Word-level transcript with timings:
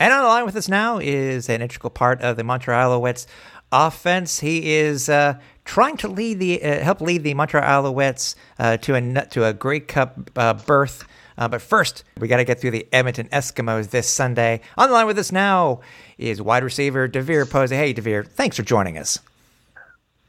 And 0.00 0.12
on 0.12 0.22
the 0.22 0.28
line 0.28 0.44
with 0.44 0.56
us 0.56 0.68
now 0.68 0.98
is 0.98 1.48
an 1.48 1.62
integral 1.62 1.90
part 1.90 2.20
of 2.20 2.36
the 2.36 2.44
Montreal 2.44 3.00
Alouettes 3.00 3.26
offense. 3.72 4.40
He 4.40 4.74
is 4.74 5.08
uh, 5.08 5.38
trying 5.64 5.96
to 5.98 6.08
lead 6.08 6.38
the 6.38 6.62
uh, 6.62 6.80
help 6.80 7.00
lead 7.00 7.22
the 7.22 7.34
Montreal 7.34 7.64
Alouettes 7.64 8.34
uh, 8.58 8.76
to 8.78 8.94
a 8.94 9.26
to 9.26 9.44
a 9.44 9.52
Grey 9.52 9.80
Cup 9.80 10.30
uh, 10.36 10.54
berth. 10.54 11.04
Uh, 11.36 11.48
but 11.48 11.60
first, 11.60 12.04
we 12.18 12.28
got 12.28 12.36
to 12.36 12.44
get 12.44 12.60
through 12.60 12.70
the 12.70 12.86
Edmonton 12.92 13.28
Eskimos 13.28 13.90
this 13.90 14.08
Sunday. 14.08 14.60
On 14.78 14.88
the 14.88 14.94
line 14.94 15.06
with 15.06 15.18
us 15.18 15.32
now 15.32 15.80
is 16.16 16.40
wide 16.40 16.62
receiver 16.62 17.08
DeVier 17.08 17.50
Posey. 17.50 17.74
Hey, 17.74 17.92
DeVier, 17.92 18.26
thanks 18.26 18.56
for 18.56 18.62
joining 18.62 18.98
us. 18.98 19.18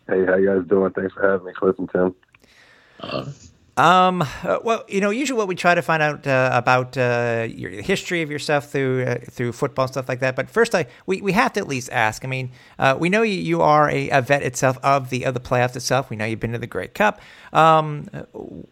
Hey, 0.08 0.26
how 0.26 0.36
you 0.36 0.48
guys 0.48 0.68
doing? 0.68 0.92
Thanks 0.92 1.14
for 1.14 1.30
having 1.30 1.46
me, 1.46 1.54
Cliff 1.54 1.78
and 1.78 1.90
Tim. 1.92 3.36
Um, 3.78 4.22
uh, 4.22 4.60
well, 4.64 4.86
you 4.88 5.02
know, 5.02 5.10
usually 5.10 5.38
what 5.38 5.50
we 5.50 5.56
try 5.56 5.76
to 5.76 5.82
find 5.82 6.02
out 6.02 6.26
uh, 6.26 6.50
about 6.54 6.98
uh, 6.98 7.46
your 7.50 7.72
history 7.72 8.22
of 8.22 8.32
yourself 8.32 8.72
through 8.72 9.04
uh, 9.04 9.18
through 9.30 9.52
football 9.52 9.84
and 9.84 9.92
stuff 9.92 10.08
like 10.08 10.22
that. 10.22 10.34
But 10.36 10.50
first, 10.50 10.74
I 10.74 10.86
we, 11.06 11.20
we 11.22 11.34
have 11.34 11.52
to 11.54 11.60
at 11.60 11.68
least 11.68 11.90
ask. 11.92 12.24
I 12.24 12.30
mean, 12.30 12.52
uh, 12.80 12.96
we 12.98 13.10
know 13.10 13.22
you, 13.22 13.34
you 13.34 13.62
are 13.62 13.90
a, 13.90 14.10
a, 14.12 14.22
vet 14.22 14.44
itself 14.44 14.78
of 14.82 15.10
the 15.10 15.26
of 15.26 15.34
the 15.34 15.42
playoffs 15.42 15.76
itself. 15.76 16.10
We 16.10 16.16
know 16.16 16.24
you've 16.24 16.40
been 16.40 16.54
to 16.54 16.58
the 16.58 16.68
Grey 16.68 16.88
Cup. 16.88 17.20
Um, 17.52 18.06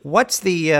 what's 0.03 0.39
the 0.39 0.71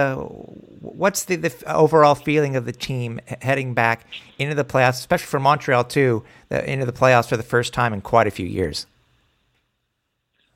what's 0.80 1.26
the, 1.26 1.36
the 1.36 1.54
overall 1.74 2.16
feeling 2.16 2.56
of 2.56 2.66
the 2.66 2.72
team 2.72 3.20
heading 3.42 3.74
back 3.74 4.08
into 4.40 4.56
the 4.56 4.66
playoffs, 4.66 5.00
especially 5.00 5.28
for 5.28 5.42
Montreal 5.42 5.84
too, 5.84 6.24
the, 6.48 6.72
into 6.72 6.86
the 6.86 6.94
playoffs 6.94 7.28
for 7.28 7.36
the 7.36 7.44
first 7.44 7.74
time 7.74 7.92
in 7.94 8.00
quite 8.00 8.28
a 8.28 8.32
few 8.32 8.46
years? 8.46 8.88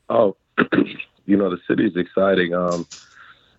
Oh, 0.10 0.38
you 1.26 1.36
know, 1.36 1.50
the 1.50 1.60
city's 1.68 1.98
exciting. 1.98 2.54
Um, 2.54 2.88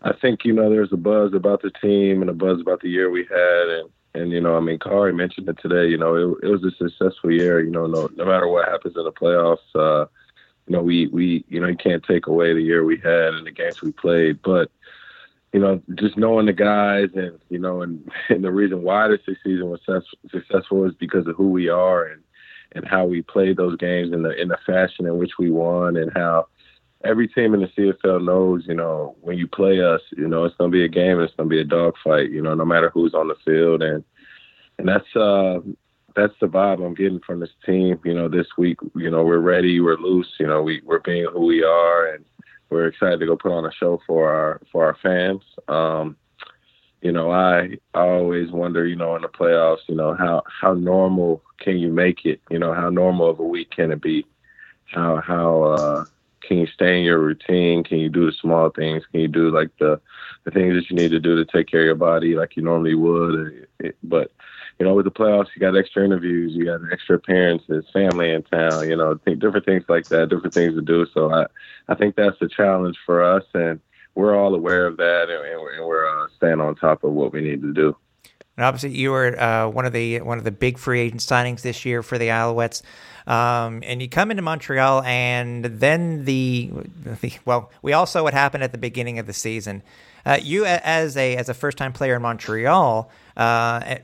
I 0.02 0.12
think 0.12 0.44
you 0.44 0.52
know 0.52 0.70
there's 0.70 0.92
a 0.92 0.96
buzz 0.96 1.32
about 1.34 1.62
the 1.62 1.70
team 1.70 2.20
and 2.20 2.30
a 2.30 2.34
buzz 2.34 2.60
about 2.60 2.80
the 2.80 2.88
year 2.88 3.10
we 3.10 3.24
had, 3.24 3.68
and 3.68 3.90
and 4.14 4.32
you 4.32 4.40
know 4.40 4.56
I 4.56 4.60
mean 4.60 4.78
Khari 4.78 5.14
mentioned 5.14 5.48
it 5.48 5.58
today. 5.60 5.88
You 5.88 5.98
know 5.98 6.14
it, 6.14 6.44
it 6.44 6.48
was 6.48 6.64
a 6.64 6.70
successful 6.70 7.30
year. 7.30 7.60
You 7.60 7.70
know 7.70 7.86
no 7.86 8.08
no 8.14 8.24
matter 8.24 8.48
what 8.48 8.68
happens 8.68 8.96
in 8.96 9.04
the 9.04 9.12
playoffs, 9.12 9.58
uh, 9.74 10.06
you 10.66 10.76
know 10.76 10.82
we 10.82 11.08
we 11.08 11.44
you 11.48 11.60
know 11.60 11.68
you 11.68 11.76
can't 11.76 12.04
take 12.04 12.26
away 12.26 12.54
the 12.54 12.62
year 12.62 12.84
we 12.84 12.96
had 12.96 13.34
and 13.34 13.46
the 13.46 13.50
games 13.50 13.82
we 13.82 13.92
played, 13.92 14.40
but 14.42 14.70
you 15.52 15.60
know, 15.60 15.82
just 15.94 16.16
knowing 16.16 16.46
the 16.46 16.52
guys 16.52 17.08
and, 17.14 17.38
you 17.48 17.58
know, 17.58 17.82
and, 17.82 18.10
and 18.28 18.44
the 18.44 18.50
reason 18.50 18.82
why 18.82 19.08
this 19.08 19.20
season 19.44 19.70
was 19.70 19.80
successful 20.30 20.84
is 20.84 20.94
because 20.94 21.26
of 21.26 21.36
who 21.36 21.50
we 21.50 21.68
are 21.68 22.04
and, 22.04 22.22
and 22.72 22.86
how 22.86 23.06
we 23.06 23.22
played 23.22 23.56
those 23.56 23.76
games 23.76 24.12
in 24.12 24.22
the, 24.22 24.40
in 24.40 24.48
the 24.48 24.58
fashion 24.66 25.06
in 25.06 25.16
which 25.16 25.38
we 25.38 25.50
won 25.50 25.96
and 25.96 26.12
how, 26.14 26.46
every 27.04 27.28
team 27.28 27.54
in 27.54 27.60
the 27.60 27.68
CFL 27.68 28.24
knows, 28.24 28.64
you 28.66 28.74
know, 28.74 29.16
when 29.20 29.38
you 29.38 29.46
play 29.46 29.80
us, 29.80 30.00
you 30.16 30.26
know, 30.26 30.44
it's 30.44 30.56
gonna 30.56 30.70
be 30.70 30.84
a 30.84 30.88
game 30.88 31.20
it's 31.20 31.34
gonna 31.36 31.48
be 31.48 31.60
a 31.60 31.64
dogfight, 31.64 32.30
you 32.30 32.42
know, 32.42 32.54
no 32.54 32.64
matter 32.64 32.90
who's 32.90 33.14
on 33.14 33.28
the 33.28 33.36
field 33.44 33.82
and 33.82 34.04
and 34.78 34.88
that's 34.88 35.16
uh 35.16 35.60
that's 36.16 36.34
the 36.40 36.48
vibe 36.48 36.84
I'm 36.84 36.94
getting 36.94 37.20
from 37.20 37.38
this 37.40 37.50
team. 37.64 38.00
You 38.04 38.14
know, 38.14 38.28
this 38.28 38.46
week, 38.56 38.78
you 38.96 39.10
know, 39.10 39.22
we're 39.22 39.38
ready, 39.38 39.80
we're 39.80 39.96
loose, 39.96 40.34
you 40.40 40.46
know, 40.46 40.62
we, 40.62 40.80
we're 40.84 40.98
being 40.98 41.28
who 41.32 41.46
we 41.46 41.62
are 41.62 42.12
and 42.12 42.24
we're 42.70 42.88
excited 42.88 43.20
to 43.20 43.26
go 43.26 43.36
put 43.36 43.52
on 43.52 43.64
a 43.64 43.72
show 43.72 44.00
for 44.06 44.30
our 44.30 44.60
for 44.72 44.84
our 44.84 44.96
fans. 45.02 45.42
Um, 45.68 46.16
you 47.00 47.12
know, 47.12 47.30
I 47.30 47.78
I 47.94 48.00
always 48.00 48.50
wonder, 48.50 48.86
you 48.86 48.96
know, 48.96 49.14
in 49.14 49.22
the 49.22 49.28
playoffs, 49.28 49.88
you 49.88 49.94
know, 49.94 50.14
how 50.14 50.42
how 50.60 50.74
normal 50.74 51.42
can 51.60 51.78
you 51.78 51.92
make 51.92 52.24
it? 52.24 52.40
You 52.50 52.58
know, 52.58 52.74
how 52.74 52.90
normal 52.90 53.30
of 53.30 53.38
a 53.38 53.44
week 53.44 53.70
can 53.70 53.92
it 53.92 54.02
be? 54.02 54.26
How 54.86 55.22
how 55.24 55.62
uh 55.62 56.04
can 56.48 56.58
you 56.58 56.66
stay 56.66 56.98
in 56.98 57.04
your 57.04 57.18
routine? 57.18 57.84
Can 57.84 57.98
you 57.98 58.08
do 58.08 58.26
the 58.26 58.32
small 58.32 58.70
things? 58.70 59.04
Can 59.12 59.20
you 59.20 59.28
do 59.28 59.50
like 59.50 59.70
the 59.78 60.00
the 60.44 60.50
things 60.50 60.74
that 60.74 60.88
you 60.88 60.96
need 60.96 61.10
to 61.10 61.20
do 61.20 61.36
to 61.36 61.44
take 61.44 61.68
care 61.68 61.80
of 61.80 61.86
your 61.86 61.94
body 61.94 62.34
like 62.34 62.56
you 62.56 62.62
normally 62.62 62.94
would? 62.94 63.66
But 64.02 64.32
you 64.78 64.86
know, 64.86 64.94
with 64.94 65.04
the 65.04 65.10
playoffs, 65.10 65.48
you 65.54 65.60
got 65.60 65.76
extra 65.76 66.04
interviews, 66.04 66.52
you 66.54 66.64
got 66.64 66.80
extra 66.90 67.16
appearances, 67.16 67.84
family 67.92 68.30
in 68.30 68.42
town, 68.44 68.88
you 68.88 68.96
know, 68.96 69.14
different 69.14 69.66
things 69.66 69.84
like 69.88 70.08
that, 70.08 70.30
different 70.30 70.54
things 70.54 70.74
to 70.74 70.82
do. 70.82 71.06
So 71.12 71.30
I 71.30 71.46
I 71.88 71.94
think 71.94 72.16
that's 72.16 72.38
the 72.40 72.48
challenge 72.48 72.96
for 73.04 73.22
us, 73.22 73.44
and 73.52 73.78
we're 74.14 74.36
all 74.36 74.54
aware 74.54 74.86
of 74.86 74.96
that, 74.96 75.28
and, 75.28 75.76
and 75.76 75.86
we're 75.86 76.08
uh, 76.08 76.28
staying 76.36 76.60
on 76.60 76.74
top 76.76 77.04
of 77.04 77.12
what 77.12 77.32
we 77.32 77.42
need 77.42 77.60
to 77.60 77.72
do. 77.74 77.94
And 78.58 78.64
obviously, 78.64 78.98
you 78.98 79.12
were 79.12 79.40
uh, 79.40 79.68
one 79.68 79.86
of 79.86 79.92
the 79.92 80.20
one 80.20 80.36
of 80.36 80.42
the 80.42 80.50
big 80.50 80.78
free 80.78 80.98
agent 80.98 81.20
signings 81.20 81.62
this 81.62 81.84
year 81.84 82.02
for 82.02 82.18
the 82.18 82.26
Alouettes. 82.26 82.82
Um, 83.28 83.84
and 83.86 84.02
you 84.02 84.08
come 84.08 84.32
into 84.32 84.42
Montreal, 84.42 85.02
and 85.02 85.64
then 85.64 86.24
the, 86.24 86.72
the, 87.20 87.34
well, 87.44 87.70
we 87.82 87.92
all 87.92 88.04
saw 88.04 88.24
what 88.24 88.34
happened 88.34 88.64
at 88.64 88.72
the 88.72 88.78
beginning 88.78 89.20
of 89.20 89.28
the 89.28 89.32
season. 89.32 89.84
Uh, 90.26 90.40
you, 90.42 90.64
as 90.64 91.16
a 91.16 91.36
as 91.36 91.48
a 91.48 91.54
first 91.54 91.78
time 91.78 91.92
player 91.92 92.16
in 92.16 92.22
Montreal, 92.22 93.08
uh, 93.36 93.96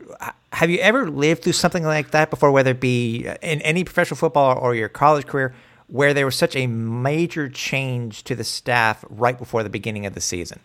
have 0.52 0.70
you 0.70 0.78
ever 0.78 1.10
lived 1.10 1.42
through 1.42 1.54
something 1.54 1.82
like 1.82 2.12
that 2.12 2.30
before? 2.30 2.52
Whether 2.52 2.70
it 2.70 2.80
be 2.80 3.26
in 3.42 3.60
any 3.62 3.82
professional 3.82 4.18
football 4.18 4.56
or 4.56 4.76
your 4.76 4.88
college 4.88 5.26
career, 5.26 5.52
where 5.88 6.14
there 6.14 6.26
was 6.26 6.36
such 6.36 6.54
a 6.54 6.68
major 6.68 7.48
change 7.48 8.22
to 8.22 8.36
the 8.36 8.44
staff 8.44 9.04
right 9.08 9.36
before 9.36 9.64
the 9.64 9.68
beginning 9.68 10.06
of 10.06 10.14
the 10.14 10.20
season. 10.20 10.60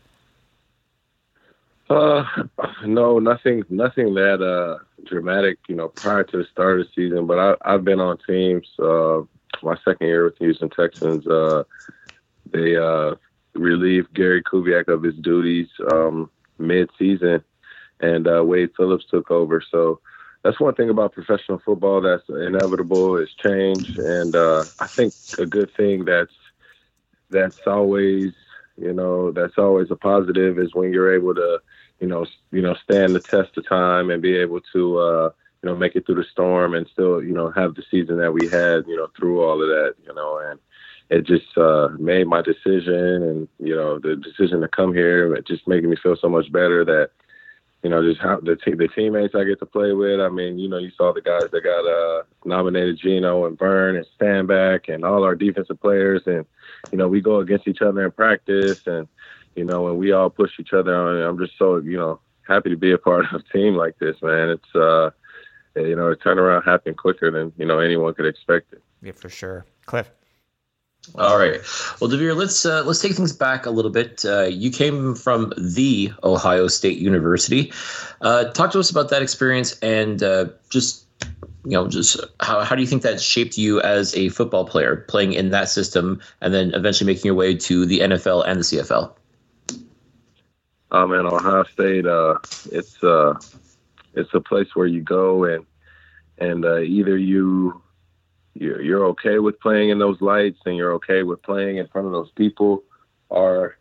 Uh, 1.90 2.24
no, 2.86 3.20
nothing, 3.20 3.64
nothing 3.70 4.14
that 4.14 4.42
uh 4.42 4.84
dramatic, 5.06 5.58
you 5.68 5.76
know, 5.76 5.88
prior 5.88 6.24
to 6.24 6.38
the 6.38 6.46
start 6.52 6.80
of 6.80 6.88
the 6.88 6.92
season. 6.96 7.26
But 7.26 7.40
I, 7.40 7.56
I've 7.74 7.84
been 7.84 8.00
on 8.00 8.18
teams. 8.28 8.68
Uh, 8.78 9.22
my 9.64 9.76
second 9.84 10.08
year 10.08 10.26
with 10.26 10.38
the 10.38 10.46
Houston 10.46 10.70
Texans, 10.70 11.26
uh, 11.28 11.64
they 12.52 12.76
uh 12.76 13.16
relieved 13.56 14.14
Gary 14.14 14.44
Kubiak 14.44 14.88
of 14.88 15.02
his 15.04 15.16
duties 15.16 15.68
um 15.92 16.30
mid-season, 16.60 17.44
and 18.02 18.28
uh, 18.28 18.44
Wade 18.44 18.72
Phillips 18.78 19.06
took 19.10 19.32
over. 19.32 19.64
So 19.72 20.00
that's 20.44 20.60
one 20.60 20.76
thing 20.76 20.90
about 20.90 21.14
professional 21.14 21.62
football 21.66 22.02
that's 22.02 22.28
inevitable 22.30 23.18
is 23.18 23.30
change, 23.44 23.90
and 23.98 24.36
uh, 24.36 24.66
I 24.80 24.88
think 24.96 25.16
a 25.38 25.46
good 25.46 25.72
thing 25.76 26.06
that's 26.06 26.34
that's 27.32 27.58
always 27.66 28.32
you 28.78 28.94
know 28.94 29.32
that's 29.32 29.58
always 29.58 29.90
a 29.92 29.96
positive 29.96 30.60
is 30.60 30.74
when 30.74 30.94
you're 30.94 31.14
able 31.14 31.34
to 31.36 31.60
you 32.00 32.08
know, 32.08 32.26
you 32.52 32.62
know, 32.62 32.76
stand 32.84 33.16
the 33.16 33.20
test 33.20 33.58
of 33.58 33.68
time 33.68 34.10
and 34.10 34.22
be 34.22 34.36
able 34.36 34.62
to, 34.74 34.98
uh, 35.00 35.30
you 35.62 35.70
know, 35.70 35.76
make 35.76 35.96
it 35.96 36.06
through 36.06 36.16
the 36.16 36.26
storm 36.32 36.74
and 36.74 36.88
still, 36.92 37.22
you 37.22 37.34
know, 37.34 37.52
have 37.52 37.76
the 37.76 37.84
season 37.92 38.18
that 38.18 38.32
we 38.32 38.48
had, 38.50 38.88
you 38.88 38.96
know, 38.96 39.08
through 39.18 39.44
all 39.44 39.62
of 39.62 39.68
that, 39.68 39.96
you 40.06 40.14
know, 40.14 40.38
and 40.38 40.60
it 41.10 41.26
just 41.26 41.58
uh, 41.58 41.90
made 42.00 42.28
my 42.28 42.42
decision 42.42 43.24
and, 43.24 43.48
you 43.60 43.76
know, 43.76 44.00
the 44.00 44.16
decision 44.16 44.62
to 44.62 44.68
come 44.68 44.94
here, 44.94 45.34
it 45.36 45.46
just 45.46 45.68
making 45.68 45.90
me 45.90 45.98
feel 46.02 46.16
so 46.16 46.30
much 46.30 46.52
better 46.52 46.86
that, 46.86 47.10
you 47.84 47.90
know, 47.90 48.02
just 48.02 48.22
how 48.22 48.40
the, 48.40 48.56
te- 48.56 48.76
the 48.76 48.88
teammates 48.90 49.36
I 49.36 49.44
get 49.44 49.60
to 49.60 49.66
play 49.66 49.92
with. 49.94 50.20
I 50.22 50.30
mean, 50.30 50.60
you 50.60 50.70
know, 50.70 50.78
you 50.78 50.92
saw 50.96 51.14
the 51.14 51.22
guys 51.22 51.50
that 51.52 51.64
got 51.64 51.86
uh, 51.86 52.24
nominated, 52.46 53.00
Gino 53.00 53.46
and 53.46 53.58
Vern 53.58 53.96
and 53.96 54.06
Stanback 54.20 54.94
and 54.94 55.04
all 55.04 55.24
our 55.24 55.36
defensive 55.36 55.82
players. 55.82 56.22
And, 56.26 56.46
you 56.92 56.98
know, 56.98 57.08
we 57.08 57.22
go 57.22 57.40
against 57.40 57.68
each 57.68 57.82
other 57.82 58.06
in 58.06 58.12
practice 58.12 58.78
and, 58.86 59.08
you 59.56 59.66
know, 59.66 59.88
and 59.88 59.98
we 59.98 60.12
all 60.12 60.30
push 60.30 60.52
each 60.60 60.74
other 60.74 60.96
on. 60.96 61.22
I'm 61.22 61.38
just 61.38 61.58
so, 61.58 61.78
you 61.78 61.98
know, 61.98 62.20
happy 62.48 62.70
to 62.70 62.78
be 62.78 62.92
a 62.92 62.98
part 62.98 63.26
of 63.26 63.42
a 63.42 63.44
team 63.54 63.76
like 63.76 63.98
this, 64.00 64.22
man. 64.22 64.50
It's, 64.50 64.76
uh, 64.76 65.12
you 65.76 65.96
know, 65.96 66.10
the 66.10 66.16
turnaround 66.16 66.66
happened 66.66 66.98
quicker 66.98 67.32
than, 67.32 67.54
you 67.58 67.66
know, 67.66 67.80
anyone 67.80 68.14
could 68.14 68.26
expect 68.26 68.74
it. 68.74 68.82
Yeah, 69.02 69.14
for 69.14 69.30
sure. 69.30 69.66
Cliff. 69.86 70.10
All 71.16 71.40
right. 71.40 71.62
Well, 72.00 72.10
DeVier, 72.10 72.36
let's 72.36 72.66
uh, 72.66 72.84
let's 72.86 73.02
take 73.02 73.14
things 73.14 73.34
back 73.34 73.66
a 73.66 73.72
little 73.72 73.90
bit. 73.90 74.24
Uh, 74.26 74.44
you 74.44 74.70
came 74.70 75.16
from 75.16 75.54
the 75.58 76.12
Ohio 76.24 76.68
State 76.68 77.00
University. 77.00 77.72
Uh, 78.22 78.46
talk 78.52 78.72
to 78.72 78.80
us 78.80 78.92
about 78.92 79.10
that 79.10 79.22
experience 79.22 79.80
and 79.80 80.22
uh, 80.22 80.46
just 80.70 81.06
you 81.64 81.72
know 81.72 81.88
just 81.88 82.20
how 82.42 82.64
how 82.64 82.76
do 82.76 82.82
you 82.82 82.88
think 82.88 83.02
that 83.02 83.20
shaped 83.22 83.58
you 83.58 83.82
as 83.82 84.14
a 84.16 84.30
football 84.30 84.66
player, 84.66 84.98
playing 85.08 85.34
in 85.34 85.50
that 85.52 85.70
system, 85.70 86.22
and 86.42 86.54
then 86.54 86.74
eventually 86.74 87.12
making 87.12 87.26
your 87.26 87.36
way 87.36 87.56
to 87.56 87.86
the 87.86 88.00
NFL 88.02 88.46
and 88.46 88.60
the 88.60 88.64
CFL? 88.64 89.12
Um, 90.92 91.14
in 91.14 91.26
Ohio 91.26 91.64
State, 91.66 92.06
uh, 92.06 92.36
it's 92.72 93.02
uh, 93.04 93.36
it's 94.14 94.34
a 94.34 94.40
place 94.40 94.76
where 94.76 94.88
you 94.88 95.02
go 95.02 95.44
and 95.46 95.66
and 96.38 96.66
uh, 96.66 96.80
either 96.80 97.18
you 97.18 97.82
you're, 98.54 98.82
you're 98.82 99.06
okay 99.08 99.40
with 99.40 99.60
playing 99.60 99.90
in 99.90 100.00
those 100.00 100.22
lights 100.22 100.60
and 100.66 100.76
you're 100.76 100.94
okay 100.94 101.24
with 101.24 101.42
playing 101.44 101.78
in 101.78 101.88
front 101.88 102.08
of 102.08 102.14
those 102.14 102.32
people, 102.32 102.84
or 103.30 103.78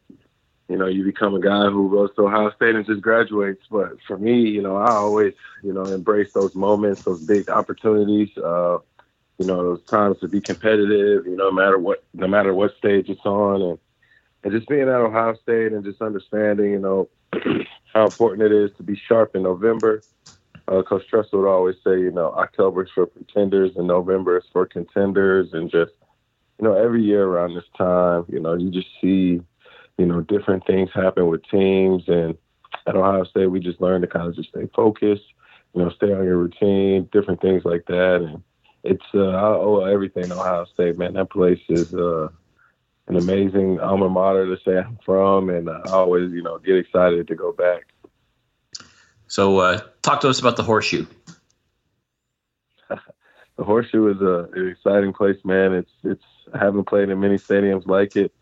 you 0.68 0.76
know 0.76 0.86
you 0.86 1.04
become 1.04 1.34
a 1.34 1.40
guy 1.40 1.66
who 1.66 1.90
goes 1.90 2.10
to 2.16 2.26
Ohio 2.26 2.50
State 2.52 2.74
and 2.74 2.86
just 2.86 3.00
graduates. 3.00 3.64
But 3.70 4.00
for 4.06 4.18
me, 4.18 4.40
you 4.42 4.62
know, 4.62 4.76
I 4.76 4.92
always 4.92 5.34
you 5.62 5.72
know 5.72 5.84
embrace 5.84 6.32
those 6.34 6.54
moments, 6.54 7.02
those 7.02 7.20
big 7.20 7.48
opportunities. 7.48 8.36
Uh, 8.36 8.78
you 9.38 9.46
know, 9.46 9.62
those 9.62 9.84
times 9.84 10.18
to 10.20 10.28
be 10.28 10.40
competitive. 10.40 11.24
You 11.24 11.36
know, 11.36 11.50
no 11.50 11.52
matter 11.52 11.78
what, 11.78 12.04
no 12.12 12.26
matter 12.26 12.52
what 12.52 12.76
stage 12.76 13.08
it's 13.08 13.24
on, 13.24 13.62
and 13.62 13.78
and 14.42 14.52
just 14.52 14.68
being 14.68 14.82
at 14.82 14.88
Ohio 14.88 15.34
State 15.42 15.72
and 15.72 15.84
just 15.84 16.00
understanding, 16.00 16.72
you 16.72 16.78
know, 16.78 17.08
how 17.94 18.04
important 18.04 18.42
it 18.42 18.52
is 18.52 18.70
to 18.76 18.82
be 18.82 19.00
sharp 19.08 19.34
in 19.34 19.42
November. 19.42 20.02
Uh, 20.66 20.82
Coach 20.82 21.04
Tressel 21.08 21.40
would 21.40 21.48
always 21.48 21.76
say, 21.82 21.98
you 21.98 22.10
know, 22.10 22.32
October 22.32 22.84
is 22.84 22.90
for 22.94 23.06
pretenders 23.06 23.72
and 23.76 23.86
November 23.86 24.38
is 24.38 24.44
for 24.52 24.66
contenders, 24.66 25.52
and 25.52 25.70
just, 25.70 25.92
you 26.58 26.68
know, 26.68 26.74
every 26.74 27.02
year 27.02 27.24
around 27.24 27.54
this 27.54 27.64
time, 27.76 28.24
you 28.28 28.38
know, 28.38 28.54
you 28.54 28.70
just 28.70 28.88
see, 29.00 29.40
you 29.96 30.06
know, 30.06 30.20
different 30.20 30.66
things 30.66 30.90
happen 30.94 31.26
with 31.28 31.42
teams, 31.48 32.04
and 32.06 32.36
at 32.86 32.96
Ohio 32.96 33.24
State, 33.24 33.46
we 33.46 33.60
just 33.60 33.80
learned 33.80 34.02
to 34.02 34.08
kind 34.08 34.28
of 34.28 34.36
just 34.36 34.50
stay 34.50 34.68
focused 34.74 35.24
you 35.74 35.82
know, 35.82 35.90
stay 35.90 36.12
on 36.12 36.24
your 36.24 36.36
routine, 36.36 37.08
different 37.12 37.40
things 37.40 37.64
like 37.64 37.84
that. 37.86 38.16
And 38.22 38.42
it's 38.84 39.04
uh, 39.14 39.28
I 39.28 39.42
owe 39.42 39.84
everything 39.84 40.24
to 40.24 40.34
Ohio 40.34 40.64
State, 40.66 40.98
man. 40.98 41.14
That 41.14 41.30
place 41.30 41.60
is 41.68 41.92
uh, 41.94 42.28
an 43.08 43.16
amazing 43.16 43.80
alma 43.80 44.08
mater 44.08 44.46
to 44.46 44.62
say 44.62 44.78
I'm 44.78 44.98
from, 45.04 45.48
and 45.48 45.68
I 45.68 45.80
always, 45.90 46.30
you 46.30 46.42
know, 46.42 46.58
get 46.58 46.76
excited 46.76 47.26
to 47.28 47.34
go 47.34 47.52
back. 47.52 47.86
So, 49.26 49.58
uh, 49.58 49.80
talk 50.02 50.20
to 50.20 50.28
us 50.28 50.40
about 50.40 50.56
the 50.56 50.62
horseshoe. 50.62 51.06
the 52.88 53.64
horseshoe 53.64 54.08
is 54.14 54.20
a, 54.20 54.48
an 54.58 54.68
exciting 54.68 55.12
place, 55.12 55.38
man. 55.44 55.72
It's 55.72 55.90
it's 56.04 56.24
I 56.54 56.58
haven't 56.58 56.84
played 56.84 57.08
in 57.08 57.20
many 57.20 57.36
stadiums 57.36 57.86
like 57.86 58.16
it. 58.16 58.32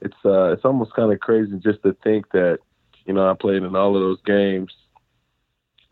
It's 0.00 0.16
uh, 0.24 0.52
it's 0.52 0.64
almost 0.64 0.94
kind 0.94 1.12
of 1.12 1.20
crazy 1.20 1.58
just 1.58 1.82
to 1.82 1.94
think 2.02 2.30
that, 2.32 2.58
you 3.06 3.12
know, 3.12 3.30
I 3.30 3.34
played 3.34 3.62
in 3.62 3.76
all 3.76 3.94
of 3.94 4.02
those 4.02 4.20
games 4.22 4.74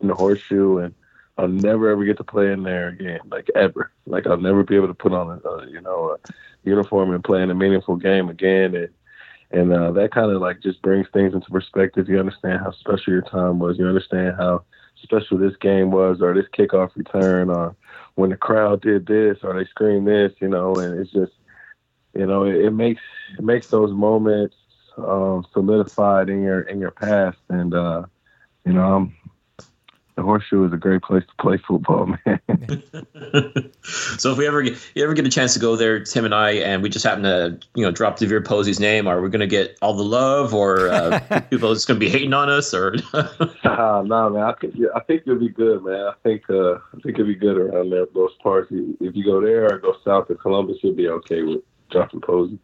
in 0.00 0.08
the 0.08 0.14
horseshoe, 0.14 0.79
and 0.79 0.94
I'll 1.38 1.49
never 1.49 1.90
ever 1.90 2.05
get 2.05 2.19
to 2.19 2.25
play 2.25 2.52
in 2.52 2.62
there 2.62 2.88
again, 2.88 3.20
like 3.31 3.49
ever. 3.55 3.93
Like 4.06 4.26
I'll 4.26 4.37
never 4.37 4.62
be 4.62 4.76
able 4.76 4.88
to 4.88 4.94
put 4.94 5.12
on 5.12 5.40
a, 5.44 5.49
a 5.49 5.70
you 5.70 5.81
know 5.81 6.17
a 6.17 6.32
uniform 6.64 7.12
and 7.12 7.25
play 7.25 7.43
in 7.43 7.50
a 7.50 7.55
meaningful 7.55 7.96
game 7.96 8.29
again. 8.29 8.75
And 8.75 8.88
and 9.50 9.73
uh, 9.73 9.93
that 9.93 10.12
kind 10.12 10.31
of 10.31 10.40
like 10.40 10.61
just 10.62 10.82
brings 10.82 11.06
things 11.12 11.34
into 11.34 11.50
perspective. 11.50 12.08
You 12.08 12.19
understand 12.19 12.61
how 12.61 12.73
special 12.73 13.12
your 13.12 13.23
time 13.23 13.58
was. 13.58 13.79
You 13.79 13.87
understand 13.87 14.37
how 14.37 14.64
special 15.02 15.38
this 15.38 15.56
game 15.56 15.90
was, 15.90 16.20
or 16.20 16.34
this 16.34 16.46
kickoff 16.56 16.94
return, 16.96 17.50
or 17.50 17.75
when 18.14 18.31
the 18.31 18.37
crowd 18.37 18.82
did 18.82 19.06
this, 19.06 19.38
or 19.43 19.55
they 19.55 19.69
screamed 19.69 20.06
this. 20.06 20.32
You 20.40 20.49
know, 20.49 20.75
and 20.75 20.99
it's 20.99 21.12
just 21.12 21.32
you 22.14 22.26
know 22.26 22.44
it, 22.44 22.56
it 22.56 22.70
makes 22.73 23.02
it 23.38 23.44
makes 23.44 23.69
those 23.69 23.93
moments 23.93 24.56
um, 24.99 25.46
solidified 25.52 26.29
in 26.29 26.43
your 26.43 26.62
in 26.62 26.79
your 26.79 26.90
past. 26.90 27.38
And 27.49 27.73
uh, 27.73 28.05
you 28.67 28.75
know, 28.75 28.94
I'm 28.96 29.17
the 30.14 30.22
horseshoe 30.22 30.66
is 30.66 30.72
a 30.72 30.76
great 30.76 31.02
place 31.02 31.24
to 31.26 31.34
play 31.42 31.56
football, 31.56 32.06
man. 32.26 32.40
so 33.82 34.32
if 34.32 34.38
we 34.38 34.46
ever 34.46 34.62
get, 34.62 34.76
you 34.94 35.04
ever 35.04 35.14
get 35.14 35.26
a 35.26 35.30
chance 35.30 35.54
to 35.54 35.60
go 35.60 35.76
there, 35.76 36.02
Tim 36.04 36.24
and 36.24 36.34
I, 36.34 36.52
and 36.52 36.82
we 36.82 36.88
just 36.88 37.04
happen 37.04 37.22
to 37.22 37.58
you 37.74 37.84
know 37.84 37.90
drop 37.90 38.18
DeVier 38.18 38.44
Posey's 38.44 38.80
name, 38.80 39.06
are 39.06 39.20
we 39.20 39.30
going 39.30 39.40
to 39.40 39.46
get 39.46 39.78
all 39.80 39.94
the 39.94 40.04
love, 40.04 40.52
or 40.54 40.88
uh, 40.90 41.40
people 41.50 41.72
just 41.72 41.88
going 41.88 41.98
to 41.98 42.04
be 42.04 42.10
hating 42.10 42.34
on 42.34 42.50
us, 42.50 42.74
or? 42.74 42.94
uh, 43.14 44.02
no, 44.06 44.30
man. 44.30 44.42
I 44.42 44.54
think 44.60 44.74
I 44.94 45.00
think 45.00 45.22
you'll 45.24 45.40
be 45.40 45.48
good, 45.48 45.82
man. 45.84 46.06
I 46.06 46.14
think 46.22 46.48
uh, 46.50 46.74
I 46.74 47.00
think 47.02 47.18
you'll 47.18 47.26
be 47.26 47.34
good 47.34 47.56
around 47.56 47.90
there, 47.90 48.06
those 48.14 48.34
parts. 48.42 48.68
If 48.70 49.16
you 49.16 49.24
go 49.24 49.40
there 49.40 49.72
or 49.72 49.78
go 49.78 49.96
south 50.04 50.28
to 50.28 50.34
Columbus, 50.34 50.78
you'll 50.82 50.94
be 50.94 51.08
okay 51.08 51.42
with 51.42 51.62
dropping 51.90 52.20
Posey. 52.20 52.58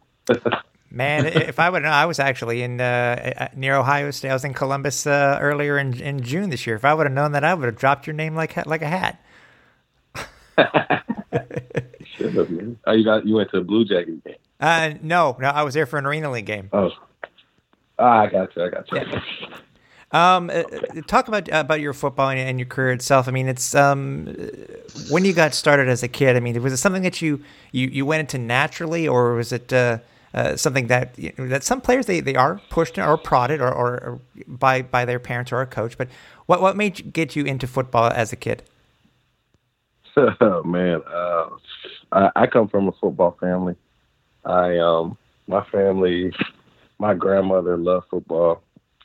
Man, 0.91 1.25
if 1.27 1.59
I 1.59 1.69
would 1.69 1.83
know, 1.83 1.89
I 1.89 2.05
was 2.05 2.19
actually 2.19 2.63
in 2.63 2.81
uh, 2.81 3.49
near 3.55 3.75
Ohio 3.75 4.09
State. 4.11 4.29
I 4.29 4.33
was 4.33 4.43
in 4.43 4.53
Columbus 4.53 5.05
uh, 5.05 5.37
earlier 5.39 5.77
in, 5.77 5.99
in 6.01 6.21
June 6.23 6.49
this 6.49 6.65
year. 6.65 6.75
If 6.75 6.85
I 6.85 6.93
would 6.93 7.05
have 7.05 7.13
known 7.13 7.33
that, 7.33 7.43
I 7.43 7.53
would 7.53 7.65
have 7.65 7.77
dropped 7.77 8.07
your 8.07 8.15
name 8.15 8.35
like 8.35 8.65
like 8.65 8.81
a 8.81 8.87
hat. 8.87 9.23
Shut 12.17 12.37
up, 12.37 12.49
man. 12.49 12.77
Oh, 12.85 12.93
you 12.93 13.03
got 13.03 13.25
you 13.25 13.35
went 13.35 13.51
to 13.51 13.57
a 13.57 13.63
Blue 13.63 13.85
Jacket 13.85 14.23
game? 14.23 14.35
Uh, 14.59 14.93
no, 15.01 15.37
no, 15.39 15.49
I 15.49 15.61
was 15.63 15.73
there 15.73 15.85
for 15.85 15.99
an 15.99 16.05
Arena 16.05 16.31
League 16.31 16.47
game. 16.47 16.69
Oh, 16.73 16.91
ah, 17.99 18.21
I 18.21 18.27
got 18.27 18.55
you. 18.55 18.65
I 18.65 18.69
got 18.69 18.91
you. 18.91 18.97
Yeah. 18.97 19.21
Um, 20.11 20.49
uh, 20.49 20.63
talk 21.05 21.27
about 21.27 21.47
about 21.51 21.81
your 21.81 21.93
football 21.93 22.29
and, 22.29 22.39
and, 22.39 22.57
your 22.59 22.65
career 22.65 22.93
itself. 22.93 23.27
I 23.27 23.31
mean, 23.31 23.47
it's 23.47 23.75
um, 23.75 24.25
when 25.11 25.23
you 25.23 25.33
got 25.33 25.53
started 25.53 25.87
as 25.87 26.01
a 26.01 26.07
kid. 26.07 26.35
I 26.35 26.39
mean, 26.39 26.59
was 26.63 26.73
it 26.73 26.77
something 26.77 27.03
that 27.03 27.21
you 27.21 27.43
you, 27.71 27.87
you 27.89 28.07
went 28.07 28.21
into 28.21 28.39
naturally, 28.39 29.07
or 29.07 29.35
was 29.35 29.51
it 29.51 29.71
uh, 30.33 30.55
something 30.55 30.87
that 30.87 31.17
you 31.17 31.33
know, 31.37 31.47
that 31.47 31.63
some 31.63 31.81
players 31.81 32.05
they, 32.05 32.19
they 32.19 32.35
are 32.35 32.61
pushed 32.69 32.97
or 32.97 33.17
prodded 33.17 33.61
or, 33.61 33.71
or, 33.71 33.87
or, 33.93 34.19
by 34.47 34.81
by 34.81 35.05
their 35.05 35.19
parents 35.19 35.51
or 35.51 35.61
a 35.61 35.67
coach. 35.67 35.97
But 35.97 36.09
what 36.45 36.61
what 36.61 36.75
made 36.77 36.99
you 36.99 37.05
get 37.05 37.35
you 37.35 37.45
into 37.45 37.67
football 37.67 38.11
as 38.11 38.33
a 38.33 38.35
kid? 38.35 38.63
Oh 40.41 40.63
man, 40.63 41.01
uh, 41.07 41.47
I, 42.11 42.31
I 42.35 42.47
come 42.47 42.67
from 42.67 42.89
a 42.89 42.91
football 42.91 43.37
family. 43.39 43.75
I 44.43 44.77
um 44.79 45.17
my 45.47 45.63
family, 45.71 46.33
my 46.97 47.13
grandmother 47.13 47.77
loved 47.77 48.07
football. 48.09 48.61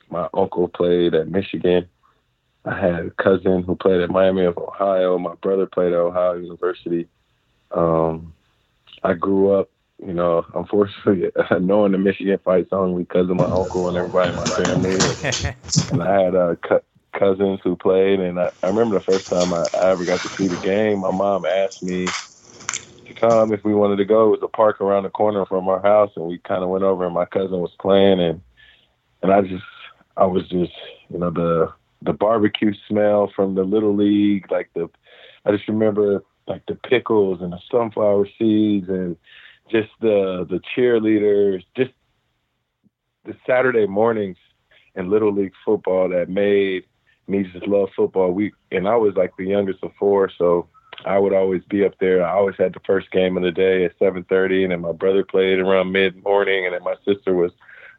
My 0.09 0.27
uncle 0.33 0.67
played 0.67 1.15
at 1.15 1.29
Michigan. 1.29 1.87
I 2.65 2.79
had 2.79 3.05
a 3.05 3.11
cousin 3.11 3.63
who 3.63 3.75
played 3.75 4.01
at 4.01 4.09
Miami 4.09 4.43
of 4.43 4.57
Ohio. 4.57 5.17
My 5.17 5.35
brother 5.35 5.65
played 5.67 5.93
at 5.93 5.99
Ohio 5.99 6.33
University. 6.33 7.07
Um, 7.71 8.33
I 9.03 9.13
grew 9.13 9.51
up 9.53 9.69
you 9.99 10.13
know, 10.13 10.45
unfortunately, 10.53 11.31
knowing 11.59 11.91
the 11.91 11.97
Michigan 11.97 12.39
fight 12.43 12.69
song 12.69 12.97
because 12.97 13.29
of 13.29 13.35
my 13.35 13.45
uncle 13.45 13.87
and 13.87 13.97
everybody 13.97 14.29
in 14.29 14.35
my 14.35 14.47
family. 14.55 15.15
and 15.89 16.03
I 16.03 16.21
had 16.21 16.35
uh, 16.35 16.55
cousins 17.17 17.59
who 17.63 17.75
played, 17.75 18.19
and 18.19 18.39
I, 18.39 18.51
I 18.63 18.67
remember 18.67 18.97
the 18.97 19.05
first 19.05 19.27
time 19.27 19.53
I, 19.53 19.67
I 19.73 19.91
ever 19.91 20.05
got 20.05 20.21
to 20.23 20.29
see 20.37 20.47
the 20.47 20.57
game. 20.57 20.99
My 20.99 21.11
mom 21.11 21.45
asked 21.45 21.81
me 21.81 22.15
to 23.07 23.13
come 23.13 23.53
if 23.53 23.63
we 23.63 23.73
wanted 23.73 23.97
to 23.97 24.05
go. 24.05 24.27
It 24.27 24.41
was 24.41 24.43
a 24.43 24.47
park 24.57 24.81
around 24.81 25.03
the 25.03 25.09
corner 25.09 25.45
from 25.45 25.67
our 25.67 25.81
house, 25.81 26.11
and 26.15 26.25
we 26.25 26.39
kind 26.39 26.63
of 26.63 26.69
went 26.69 26.83
over, 26.83 27.05
and 27.05 27.13
my 27.13 27.25
cousin 27.25 27.59
was 27.59 27.75
playing, 27.79 28.19
and 28.19 28.41
and 29.21 29.31
I 29.31 29.41
just, 29.41 29.63
I 30.17 30.25
was 30.25 30.43
just, 30.49 30.73
you 31.09 31.17
know, 31.19 31.31
the 31.31 31.71
the 32.01 32.13
barbecue 32.13 32.73
smell 32.87 33.31
from 33.35 33.55
the 33.55 33.63
little 33.63 33.95
league, 33.95 34.51
like 34.51 34.69
the, 34.75 34.89
I 35.45 35.51
just 35.51 35.67
remember 35.67 36.23
like 36.47 36.61
the 36.67 36.75
pickles 36.75 37.41
and 37.41 37.53
the 37.53 37.59
sunflower 37.71 38.27
seeds 38.37 38.87
and 38.89 39.17
just 39.69 39.89
the 40.01 40.45
the 40.49 40.61
cheerleaders, 40.75 41.63
just 41.75 41.91
the 43.25 43.35
Saturday 43.47 43.87
mornings 43.87 44.37
in 44.95 45.09
Little 45.09 45.33
League 45.33 45.53
football 45.63 46.09
that 46.09 46.29
made 46.29 46.83
me 47.27 47.43
just 47.43 47.67
love 47.67 47.89
football. 47.95 48.31
We 48.31 48.53
and 48.71 48.87
I 48.87 48.95
was 48.95 49.15
like 49.15 49.33
the 49.37 49.45
youngest 49.45 49.83
of 49.83 49.91
four, 49.99 50.29
so 50.37 50.67
I 51.05 51.17
would 51.17 51.33
always 51.33 51.63
be 51.69 51.83
up 51.83 51.93
there. 51.99 52.25
I 52.25 52.33
always 52.33 52.55
had 52.57 52.73
the 52.73 52.79
first 52.85 53.11
game 53.11 53.37
of 53.37 53.43
the 53.43 53.51
day 53.51 53.85
at 53.85 53.97
7:30, 53.99 54.63
and 54.63 54.71
then 54.71 54.81
my 54.81 54.91
brother 54.91 55.23
played 55.23 55.59
around 55.59 55.91
mid 55.91 56.23
morning, 56.23 56.65
and 56.65 56.73
then 56.73 56.83
my 56.83 56.95
sister 57.05 57.33
was 57.33 57.51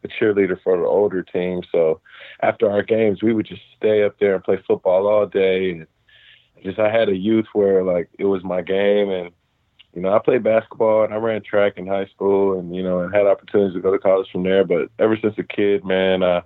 a 0.05 0.09
cheerleader 0.09 0.61
for 0.63 0.77
the 0.77 0.85
older 0.85 1.23
team. 1.23 1.63
So 1.73 2.01
after 2.43 2.71
our 2.71 2.83
games, 2.83 3.23
we 3.23 3.33
would 3.33 3.47
just 3.47 3.63
stay 3.77 4.05
up 4.05 4.19
there 4.19 4.35
and 4.35 4.45
play 4.45 4.59
football 4.67 5.07
all 5.07 5.27
day. 5.27 5.71
And 5.73 5.87
just 6.63 6.79
I 6.79 6.91
had 6.91 7.09
a 7.09 7.17
youth 7.17 7.47
where 7.53 7.83
like 7.83 8.09
it 8.19 8.25
was 8.25 8.45
my 8.45 8.63
game, 8.63 9.11
and 9.11 9.31
you 9.97 10.03
know, 10.03 10.15
I 10.15 10.19
played 10.19 10.45
basketball 10.45 11.05
and 11.05 11.15
I 11.15 11.17
ran 11.17 11.43
track 11.43 11.73
in 11.79 11.87
high 11.87 12.05
school 12.15 12.59
and, 12.59 12.77
you 12.77 12.83
know, 12.83 13.01
and 13.01 13.15
had 13.15 13.27
opportunities 13.27 13.75
to 13.75 13.81
go 13.81 13.91
to 13.91 13.99
college 13.99 14.29
from 14.31 14.43
there. 14.43 14.63
But 14.63 14.91
ever 14.99 15.17
since 15.17 15.35
a 15.39 15.43
kid, 15.43 15.87
man, 15.87 16.23
I, 16.23 16.43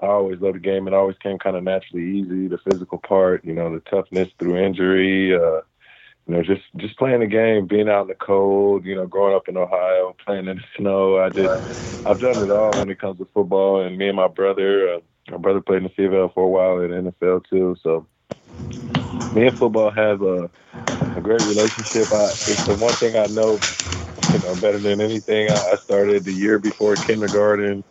I 0.00 0.06
always 0.06 0.40
loved 0.40 0.56
the 0.56 0.60
game. 0.60 0.88
It 0.88 0.92
always 0.92 1.16
came 1.22 1.38
kind 1.38 1.56
of 1.56 1.62
naturally 1.62 2.02
easy, 2.04 2.48
the 2.48 2.58
physical 2.58 2.98
part, 2.98 3.44
you 3.44 3.54
know, 3.54 3.72
the 3.72 3.78
toughness 3.88 4.28
through 4.40 4.56
injury, 4.56 5.32
uh, 5.36 5.60
you 6.26 6.34
know, 6.34 6.42
just 6.42 6.62
just 6.78 6.98
playing 6.98 7.20
the 7.20 7.28
game, 7.28 7.68
being 7.68 7.88
out 7.88 8.02
in 8.02 8.08
the 8.08 8.14
cold, 8.16 8.84
you 8.84 8.96
know, 8.96 9.06
growing 9.06 9.36
up 9.36 9.46
in 9.46 9.56
Ohio, 9.56 10.16
playing 10.24 10.48
in 10.48 10.56
the 10.56 10.64
snow. 10.76 11.18
I 11.18 11.28
did, 11.28 11.52
I've 12.04 12.18
done 12.18 12.42
it 12.42 12.50
all 12.50 12.76
when 12.76 12.90
it 12.90 12.98
comes 12.98 13.18
to 13.18 13.28
football. 13.32 13.82
And 13.82 13.96
me 13.96 14.08
and 14.08 14.16
my 14.16 14.26
brother, 14.26 14.94
uh, 14.94 15.00
my 15.30 15.36
brother 15.36 15.60
played 15.60 15.84
in 15.84 15.84
the 15.84 15.90
CFL 15.90 16.34
for 16.34 16.42
a 16.42 16.48
while 16.48 16.80
in 16.80 16.90
the 17.04 17.12
NFL 17.12 17.44
too. 17.48 17.76
So 17.84 18.08
me 19.34 19.46
and 19.46 19.56
football 19.56 19.90
have 19.90 20.22
a, 20.22 20.50
a 21.16 21.20
great 21.20 21.42
relationship. 21.42 22.12
I, 22.12 22.30
it's 22.46 22.64
the 22.66 22.74
one 22.74 22.92
thing 22.94 23.16
I 23.16 23.26
know, 23.26 23.58
you 24.32 24.38
know, 24.38 24.54
better 24.56 24.78
than 24.78 25.00
anything. 25.00 25.50
I, 25.50 25.72
I 25.72 25.76
started 25.84 26.24
the 26.24 26.32
year 26.32 26.58
before 26.58 26.96
kindergarten, 26.96 27.84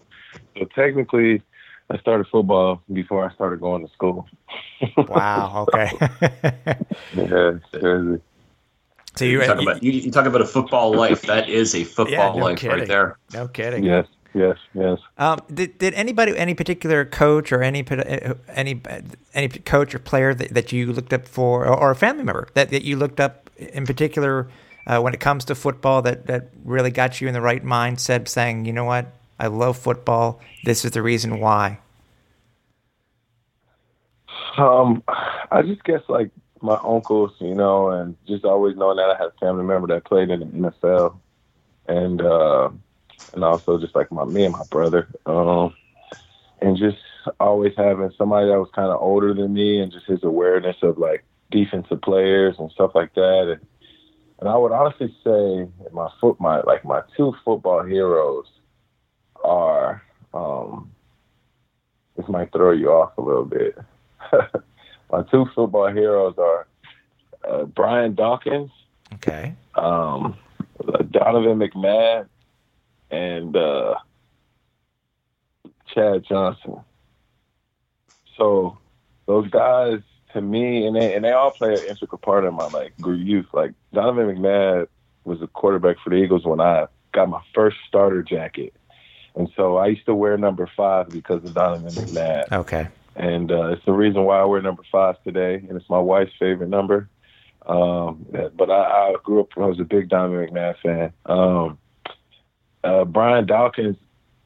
so 0.58 0.66
technically, 0.76 1.42
I 1.90 1.98
started 1.98 2.28
football 2.28 2.82
before 2.92 3.30
I 3.30 3.34
started 3.34 3.60
going 3.60 3.86
to 3.86 3.94
school. 3.94 4.28
wow. 5.08 5.68
Okay. 5.68 5.92
yeah, 7.16 7.52
crazy. 7.72 8.22
So 9.16 9.26
you, 9.26 9.42
you 9.42 9.46
talk 9.46 9.62
about 9.62 9.84
you, 9.84 9.92
you, 9.92 10.12
talk 10.12 10.26
about 10.26 10.42
a 10.42 10.46
football 10.46 10.92
life. 10.96 11.22
That 11.24 11.48
is 11.48 11.76
a 11.76 11.84
football 11.84 12.34
yeah, 12.34 12.40
no 12.40 12.46
life 12.46 12.60
kidding. 12.60 12.80
right 12.80 12.88
there. 12.88 13.18
No 13.34 13.48
kidding. 13.48 13.84
Yes. 13.84 14.08
Yes, 14.34 14.58
yes. 14.74 15.00
Um, 15.18 15.40
did 15.54 15.78
did 15.78 15.94
anybody, 15.94 16.36
any 16.36 16.56
particular 16.56 17.06
coach 17.06 17.52
or 17.52 17.62
any 17.62 17.86
any 18.48 18.82
any 19.34 19.48
coach 19.48 19.94
or 19.94 20.00
player 20.00 20.34
that, 20.34 20.54
that 20.54 20.72
you 20.72 20.92
looked 20.92 21.14
up 21.14 21.28
for, 21.28 21.68
or, 21.68 21.80
or 21.80 21.92
a 21.92 21.96
family 21.96 22.24
member 22.24 22.48
that, 22.56 22.70
that 22.70 22.84
you 22.84 22.98
looked 22.98 23.20
up 23.20 23.52
in 23.58 23.86
particular 23.86 24.50
uh, 24.88 25.00
when 25.00 25.14
it 25.14 25.20
comes 25.20 25.46
to 25.46 25.56
football 25.56 26.02
that 26.02 26.26
that 26.26 26.50
really 26.66 26.90
got 26.90 27.22
you 27.22 27.28
in 27.28 27.36
the 27.36 27.42
right 27.42 27.64
mindset, 27.64 28.28
saying, 28.28 28.66
you 28.66 28.74
know 28.74 28.86
what, 28.86 29.14
I 29.40 29.48
love 29.48 29.78
football. 29.78 30.42
This 30.64 30.84
is 30.84 30.92
the 30.92 31.04
reason 31.04 31.40
why. 31.40 31.80
Um, 34.58 35.04
I 35.52 35.62
just 35.62 35.84
guess 35.84 36.02
like 36.10 36.32
my 36.60 36.80
uncles, 36.84 37.34
you 37.40 37.54
know, 37.54 37.90
and 37.90 38.16
just 38.28 38.46
always 38.46 38.76
knowing 38.76 38.98
that 38.98 39.12
I 39.12 39.18
had 39.18 39.28
a 39.28 39.40
family 39.40 39.64
member 39.64 39.88
that 39.90 40.06
played 40.06 40.32
in 40.32 40.40
the 40.40 40.46
NFL, 40.72 41.18
and. 41.88 42.20
uh 42.20 42.70
and 43.34 43.44
also 43.44 43.80
just 43.80 43.96
like 43.96 44.12
my 44.12 44.26
me 44.26 44.46
and 44.46 44.54
my 44.54 44.64
brother, 44.70 45.08
um, 45.26 45.74
and 46.62 46.78
just 46.78 46.98
always 47.40 47.74
having 47.78 48.12
somebody 48.18 48.48
that 48.48 48.60
was 48.60 48.70
kind 48.76 48.90
of 48.90 49.02
older 49.02 49.34
than 49.34 49.54
me, 49.54 49.80
and 49.80 49.92
just 49.92 50.06
his 50.06 50.24
awareness 50.24 50.78
of 50.82 50.98
like 50.98 51.24
defensive 51.52 52.02
players 52.02 52.56
and 52.60 52.72
stuff 52.72 52.92
like 52.96 53.14
that. 53.16 53.52
And, 53.52 53.68
and 54.40 54.50
I 54.50 54.58
would 54.58 54.72
honestly 54.72 55.16
say 55.24 55.68
my 55.92 56.10
foot, 56.20 56.40
my 56.40 56.62
like 56.62 56.84
my 56.84 57.02
two 57.16 57.34
football 57.46 57.84
heroes 57.84 58.48
are. 59.44 60.02
Um, 60.34 60.90
this 62.16 62.28
might 62.28 62.52
throw 62.52 62.72
you 62.72 62.90
off 62.90 63.18
a 63.18 63.22
little 63.22 63.46
bit. 63.46 63.78
my 65.12 65.24
two 65.32 65.46
football 65.56 65.92
heroes 65.92 66.36
are 66.38 66.68
uh, 67.48 67.64
Brian 67.66 68.16
Dawkins. 68.16 68.72
Okay. 69.16 69.54
Um, 69.76 70.36
Donovan 71.12 71.60
McNabb 71.60 72.28
and 73.14 73.56
uh, 73.56 73.96
Chad 75.94 76.26
Johnson. 76.28 76.80
So 78.38 78.78
those 79.28 79.50
guys, 79.50 80.00
to 80.34 80.42
me, 80.42 80.88
and 80.88 80.96
they 80.96 81.14
and 81.14 81.24
they 81.24 81.32
all 81.32 81.52
play 81.52 81.76
an 81.76 81.84
integral 81.84 82.18
part 82.18 82.44
in 82.44 82.56
my 82.56 82.66
like 82.68 83.00
grew 83.00 83.16
youth. 83.16 83.46
Like 83.54 83.74
Donovan 83.94 84.36
McNabb 84.36 84.88
was 85.26 85.42
a 85.42 85.48
quarterback 85.48 85.98
for 86.04 86.10
the 86.10 86.16
Eagles 86.16 86.44
when 86.44 86.60
I 86.60 86.88
got 87.12 87.30
my 87.30 87.42
first 87.54 87.78
starter 87.88 88.24
jacket, 88.24 88.74
and 89.36 89.48
so 89.56 89.78
I 89.78 89.88
used 89.88 90.06
to 90.08 90.16
wear 90.16 90.38
number 90.38 90.68
five 90.76 91.10
because 91.10 91.46
of 91.46 91.54
Donovan 91.54 91.92
McNabb. 91.92 92.52
Okay. 92.52 92.88
And 93.16 93.52
uh, 93.52 93.68
it's 93.68 93.86
the 93.86 93.92
reason 93.92 94.24
why 94.24 94.40
I 94.40 94.46
wear 94.46 94.60
number 94.60 94.82
five 94.92 95.22
today, 95.24 95.56
and 95.56 95.78
it's 95.78 95.88
my 95.88 96.00
wife's 96.00 96.34
favorite 96.40 96.70
number. 96.70 97.10
Um, 97.68 98.26
but 98.56 98.72
I, 98.72 99.12
I 99.12 99.16
grew 99.24 99.40
up, 99.42 99.50
I 99.56 99.68
was 99.68 99.80
a 99.80 99.84
big 99.84 100.10
Donovan 100.10 100.48
McNabb 100.48 100.76
fan. 100.82 101.14
Um, 101.28 101.78
uh, 102.84 103.06
Brian 103.06 103.46
Dawkins, 103.46 103.98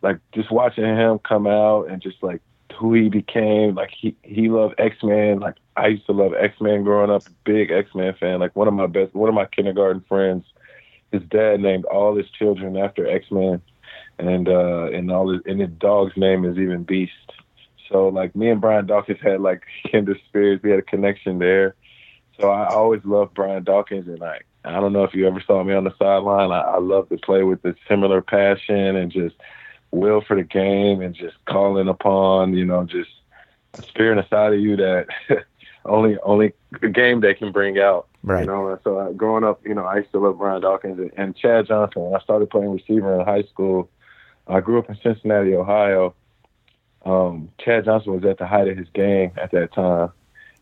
like 0.01 0.20
just 0.34 0.51
watching 0.51 0.86
him 0.86 1.20
come 1.20 1.48
out 1.48 1.89
and 1.89 2.01
just 2.01 2.22
like 2.22 2.41
who 2.77 2.94
he 2.94 3.10
became, 3.10 3.75
like 3.75 3.91
he, 3.98 4.15
he 4.24 4.50
loved 4.50 4.75
X 4.77 4.98
Men. 5.03 5.39
Like 5.39 5.56
I 5.75 5.88
used 5.88 6.06
to 6.06 6.12
love 6.12 6.34
X 6.34 6.60
Men 6.62 6.84
growing 6.84 7.10
up, 7.10 7.24
big 7.44 7.72
X 7.72 7.94
Men 7.96 8.13
fan. 8.20 8.39
Like 8.39 8.56
one 8.56 8.67
of 8.67 8.74
my 8.74 8.88
best, 8.88 9.13
one 9.13 9.29
of 9.29 9.36
my 9.36 9.46
kindergarten 9.46 10.03
friends, 10.08 10.46
his 11.12 11.24
dad 11.24 11.60
named 11.60 11.86
all 11.86 12.15
his 12.15 12.29
children 12.29 12.77
after 12.77 13.08
X 13.08 13.25
Men, 13.32 13.62
and 14.20 14.48
uh, 14.48 14.89
and 14.94 15.12
all 15.12 15.32
his, 15.32 15.41
and 15.46 15.60
his 15.60 15.72
dog's 15.77 16.15
name 16.15 16.46
is 16.46 16.58
even 16.58 16.84
Beast. 16.84 17.12
So 17.89 18.10
like 18.10 18.36
me 18.36 18.50
and 18.50 18.62
Brian 18.62 18.86
Dawkins 18.86 19.20
had 19.22 19.41
like 19.41 19.63
kindred 19.91 20.20
spirits. 20.27 20.63
We 20.63 20.70
had 20.70 20.79
a 20.79 20.84
connection 20.84 21.39
there. 21.39 21.75
So 22.39 22.51
I 22.51 22.67
always 22.67 23.03
loved 23.03 23.34
Brian 23.34 23.63
Dawkins, 23.63 24.08
and 24.08 24.22
I 24.22 24.41
I 24.68 24.80
don't 24.80 24.94
know 24.94 25.04
if 25.04 25.14
you 25.14 25.28
ever 25.28 25.42
saw 25.46 25.64
me 25.64 25.74
on 25.74 25.84
the 25.84 25.94
sideline. 25.98 26.52
I, 26.52 26.62
I 26.62 26.80
love 26.80 27.10
to 27.10 27.18
play 27.18 27.44
with 27.44 27.62
the 27.62 27.76
similar 27.88 28.22
passion 28.22 28.96
and 28.96 29.12
just 29.12 29.36
will 29.92 30.22
for 30.22 30.36
the 30.36 30.44
game 30.44 31.02
and 31.02 31.16
just 31.16 31.38
calling 31.46 31.88
upon 31.88 32.54
you 32.54 32.66
know 32.66 32.84
just 32.84 33.10
a 33.76 33.82
spirit 33.82 34.18
inside 34.18 34.54
of 34.54 34.60
you 34.60 34.76
that 34.76 35.08
only 35.86 36.18
only 36.24 36.54
the 36.82 36.90
game 36.90 37.22
day 37.22 37.34
can 37.34 37.52
bring 37.52 37.80
out. 37.80 38.08
Right. 38.24 38.42
You 38.42 38.48
know, 38.48 38.80
so 38.84 38.98
uh, 38.98 39.12
growing 39.12 39.46
up, 39.46 39.66
you 39.66 39.74
know, 39.74 39.86
I 39.86 39.98
used 39.98 40.12
to 40.12 40.20
love 40.20 40.38
Brian 40.38 40.62
Dawkins 40.62 41.00
and, 41.00 41.12
and 41.16 41.36
Chad 41.36 41.68
Johnson. 41.68 42.02
When 42.02 42.16
I 42.16 42.20
started 42.24 42.50
playing 42.50 42.72
receiver 42.72 43.18
in 43.18 43.26
high 43.26 43.44
school, 43.44 43.90
I 44.48 44.60
grew 44.60 44.80
up 44.80 44.90
in 44.90 44.98
Cincinnati, 45.02 45.56
Ohio. 45.56 46.14
Um, 47.06 47.50
Chad 47.58 47.86
Johnson 47.86 48.14
was 48.14 48.26
at 48.26 48.38
the 48.38 48.46
height 48.46 48.68
of 48.68 48.78
his 48.78 48.90
game 48.90 49.32
at 49.38 49.52
that 49.52 49.74
time 49.74 50.12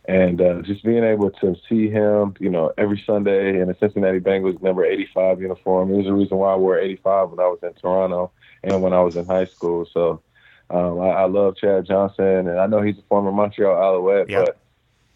and 0.08 0.40
uh, 0.42 0.62
just 0.62 0.84
being 0.84 1.04
able 1.04 1.32
to 1.32 1.56
see 1.68 1.90
him, 1.90 2.36
you 2.40 2.50
know, 2.50 2.72
every 2.78 3.02
Sunday 3.06 3.60
in 3.60 3.68
the 3.68 3.76
Cincinnati 3.80 4.20
Bengals 4.20 4.62
number 4.62 4.86
85 4.86 5.42
uniform. 5.42 5.92
It 5.92 5.98
was 5.98 6.06
the 6.06 6.14
reason 6.14 6.38
why 6.38 6.54
I 6.54 6.56
wore 6.56 6.78
85 6.78 7.32
when 7.32 7.40
I 7.40 7.48
was 7.48 7.60
in 7.64 7.74
Toronto 7.74 8.32
and 8.64 8.82
when 8.82 8.94
I 8.94 9.02
was 9.02 9.16
in 9.16 9.26
high 9.26 9.46
school. 9.46 9.88
So 9.92 10.22
um, 10.70 11.00
I, 11.00 11.10
I 11.10 11.26
love 11.26 11.58
Chad 11.58 11.86
Johnson, 11.86 12.48
and 12.48 12.60
I 12.60 12.68
know 12.68 12.82
he's 12.82 12.98
a 12.98 13.04
former 13.04 13.32
Montreal 13.32 13.76
Alouette, 13.76 14.30
yep. 14.30 14.46
but 14.46 14.58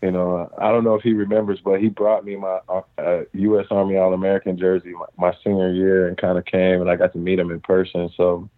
you 0.02 0.12
know, 0.12 0.50
I 0.58 0.72
don't 0.72 0.86
know 0.86 0.96
if 0.96 1.02
he 1.02 1.14
remembers, 1.14 1.60
but 1.64 1.82
he 1.82 1.90
brought 1.90 2.24
me 2.24 2.38
my 2.38 2.60
uh, 2.98 3.22
U.S. 3.34 3.66
Army 3.70 3.98
All 3.98 4.14
American 4.14 4.58
jersey 4.58 4.94
my, 4.94 5.06
my, 5.18 5.38
senior 5.44 5.72
year, 5.72 6.08
and 6.08 6.18
kind 6.18 6.38
of 6.38 6.46
came, 6.46 6.82
and 6.82 6.90
I 6.90 6.96
got 6.96 7.12
to 7.14 7.20
meet 7.20 7.40
him 7.40 7.52
in 7.52 7.60
person. 7.60 8.10
So 8.16 8.50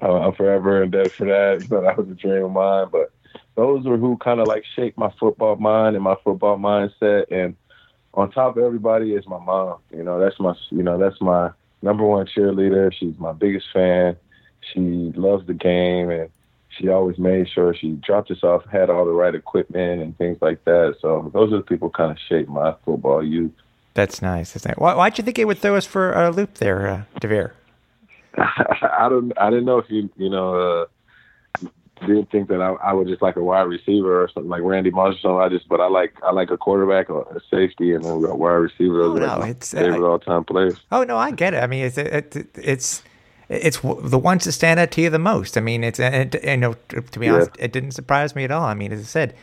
uh, 0.00 0.20
I'm 0.20 0.34
forever 0.34 0.82
indebted 0.82 1.12
for 1.12 1.26
that. 1.26 1.62
You 1.68 1.76
know, 1.76 1.82
that 1.82 1.98
was 1.98 2.08
a 2.08 2.14
dream 2.14 2.44
of 2.44 2.52
mine, 2.52 2.86
but 2.92 3.10
those 3.58 3.84
are 3.86 3.96
who 3.96 4.16
kind 4.18 4.38
of 4.38 4.46
like 4.46 4.64
shaped 4.76 4.96
my 4.96 5.12
football 5.18 5.56
mind 5.56 5.96
and 5.96 6.04
my 6.04 6.14
football 6.22 6.56
mindset. 6.56 7.24
And 7.32 7.56
on 8.14 8.30
top 8.30 8.56
of 8.56 8.62
everybody 8.62 9.14
is 9.14 9.26
my 9.26 9.40
mom. 9.40 9.78
You 9.90 10.04
know, 10.04 10.20
that's 10.20 10.38
my 10.38 10.54
you 10.70 10.84
know 10.84 10.96
that's 10.96 11.20
my 11.20 11.50
number 11.82 12.04
one 12.04 12.26
cheerleader. 12.26 12.92
She's 12.92 13.18
my 13.18 13.32
biggest 13.32 13.66
fan. 13.72 14.16
She 14.72 14.80
loves 15.16 15.44
the 15.48 15.54
game 15.54 16.08
and 16.08 16.30
she 16.68 16.88
always 16.88 17.18
made 17.18 17.48
sure 17.48 17.74
she 17.74 17.92
dropped 17.94 18.30
us 18.30 18.44
off, 18.44 18.64
had 18.70 18.90
all 18.90 19.04
the 19.04 19.10
right 19.10 19.34
equipment 19.34 20.02
and 20.02 20.16
things 20.16 20.38
like 20.40 20.64
that. 20.64 20.94
So 21.00 21.28
those 21.34 21.52
are 21.52 21.56
the 21.56 21.62
people 21.62 21.90
kind 21.90 22.12
of 22.12 22.18
shaped 22.28 22.48
my 22.48 22.76
football 22.84 23.24
youth. 23.24 23.50
That's 23.94 24.22
nice. 24.22 24.52
That's 24.52 24.66
nice. 24.66 24.76
Why, 24.76 24.94
why'd 24.94 25.18
you 25.18 25.24
think 25.24 25.36
it 25.40 25.46
would 25.46 25.58
throw 25.58 25.74
us 25.74 25.86
for 25.86 26.12
a 26.12 26.30
loop 26.30 26.54
there, 26.54 26.86
uh, 26.86 27.02
DeVier? 27.20 27.50
I 28.38 29.08
don't. 29.08 29.32
I 29.36 29.50
didn't 29.50 29.64
know 29.64 29.78
if 29.78 29.90
you 29.90 30.08
you 30.16 30.30
know 30.30 30.54
uh, 30.54 30.86
didn't 32.06 32.30
think 32.30 32.48
that 32.48 32.60
I, 32.60 32.70
I 32.82 32.92
was 32.92 33.08
just 33.08 33.22
like 33.22 33.36
a 33.36 33.42
wide 33.42 33.62
receiver 33.62 34.22
or 34.22 34.28
something 34.28 34.50
like 34.50 34.62
Randy 34.62 34.90
Moss 34.90 35.14
or 35.16 35.18
something. 35.18 35.40
I 35.40 35.48
just, 35.48 35.68
but 35.68 35.80
I 35.80 35.88
like 35.88 36.14
I 36.22 36.32
like 36.32 36.50
a 36.50 36.56
quarterback 36.56 37.10
or 37.10 37.22
a 37.34 37.40
safety 37.50 37.92
and 37.94 38.04
then 38.04 38.12
a 38.12 38.34
wide 38.34 38.50
receiver. 38.52 39.02
Oh, 39.02 39.14
no, 39.14 39.38
my 39.38 39.48
it's, 39.48 39.74
uh, 39.74 39.78
favorite 39.78 40.08
all 40.08 40.18
time 40.18 40.44
players. 40.44 40.78
Oh 40.92 41.02
no, 41.04 41.16
I 41.16 41.30
get 41.30 41.54
it. 41.54 41.62
I 41.62 41.66
mean, 41.66 41.84
it's 41.84 41.98
it, 41.98 42.36
it's 42.54 43.02
it's 43.48 43.80
the 43.80 44.18
ones 44.18 44.44
that 44.44 44.52
stand 44.52 44.78
out 44.78 44.90
to 44.92 45.00
you 45.00 45.10
the 45.10 45.18
most. 45.18 45.56
I 45.56 45.60
mean, 45.60 45.82
it's 45.84 45.98
it, 45.98 46.42
you 46.44 46.56
know 46.56 46.74
to 46.88 47.18
be 47.18 47.26
Yeah. 47.26 47.34
honest, 47.34 47.50
it 47.58 47.72
didn't 47.72 47.92
surprise 47.92 48.34
me 48.34 48.44
at 48.44 48.50
all. 48.50 48.64
I 48.64 48.74
mean, 48.74 48.92
as 48.92 49.00
I 49.00 49.04
said, 49.04 49.34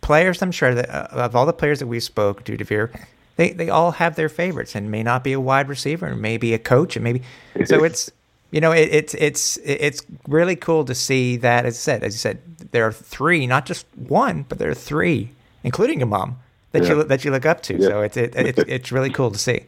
players. 0.00 0.42
I'm 0.42 0.52
sure 0.52 0.74
that 0.74 0.88
uh, 0.88 1.08
of 1.12 1.36
all 1.36 1.46
the 1.46 1.52
players 1.52 1.78
that 1.80 1.86
we 1.86 2.00
spoke 2.00 2.44
to, 2.44 2.56
DeVier, 2.56 2.90
they 3.36 3.52
they 3.52 3.68
all 3.68 3.92
have 3.92 4.16
their 4.16 4.28
favorites, 4.28 4.74
and 4.74 4.90
may 4.90 5.02
not 5.02 5.24
be 5.24 5.32
a 5.32 5.40
wide 5.40 5.68
receiver, 5.68 6.06
and 6.06 6.20
maybe 6.22 6.54
a 6.54 6.58
coach, 6.58 6.96
and 6.96 7.04
maybe 7.04 7.22
so 7.64 7.84
it's. 7.84 8.10
You 8.50 8.60
know, 8.60 8.72
it, 8.72 8.88
it's 8.92 9.14
it's 9.14 9.56
it's 9.58 10.02
really 10.26 10.56
cool 10.56 10.84
to 10.84 10.94
see 10.94 11.36
that. 11.38 11.64
As 11.66 11.74
I 11.76 11.78
said, 11.78 12.02
as 12.02 12.14
you 12.14 12.18
said, 12.18 12.38
there 12.72 12.84
are 12.86 12.92
three, 12.92 13.46
not 13.46 13.64
just 13.64 13.86
one, 13.96 14.44
but 14.48 14.58
there 14.58 14.70
are 14.70 14.74
three, 14.74 15.30
including 15.62 16.00
your 16.00 16.08
mom, 16.08 16.38
that 16.72 16.82
Yeah. 16.82 16.88
you 16.90 17.02
that 17.04 17.24
you 17.24 17.30
look 17.30 17.46
up 17.46 17.62
to. 17.64 17.74
Yeah. 17.76 17.88
So 17.88 18.00
it's 18.02 18.16
it, 18.16 18.34
it's 18.34 18.58
it's 18.66 18.92
really 18.92 19.10
cool 19.10 19.30
to 19.30 19.38
see. 19.38 19.66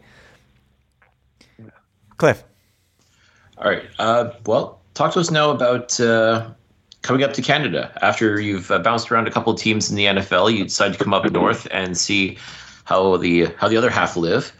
Cliff, 2.16 2.44
All 3.58 3.70
right. 3.70 3.82
Uh, 3.98 4.30
well, 4.46 4.80
talk 4.94 5.12
to 5.14 5.20
us 5.20 5.30
now 5.30 5.50
about 5.50 5.98
uh, 6.00 6.48
coming 7.02 7.22
up 7.24 7.32
to 7.34 7.42
Canada 7.42 7.90
after 8.02 8.40
you've 8.40 8.70
uh, 8.70 8.78
bounced 8.78 9.10
around 9.10 9.26
a 9.26 9.30
couple 9.30 9.52
of 9.52 9.58
teams 9.58 9.90
in 9.90 9.96
the 9.96 10.04
NFL. 10.06 10.52
You 10.56 10.64
decide 10.64 10.92
to 10.92 11.02
come 11.02 11.14
up 11.14 11.28
north 11.30 11.66
and 11.70 11.96
see 11.98 12.38
how 12.84 13.16
the 13.16 13.46
how 13.58 13.68
the 13.68 13.76
other 13.76 13.90
half 13.90 14.16
live. 14.16 14.52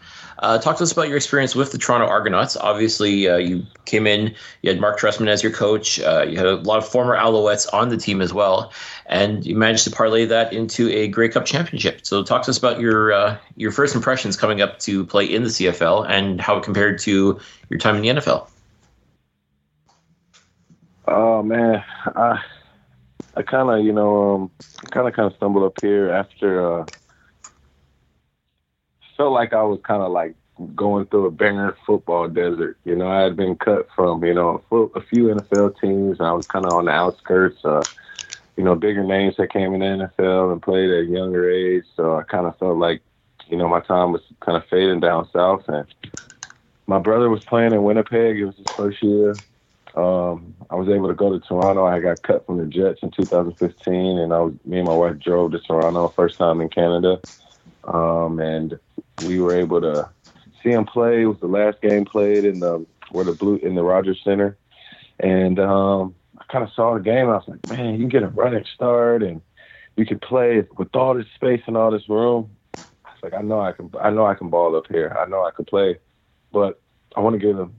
Uh, 0.43 0.57
talk 0.57 0.75
to 0.75 0.83
us 0.83 0.91
about 0.91 1.07
your 1.07 1.15
experience 1.15 1.55
with 1.55 1.71
the 1.71 1.77
Toronto 1.77 2.05
Argonauts. 2.05 2.57
Obviously, 2.57 3.29
uh, 3.29 3.37
you 3.37 3.65
came 3.85 4.05
in, 4.05 4.35
you 4.61 4.69
had 4.69 4.81
Mark 4.81 4.99
Trestman 4.99 5.29
as 5.29 5.41
your 5.41 5.53
coach. 5.53 6.01
Uh, 6.01 6.25
you 6.27 6.35
had 6.35 6.45
a 6.45 6.57
lot 6.57 6.79
of 6.79 6.85
former 6.85 7.15
Alouettes 7.15 7.73
on 7.73 7.87
the 7.87 7.95
team 7.95 8.19
as 8.21 8.33
well, 8.33 8.73
and 9.05 9.45
you 9.45 9.55
managed 9.55 9.85
to 9.85 9.91
parlay 9.91 10.25
that 10.25 10.51
into 10.51 10.89
a 10.89 11.07
Grey 11.07 11.29
Cup 11.29 11.45
championship. 11.45 12.05
So, 12.05 12.23
talk 12.23 12.43
to 12.43 12.49
us 12.51 12.57
about 12.57 12.81
your 12.81 13.13
uh, 13.13 13.37
your 13.55 13.71
first 13.71 13.95
impressions 13.95 14.35
coming 14.35 14.61
up 14.61 14.79
to 14.79 15.05
play 15.05 15.23
in 15.23 15.43
the 15.43 15.49
CFL 15.49 16.09
and 16.09 16.41
how 16.41 16.57
it 16.57 16.63
compared 16.65 16.99
to 16.99 17.39
your 17.69 17.79
time 17.79 17.95
in 17.95 18.01
the 18.01 18.09
NFL. 18.09 18.49
Oh 21.07 21.41
man, 21.41 21.81
I 22.17 22.43
I 23.37 23.43
kind 23.43 23.69
of 23.69 23.85
you 23.85 23.93
know 23.93 24.33
um 24.33 24.51
kind 24.91 25.07
of 25.07 25.13
kind 25.13 25.31
of 25.31 25.37
stumbled 25.37 25.63
up 25.63 25.79
here 25.81 26.09
after 26.09 26.81
uh 26.81 26.85
felt 29.17 29.33
like 29.33 29.53
I 29.53 29.63
was 29.63 29.79
kind 29.83 30.01
of 30.01 30.11
like 30.11 30.35
going 30.75 31.05
through 31.07 31.25
a 31.25 31.31
barren 31.31 31.73
football 31.85 32.27
desert. 32.27 32.77
You 32.85 32.95
know, 32.95 33.09
I 33.09 33.21
had 33.21 33.35
been 33.35 33.55
cut 33.55 33.87
from 33.95 34.23
you 34.23 34.33
know 34.33 34.63
a 34.71 35.01
few 35.01 35.25
NFL 35.25 35.79
teams, 35.79 36.19
and 36.19 36.27
I 36.27 36.33
was 36.33 36.47
kind 36.47 36.65
of 36.65 36.73
on 36.73 36.85
the 36.85 36.91
outskirts. 36.91 37.63
Uh, 37.63 37.83
you 38.55 38.63
know, 38.63 38.75
bigger 38.75 39.03
names 39.03 39.35
that 39.37 39.51
came 39.51 39.73
in 39.73 39.79
the 39.79 40.07
NFL 40.17 40.51
and 40.51 40.61
played 40.61 40.89
at 40.89 40.99
a 40.99 41.05
younger 41.05 41.49
age. 41.49 41.85
So 41.95 42.17
I 42.17 42.23
kind 42.23 42.45
of 42.45 42.57
felt 42.59 42.77
like, 42.77 43.01
you 43.47 43.57
know, 43.57 43.67
my 43.67 43.79
time 43.79 44.11
was 44.11 44.21
kind 44.41 44.57
of 44.57 44.67
fading 44.69 44.99
down 44.99 45.27
south. 45.31 45.67
And 45.67 45.87
my 46.85 46.99
brother 46.99 47.29
was 47.29 47.43
playing 47.45 47.73
in 47.73 47.83
Winnipeg. 47.83 48.37
It 48.37 48.45
was 48.45 48.55
his 48.55 48.67
first 48.75 49.01
year. 49.01 49.39
Um, 49.95 50.55
I 50.69 50.75
was 50.75 50.89
able 50.89 51.07
to 51.07 51.13
go 51.13 51.31
to 51.31 51.39
Toronto. 51.39 51.85
I 51.85 51.99
got 51.99 52.23
cut 52.23 52.45
from 52.45 52.57
the 52.57 52.65
Jets 52.65 53.01
in 53.03 53.11
2015, 53.11 54.17
and 54.17 54.33
I 54.33 54.39
was 54.39 54.53
me 54.65 54.79
and 54.79 54.87
my 54.87 54.93
wife 54.93 55.19
drove 55.19 55.51
to 55.51 55.59
Toronto 55.59 56.11
first 56.15 56.37
time 56.37 56.61
in 56.61 56.69
Canada, 56.69 57.19
um, 57.85 58.39
and 58.39 58.79
we 59.19 59.39
were 59.39 59.55
able 59.55 59.81
to 59.81 60.09
see 60.61 60.71
him 60.71 60.85
play. 60.85 61.23
It 61.23 61.25
was 61.25 61.39
the 61.39 61.47
last 61.47 61.81
game 61.81 62.05
played 62.05 62.45
in 62.45 62.59
the 62.59 62.85
where 63.11 63.25
the 63.25 63.33
blue 63.33 63.57
in 63.57 63.75
the 63.75 63.83
Rogers 63.83 64.21
Center, 64.23 64.57
and 65.19 65.59
um, 65.59 66.15
I 66.37 66.43
kind 66.51 66.63
of 66.63 66.71
saw 66.75 66.93
the 66.95 66.99
game. 67.01 67.29
I 67.29 67.35
was 67.35 67.43
like, 67.47 67.65
man, 67.67 67.93
you 67.93 67.99
can 67.99 68.09
get 68.09 68.23
a 68.23 68.27
running 68.27 68.65
start, 68.73 69.23
and 69.23 69.41
you 69.95 70.05
can 70.05 70.19
play 70.19 70.63
with 70.77 70.95
all 70.95 71.13
this 71.13 71.27
space 71.35 71.61
and 71.67 71.77
all 71.77 71.91
this 71.91 72.09
room. 72.09 72.49
I 73.05 73.09
was 73.09 73.19
like, 73.23 73.33
I 73.33 73.41
know 73.41 73.59
I 73.59 73.71
can. 73.73 73.91
I 74.01 74.09
know 74.09 74.25
I 74.25 74.35
can 74.35 74.49
ball 74.49 74.75
up 74.75 74.85
here. 74.89 75.15
I 75.19 75.27
know 75.27 75.43
I 75.43 75.51
can 75.51 75.65
play, 75.65 75.99
but 76.51 76.81
I 77.15 77.19
want 77.19 77.33
to 77.33 77.39
give 77.39 77.57
him 77.57 77.75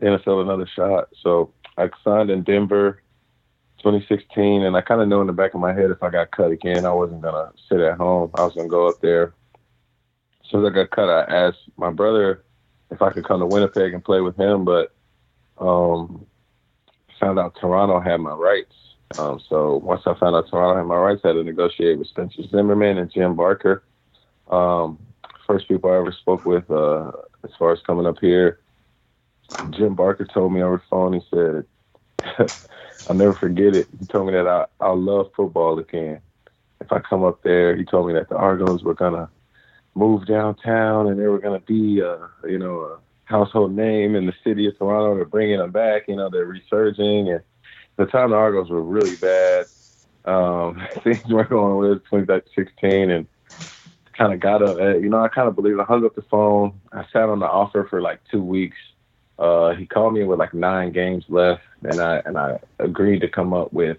the 0.00 0.06
NFL 0.06 0.42
another 0.42 0.68
shot. 0.74 1.08
So 1.22 1.52
I 1.78 1.88
signed 2.02 2.30
in 2.30 2.42
Denver 2.42 3.02
2016, 3.84 4.62
and 4.62 4.76
I 4.76 4.80
kind 4.80 5.02
of 5.02 5.08
knew 5.08 5.20
in 5.20 5.26
the 5.26 5.34
back 5.34 5.52
of 5.52 5.60
my 5.60 5.74
head 5.74 5.90
if 5.90 6.02
I 6.02 6.08
got 6.08 6.30
cut 6.30 6.50
again, 6.50 6.86
I 6.86 6.92
wasn't 6.92 7.20
to 7.22 7.52
sit 7.68 7.80
at 7.80 7.98
home. 7.98 8.30
I 8.34 8.42
was 8.42 8.54
to 8.54 8.66
go 8.66 8.88
up 8.88 9.02
there. 9.02 9.34
Soon 10.50 10.64
as 10.64 10.72
I 10.72 10.74
got 10.74 10.90
cut, 10.90 11.10
I 11.10 11.22
asked 11.24 11.68
my 11.76 11.90
brother 11.90 12.44
if 12.90 13.02
I 13.02 13.10
could 13.10 13.26
come 13.26 13.40
to 13.40 13.46
Winnipeg 13.46 13.92
and 13.92 14.02
play 14.02 14.22
with 14.22 14.38
him, 14.38 14.64
but 14.64 14.94
um, 15.58 16.24
found 17.20 17.38
out 17.38 17.56
Toronto 17.60 18.00
had 18.00 18.20
my 18.20 18.32
rights. 18.32 18.74
Um, 19.18 19.38
so 19.50 19.76
once 19.76 20.02
I 20.06 20.14
found 20.14 20.34
out 20.34 20.48
Toronto 20.48 20.78
had 20.78 20.86
my 20.86 20.96
rights, 20.96 21.20
I 21.24 21.28
had 21.28 21.34
to 21.34 21.44
negotiate 21.44 21.98
with 21.98 22.08
Spencer 22.08 22.42
Zimmerman 22.48 22.96
and 22.96 23.12
Jim 23.12 23.36
Barker. 23.36 23.84
Um, 24.48 24.98
first 25.46 25.68
people 25.68 25.90
I 25.90 25.98
ever 25.98 26.12
spoke 26.12 26.46
with 26.46 26.70
uh, 26.70 27.12
as 27.44 27.50
far 27.58 27.72
as 27.72 27.80
coming 27.86 28.06
up 28.06 28.16
here. 28.18 28.60
Jim 29.70 29.94
Barker 29.94 30.24
told 30.24 30.54
me 30.54 30.62
over 30.62 30.78
the 30.78 30.82
phone. 30.88 31.12
He 31.12 31.20
said, 31.30 31.66
"I'll 33.08 33.16
never 33.16 33.34
forget 33.34 33.74
it." 33.74 33.88
He 33.98 34.06
told 34.06 34.26
me 34.26 34.32
that 34.32 34.46
I 34.46 34.66
I 34.80 34.90
love 34.92 35.30
football 35.36 35.78
again. 35.78 36.20
If 36.80 36.92
I 36.92 37.00
come 37.00 37.24
up 37.24 37.42
there, 37.42 37.76
he 37.76 37.84
told 37.84 38.06
me 38.06 38.14
that 38.14 38.28
the 38.28 38.36
Argos 38.36 38.82
were 38.82 38.94
gonna 38.94 39.28
move 39.94 40.26
downtown 40.26 41.06
and 41.06 41.18
they 41.18 41.26
were 41.26 41.38
gonna 41.38 41.60
be, 41.60 42.02
uh, 42.02 42.26
you 42.46 42.58
know, 42.58 42.80
a 42.80 42.98
household 43.24 43.74
name 43.74 44.14
in 44.14 44.26
the 44.26 44.34
city 44.42 44.66
of 44.66 44.76
Toronto. 44.78 45.14
They're 45.14 45.24
bringing 45.24 45.58
them 45.58 45.70
back. 45.70 46.08
You 46.08 46.16
know, 46.16 46.28
they're 46.28 46.44
resurging. 46.44 47.30
And 47.30 47.42
the 47.96 48.06
time 48.06 48.30
the 48.30 48.36
Argos 48.36 48.70
were 48.70 48.82
really 48.82 49.16
bad. 49.16 49.66
Um, 50.24 50.82
things 51.04 51.24
weren't 51.28 51.50
going 51.50 51.76
well. 51.76 51.92
It 51.92 52.02
was 52.10 52.42
16 52.54 53.10
and 53.10 53.26
kind 54.16 54.32
of 54.32 54.40
got 54.40 54.62
a, 54.62 54.98
you 55.00 55.08
know, 55.08 55.22
I 55.22 55.28
kind 55.28 55.48
of 55.48 55.56
believe 55.56 55.78
I 55.78 55.84
hung 55.84 56.04
up 56.04 56.14
the 56.14 56.22
phone. 56.22 56.80
I 56.92 57.04
sat 57.12 57.28
on 57.28 57.40
the 57.40 57.46
offer 57.46 57.86
for 57.88 58.00
like 58.00 58.20
two 58.30 58.42
weeks. 58.42 58.76
Uh, 59.38 59.74
he 59.74 59.86
called 59.86 60.14
me 60.14 60.24
with 60.24 60.38
like 60.38 60.54
nine 60.54 60.92
games 60.92 61.24
left, 61.28 61.62
and 61.82 62.00
I 62.00 62.22
and 62.24 62.38
I 62.38 62.60
agreed 62.78 63.20
to 63.20 63.28
come 63.28 63.52
up 63.52 63.72
with 63.72 63.98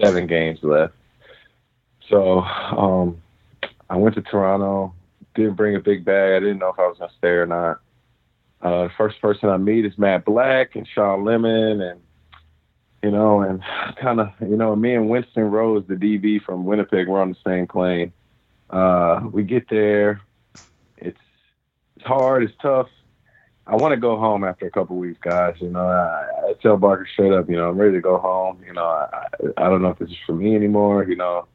seven 0.00 0.26
games 0.26 0.60
left. 0.62 0.94
So 2.08 2.40
um, 2.40 3.20
I 3.88 3.96
went 3.96 4.14
to 4.16 4.22
Toronto. 4.22 4.94
Didn't 5.34 5.54
bring 5.54 5.76
a 5.76 5.80
big 5.80 6.04
bag. 6.04 6.34
I 6.34 6.40
didn't 6.40 6.58
know 6.58 6.68
if 6.68 6.78
I 6.78 6.86
was 6.86 6.98
gonna 6.98 7.12
stay 7.18 7.28
or 7.28 7.46
not. 7.46 7.80
Uh, 8.62 8.84
the 8.84 8.90
first 8.96 9.20
person 9.20 9.48
I 9.48 9.56
meet 9.56 9.86
is 9.86 9.96
Matt 9.96 10.24
Black 10.24 10.76
and 10.76 10.86
Shawn 10.86 11.24
Lemon, 11.24 11.80
and 11.80 12.00
you 13.02 13.10
know, 13.10 13.40
and 13.40 13.62
kind 14.00 14.20
of, 14.20 14.28
you 14.40 14.56
know, 14.56 14.76
me 14.76 14.94
and 14.94 15.08
Winston 15.08 15.50
Rose, 15.50 15.84
the 15.88 15.94
DB 15.94 16.42
from 16.42 16.64
Winnipeg, 16.64 17.08
we're 17.08 17.20
on 17.20 17.30
the 17.30 17.36
same 17.50 17.66
plane. 17.66 18.12
Uh, 18.68 19.20
we 19.32 19.42
get 19.42 19.68
there. 19.68 20.20
It's 20.98 21.18
it's 21.96 22.04
hard. 22.04 22.42
It's 22.42 22.54
tough. 22.60 22.88
I 23.66 23.76
want 23.76 23.92
to 23.92 24.00
go 24.00 24.16
home 24.16 24.42
after 24.42 24.66
a 24.66 24.70
couple 24.70 24.96
weeks, 24.96 25.20
guys. 25.22 25.56
You 25.60 25.68
know, 25.68 25.86
I, 25.86 26.50
I 26.50 26.52
tell 26.60 26.76
Barker 26.76 27.06
straight 27.12 27.32
up, 27.32 27.48
you 27.48 27.56
know, 27.56 27.68
I'm 27.68 27.78
ready 27.78 27.92
to 27.92 28.00
go 28.00 28.18
home. 28.18 28.62
You 28.66 28.72
know, 28.72 28.84
I, 28.84 29.26
I 29.56 29.68
don't 29.68 29.82
know 29.82 29.90
if 29.90 29.98
this 29.98 30.10
is 30.10 30.16
for 30.26 30.34
me 30.34 30.56
anymore. 30.56 31.04
You 31.04 31.16
know, 31.16 31.46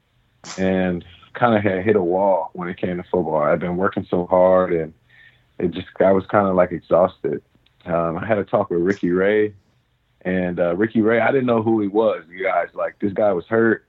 and 0.57 1.03
kind 1.33 1.55
of 1.55 1.63
had 1.63 1.83
hit 1.83 1.95
a 1.95 2.01
wall 2.01 2.51
when 2.53 2.69
it 2.69 2.77
came 2.77 2.97
to 2.97 3.03
football. 3.03 3.41
I've 3.41 3.59
been 3.59 3.77
working 3.77 4.07
so 4.09 4.25
hard, 4.25 4.73
and 4.73 4.93
it 5.59 5.71
just 5.71 5.87
I 5.99 6.11
was 6.11 6.25
kind 6.27 6.47
of 6.47 6.55
like 6.55 6.71
exhausted. 6.71 7.41
Um, 7.85 8.17
I 8.17 8.25
had 8.25 8.37
a 8.37 8.43
talk 8.43 8.69
with 8.69 8.81
Ricky 8.81 9.09
Ray, 9.11 9.53
and 10.21 10.59
uh, 10.59 10.75
Ricky 10.75 11.01
Ray, 11.01 11.19
I 11.19 11.31
didn't 11.31 11.45
know 11.45 11.61
who 11.61 11.81
he 11.81 11.87
was. 11.87 12.23
You 12.29 12.43
guys, 12.43 12.69
like 12.73 12.97
this 12.99 13.13
guy 13.13 13.31
was 13.33 13.45
hurt 13.45 13.85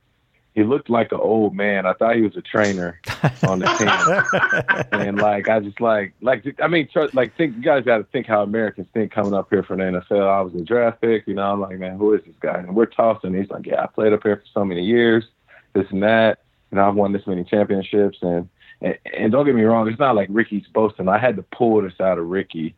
he 0.57 0.65
looked 0.65 0.89
like 0.89 1.13
an 1.13 1.21
old 1.21 1.55
man. 1.55 1.85
I 1.85 1.93
thought 1.93 2.17
he 2.17 2.23
was 2.23 2.35
a 2.35 2.41
trainer 2.41 2.99
on 3.47 3.59
the 3.59 3.67
team, 3.77 4.89
and 5.01 5.19
like 5.19 5.51
I 5.51 5.61
just 5.61 5.83
like 5.83 6.15
like 6.23 6.45
I 6.63 6.67
mean, 6.67 6.89
tr- 6.91 7.13
like 7.13 7.37
think 7.37 7.57
you 7.57 7.63
guys 7.63 7.85
got 7.85 7.99
to 7.99 8.05
think 8.05 8.27
how 8.27 8.43
Americans 8.43 8.89
think 8.95 9.13
coming 9.13 9.35
up 9.35 9.49
here 9.51 9.63
for 9.63 9.77
the 9.77 9.83
NFL. 9.83 10.27
I 10.27 10.41
was 10.41 10.55
a 10.55 10.65
draft 10.65 11.03
pick, 11.03 11.27
you 11.27 11.35
know. 11.35 11.53
I'm 11.53 11.61
like, 11.61 11.79
man, 11.79 11.99
who 11.99 12.15
is 12.15 12.23
this 12.25 12.35
guy? 12.41 12.57
And 12.57 12.75
we're 12.75 12.87
tossing. 12.87 13.35
He's 13.35 13.51
like, 13.51 13.67
yeah, 13.67 13.83
I 13.83 13.87
played 13.87 14.15
up 14.15 14.23
here 14.23 14.37
for 14.37 14.47
so 14.55 14.65
many 14.65 14.83
years, 14.83 15.27
this 15.75 15.87
and 15.91 16.03
that, 16.03 16.39
and 16.71 16.81
I've 16.81 16.95
won 16.95 17.13
this 17.13 17.27
many 17.27 17.45
championships. 17.45 18.17
And 18.23 18.49
and, 18.81 18.99
and 19.15 19.33
don't 19.33 19.45
get 19.45 19.55
me 19.55 19.63
wrong, 19.63 19.87
it's 19.89 20.01
not 20.01 20.17
like 20.17 20.31
Ricky's 20.33 20.67
boasting. 20.73 21.07
I 21.07 21.19
had 21.19 21.37
to 21.37 21.43
pull 21.43 21.83
this 21.83 22.01
out 22.01 22.17
of 22.17 22.29
Ricky, 22.29 22.75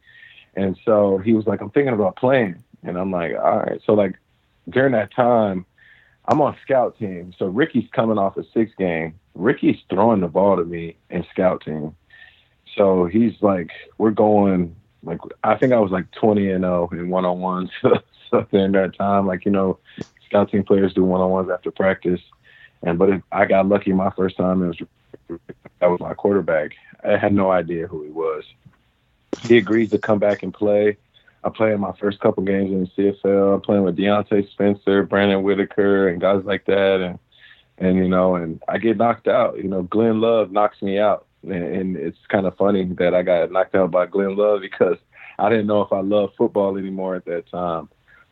and 0.57 0.77
so 0.85 1.19
he 1.19 1.33
was 1.33 1.47
like, 1.47 1.61
I'm 1.61 1.71
thinking 1.71 1.95
about 1.95 2.17
playing, 2.17 2.61
and 2.83 2.99
I'm 2.99 3.13
like, 3.13 3.37
all 3.37 3.61
right. 3.61 3.81
So 3.87 3.95
like 3.95 4.19
during 4.69 4.93
that 4.93 5.15
time 5.15 5.65
I'm 6.29 6.43
on 6.43 6.57
scout 6.63 6.99
team. 6.99 7.33
So 7.39 7.47
Ricky's 7.47 7.89
coming 7.93 8.19
off 8.19 8.37
a 8.37 8.45
six 8.53 8.73
game. 8.79 9.15
Ricky's 9.35 9.79
throwing 9.89 10.21
the 10.21 10.29
ball 10.29 10.57
to 10.57 10.65
me 10.65 10.97
in 11.09 11.27
scout 11.31 11.65
team. 11.65 11.97
So 12.77 13.07
he's 13.07 13.33
like, 13.41 13.71
we're 13.97 14.11
going 14.11 14.77
like 15.03 15.21
I 15.43 15.57
think 15.57 15.73
I 15.73 15.79
was 15.79 15.91
like 15.91 16.11
20 16.13 16.51
and 16.51 16.65
0 16.65 16.91
in 16.93 17.09
one 17.09 17.25
on 17.25 17.41
ones. 17.41 17.71
so 17.83 18.47
in 18.53 18.73
that 18.73 18.95
time, 18.97 19.27
like 19.27 19.45
you 19.47 19.51
know, 19.51 19.79
scout 20.27 20.51
team 20.51 20.65
players 20.65 20.93
do 20.93 21.03
one 21.03 21.21
on 21.21 21.31
ones 21.31 21.51
after 21.51 21.71
practice. 21.71 22.21
And 22.83 22.99
but 22.99 23.23
I 23.33 23.47
got 23.47 23.67
lucky 23.67 23.93
my 23.93 24.11
first 24.11 24.37
time. 24.37 24.63
It 24.63 24.67
was 24.69 25.39
that 25.81 25.91
was 25.91 26.01
my 26.01 26.15
quarterback. 26.15 26.73
I 27.03 27.17
had 27.17 27.33
no 27.33 27.51
idea 27.51 27.87
who 27.87 28.05
he 28.05 28.11
was. 28.11 28.45
He 29.43 29.57
agreed 29.57 29.91
to 29.93 29.99
come 29.99 30.19
back 30.19 30.43
and 30.43 30.53
play. 30.53 30.99
I 31.45 31.51
played 31.51 31.79
my 31.79 31.93
first 32.01 32.21
couple 32.21 32.43
games 32.43 32.71
in 32.71 32.91
the 32.97 33.13
CFL. 33.23 33.55
I'm 33.55 33.61
playing 33.61 33.85
with 33.85 33.97
Diontae 33.97 34.51
Spencer, 34.51 35.05
Brandon 35.05 35.43
Whitaker, 35.43 36.09
and 36.09 36.21
guys 36.21 36.43
like 36.45 36.65
that. 36.67 37.01
And 37.01 37.19
and 37.79 37.97
you 37.97 38.09
know, 38.09 38.35
and 38.35 38.63
I 38.69 38.79
get 38.79 38.97
knocked 38.97 39.29
out. 39.29 39.57
You 39.57 39.69
know, 39.69 39.83
Glenn 39.83 40.21
Love 40.21 40.51
knocks 40.51 40.83
me 40.83 40.99
out, 40.99 41.27
and, 41.43 41.53
and 41.53 41.97
it's 41.97 42.19
kind 42.29 42.47
of 42.47 42.57
funny 42.57 42.85
that 42.85 43.15
I 43.15 43.23
got 43.23 43.53
knocked 43.53 43.75
out 43.75 43.91
by 43.91 44.07
Glenn 44.07 44.37
Love 44.37 44.61
because 44.61 44.99
I 45.39 45.49
didn't 45.49 45.69
know 45.69 45.83
if 45.83 45.93
I 45.93 46.01
loved 46.01 46.35
football 46.37 46.77
anymore 46.77 47.15
at 47.15 47.25
that 47.27 47.49
time. 47.51 47.89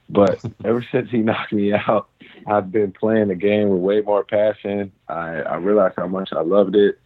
But 0.08 0.44
ever 0.64 0.84
since 0.90 1.10
he 1.10 1.18
knocked 1.18 1.52
me 1.52 1.72
out, 1.72 2.08
I've 2.46 2.72
been 2.72 2.92
playing 2.92 3.28
the 3.28 3.34
game 3.34 3.68
with 3.68 3.80
way 3.80 4.00
more 4.00 4.24
passion. 4.24 4.92
I, 5.08 5.42
I 5.42 5.56
realized 5.56 5.94
how 5.96 6.08
much 6.08 6.30
I 6.32 6.40
loved 6.40 6.76
it. 6.76 6.98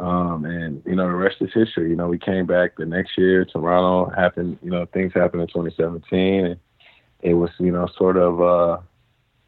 Um, 0.00 0.46
and 0.46 0.82
you 0.86 0.96
know, 0.96 1.06
the 1.06 1.14
rest 1.14 1.36
is 1.40 1.52
history. 1.52 1.90
You 1.90 1.96
know, 1.96 2.08
we 2.08 2.18
came 2.18 2.46
back 2.46 2.76
the 2.76 2.86
next 2.86 3.18
year. 3.18 3.44
Toronto 3.44 4.10
happened. 4.10 4.58
You 4.62 4.70
know, 4.70 4.86
things 4.86 5.12
happened 5.12 5.42
in 5.42 5.48
2017, 5.48 6.46
and 6.46 6.60
it 7.20 7.34
was 7.34 7.50
you 7.58 7.70
know 7.70 7.86
sort 7.98 8.16
of 8.16 8.40
uh, 8.40 8.78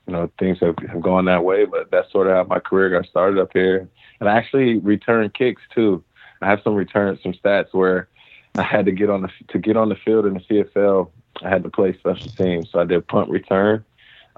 you 0.06 0.12
know 0.12 0.30
things 0.38 0.58
have, 0.60 0.76
have 0.90 1.00
gone 1.00 1.24
that 1.24 1.42
way. 1.42 1.64
But 1.64 1.90
that's 1.90 2.12
sort 2.12 2.26
of 2.26 2.34
how 2.34 2.44
my 2.44 2.58
career 2.58 2.90
got 2.90 3.08
started 3.08 3.40
up 3.40 3.48
here. 3.54 3.88
And 4.20 4.28
I 4.28 4.36
actually 4.36 4.78
returned 4.78 5.32
kicks 5.32 5.62
too. 5.74 6.04
I 6.42 6.50
have 6.50 6.60
some 6.62 6.74
returns, 6.74 7.22
some 7.22 7.32
stats 7.32 7.72
where 7.72 8.08
I 8.56 8.62
had 8.62 8.84
to 8.84 8.92
get 8.92 9.08
on 9.08 9.22
the 9.22 9.30
to 9.48 9.58
get 9.58 9.78
on 9.78 9.88
the 9.88 9.96
field 9.96 10.26
in 10.26 10.34
the 10.34 10.40
CFL. 10.40 11.08
I 11.42 11.48
had 11.48 11.62
to 11.62 11.70
play 11.70 11.96
special 11.96 12.30
teams, 12.30 12.70
so 12.70 12.78
I 12.78 12.84
did 12.84 13.08
punt 13.08 13.30
return. 13.30 13.86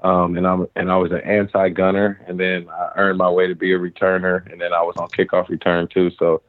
Um, 0.05 0.37
and 0.37 0.45
I'm 0.45 0.67
and 0.75 0.91
I 0.91 0.97
was 0.97 1.11
an 1.11 1.21
anti-gunner, 1.21 2.21
and 2.27 2.39
then 2.39 2.69
I 2.69 2.91
earned 2.95 3.17
my 3.17 3.29
way 3.29 3.47
to 3.47 3.55
be 3.55 3.73
a 3.73 3.79
returner, 3.79 4.49
and 4.51 4.61
then 4.61 4.71
I 4.71 4.83
was 4.83 4.95
on 4.97 5.07
kickoff 5.07 5.49
return 5.49 5.87
too. 5.87 6.11
So 6.11 6.43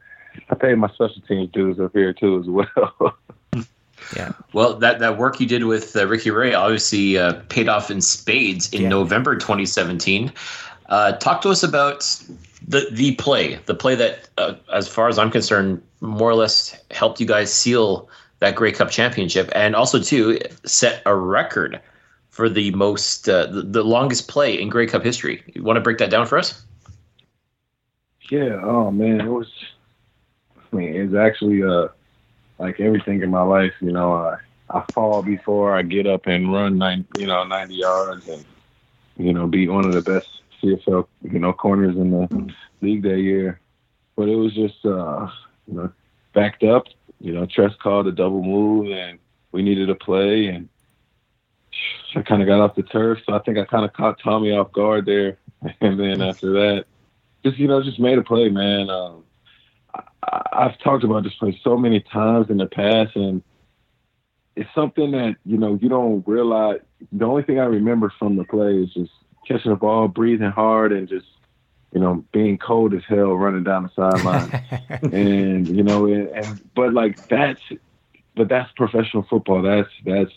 I 0.50 0.54
paid 0.54 0.74
my 0.74 0.88
special 0.88 1.22
teams 1.26 1.50
dues 1.52 1.80
up 1.80 1.92
here 1.94 2.12
too 2.12 2.38
as 2.38 2.46
well. 2.46 3.16
yeah. 4.14 4.32
Well, 4.52 4.74
that 4.74 4.98
that 4.98 5.16
work 5.16 5.40
you 5.40 5.46
did 5.46 5.64
with 5.64 5.96
uh, 5.96 6.06
Ricky 6.06 6.30
Ray 6.30 6.52
obviously 6.52 7.16
uh, 7.16 7.40
paid 7.48 7.66
off 7.66 7.90
in 7.90 8.02
spades 8.02 8.70
in 8.74 8.82
yeah. 8.82 8.88
November 8.90 9.36
2017. 9.36 10.30
Uh, 10.90 11.12
talk 11.12 11.40
to 11.40 11.48
us 11.48 11.62
about 11.62 12.00
the 12.68 12.86
the 12.92 13.14
play, 13.14 13.58
the 13.64 13.74
play 13.74 13.94
that, 13.94 14.28
uh, 14.36 14.52
as 14.70 14.86
far 14.86 15.08
as 15.08 15.18
I'm 15.18 15.30
concerned, 15.30 15.80
more 16.02 16.28
or 16.28 16.34
less 16.34 16.78
helped 16.90 17.20
you 17.20 17.26
guys 17.26 17.50
seal 17.50 18.10
that 18.40 18.54
Grey 18.54 18.72
Cup 18.72 18.90
championship, 18.90 19.50
and 19.54 19.74
also 19.74 19.98
too 19.98 20.38
set 20.66 21.00
a 21.06 21.14
record 21.14 21.80
for 22.36 22.50
the 22.50 22.70
most 22.72 23.30
uh, 23.30 23.46
the, 23.46 23.62
the, 23.62 23.82
longest 23.82 24.28
play 24.28 24.60
in 24.60 24.68
Grey 24.68 24.86
Cup 24.86 25.02
history. 25.02 25.42
You 25.54 25.62
want 25.62 25.78
to 25.78 25.80
break 25.80 25.96
that 25.98 26.10
down 26.10 26.26
for 26.26 26.36
us? 26.36 26.62
Yeah. 28.30 28.60
Oh 28.62 28.90
man, 28.90 29.22
it 29.22 29.30
was. 29.30 29.50
I 30.54 30.76
mean, 30.76 30.94
it's 30.94 31.14
actually 31.14 31.62
uh 31.62 31.88
like 32.58 32.78
everything 32.78 33.22
in 33.22 33.30
my 33.30 33.40
life. 33.40 33.72
You 33.80 33.90
know, 33.90 34.12
I 34.12 34.36
I 34.68 34.84
fall 34.92 35.22
before 35.22 35.74
I 35.74 35.80
get 35.80 36.06
up 36.06 36.26
and 36.26 36.52
run 36.52 36.76
nine, 36.76 37.06
you 37.16 37.26
know, 37.26 37.42
ninety 37.44 37.76
yards 37.76 38.28
and 38.28 38.44
you 39.16 39.32
know 39.32 39.46
be 39.46 39.66
one 39.66 39.86
of 39.86 39.94
the 39.94 40.02
best 40.02 40.28
CFL 40.62 41.06
you 41.22 41.38
know 41.38 41.54
corners 41.54 41.96
in 41.96 42.10
the 42.10 42.54
league 42.82 43.02
that 43.04 43.18
year. 43.18 43.60
But 44.14 44.28
it 44.28 44.36
was 44.36 44.52
just 44.52 44.84
uh 44.84 45.26
you 45.66 45.74
know 45.74 45.92
backed 46.34 46.64
up. 46.64 46.84
You 47.18 47.32
know, 47.32 47.46
Tress 47.46 47.72
called 47.82 48.08
a 48.08 48.12
double 48.12 48.42
move 48.42 48.92
and 48.92 49.18
we 49.52 49.62
needed 49.62 49.88
a 49.88 49.94
play 49.94 50.48
and 50.48 50.68
I 52.14 52.22
kind 52.22 52.40
of 52.40 52.48
got 52.48 52.60
off 52.60 52.74
the 52.74 52.82
turf, 52.82 53.18
so 53.26 53.34
I 53.34 53.40
think 53.40 53.58
I 53.58 53.64
kind 53.64 53.84
of 53.84 53.92
caught 53.92 54.18
Tommy 54.22 54.52
off 54.52 54.72
guard 54.72 55.06
there. 55.06 55.38
And 55.80 55.98
then 55.98 56.22
after 56.22 56.52
that, 56.52 56.84
just 57.44 57.58
you 57.58 57.66
know, 57.66 57.82
just 57.82 57.98
made 57.98 58.18
a 58.18 58.22
play, 58.22 58.48
man. 58.48 58.88
Um, 58.88 59.24
I, 60.22 60.42
I've 60.52 60.78
talked 60.78 61.02
about 61.02 61.24
this 61.24 61.34
play 61.34 61.58
so 61.64 61.76
many 61.76 62.00
times 62.00 62.50
in 62.50 62.58
the 62.58 62.66
past, 62.66 63.16
and 63.16 63.42
it's 64.54 64.72
something 64.74 65.10
that 65.12 65.36
you 65.44 65.56
know 65.56 65.78
you 65.80 65.88
don't 65.88 66.26
realize. 66.26 66.80
The 67.10 67.24
only 67.24 67.42
thing 67.42 67.58
I 67.58 67.64
remember 67.64 68.12
from 68.18 68.36
the 68.36 68.44
play 68.44 68.76
is 68.76 68.92
just 68.92 69.12
catching 69.48 69.70
the 69.70 69.76
ball, 69.76 70.08
breathing 70.08 70.50
hard, 70.50 70.92
and 70.92 71.08
just 71.08 71.26
you 71.92 72.00
know 72.00 72.24
being 72.32 72.58
cold 72.58 72.94
as 72.94 73.02
hell 73.08 73.34
running 73.34 73.64
down 73.64 73.84
the 73.84 73.90
sideline. 73.96 75.12
and 75.12 75.66
you 75.66 75.82
know, 75.82 76.06
and, 76.06 76.28
and 76.28 76.74
but 76.74 76.92
like 76.92 77.26
that's 77.28 77.60
but 78.36 78.48
that's 78.48 78.70
professional 78.72 79.24
football. 79.28 79.62
That's 79.62 79.90
that's 80.04 80.32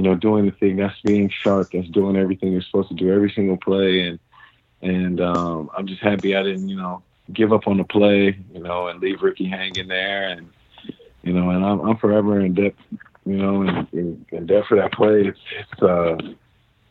you 0.00 0.08
know, 0.08 0.14
doing 0.14 0.46
the 0.46 0.52
thing. 0.52 0.76
That's 0.76 0.98
being 1.02 1.28
sharp. 1.28 1.72
That's 1.74 1.86
doing 1.88 2.16
everything 2.16 2.52
you're 2.52 2.62
supposed 2.62 2.88
to 2.88 2.94
do 2.94 3.12
every 3.12 3.30
single 3.30 3.58
play. 3.58 4.00
And 4.00 4.18
and 4.80 5.20
um, 5.20 5.70
I'm 5.76 5.86
just 5.86 6.00
happy 6.00 6.34
I 6.34 6.42
didn't, 6.42 6.70
you 6.70 6.76
know, 6.76 7.02
give 7.34 7.52
up 7.52 7.68
on 7.68 7.76
the 7.76 7.84
play, 7.84 8.38
you 8.54 8.62
know, 8.62 8.88
and 8.88 8.98
leave 8.98 9.20
Ricky 9.20 9.44
hanging 9.44 9.88
there. 9.88 10.28
And 10.28 10.48
you 11.22 11.34
know, 11.34 11.50
and 11.50 11.62
I'm, 11.62 11.80
I'm 11.80 11.98
forever 11.98 12.40
in 12.40 12.54
debt, 12.54 12.74
you 13.26 13.36
know, 13.36 13.60
in, 13.60 13.88
in, 13.92 14.26
in 14.32 14.46
debt 14.46 14.64
for 14.66 14.78
that 14.78 14.94
play. 14.94 15.26
It's 15.26 15.38
it's 15.58 15.82
uh, 15.82 16.16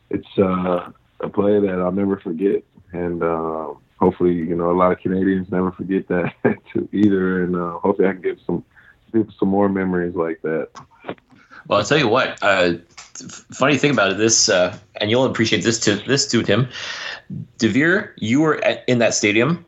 it's 0.08 0.38
uh, 0.38 0.92
a 1.18 1.28
play 1.28 1.58
that 1.58 1.80
I'll 1.80 1.90
never 1.90 2.16
forget, 2.20 2.62
and 2.92 3.24
uh, 3.24 3.74
hopefully, 3.98 4.34
you 4.34 4.54
know, 4.54 4.70
a 4.70 4.78
lot 4.78 4.92
of 4.92 5.00
Canadians 5.00 5.50
never 5.50 5.72
forget 5.72 6.06
that 6.06 6.32
too 6.72 6.88
either, 6.92 7.42
and 7.42 7.56
uh, 7.56 7.72
hopefully, 7.78 8.06
I 8.06 8.12
can 8.12 8.22
give 8.22 8.38
some 8.46 8.62
some 9.36 9.48
more 9.48 9.68
memories 9.68 10.14
like 10.14 10.40
that. 10.42 10.68
Well, 11.70 11.78
I'll 11.78 11.84
tell 11.84 11.98
you 11.98 12.08
what. 12.08 12.36
Uh, 12.42 12.74
funny 13.52 13.78
thing 13.78 13.92
about 13.92 14.10
it, 14.10 14.18
this, 14.18 14.48
uh, 14.48 14.76
and 14.96 15.08
you'll 15.08 15.24
appreciate 15.24 15.62
this 15.62 15.78
to 15.80 15.94
this 15.94 16.28
too, 16.28 16.42
Tim. 16.42 16.68
DeVier, 17.58 18.10
you 18.16 18.40
were 18.40 18.56
at, 18.64 18.82
in 18.88 18.98
that 18.98 19.14
stadium. 19.14 19.64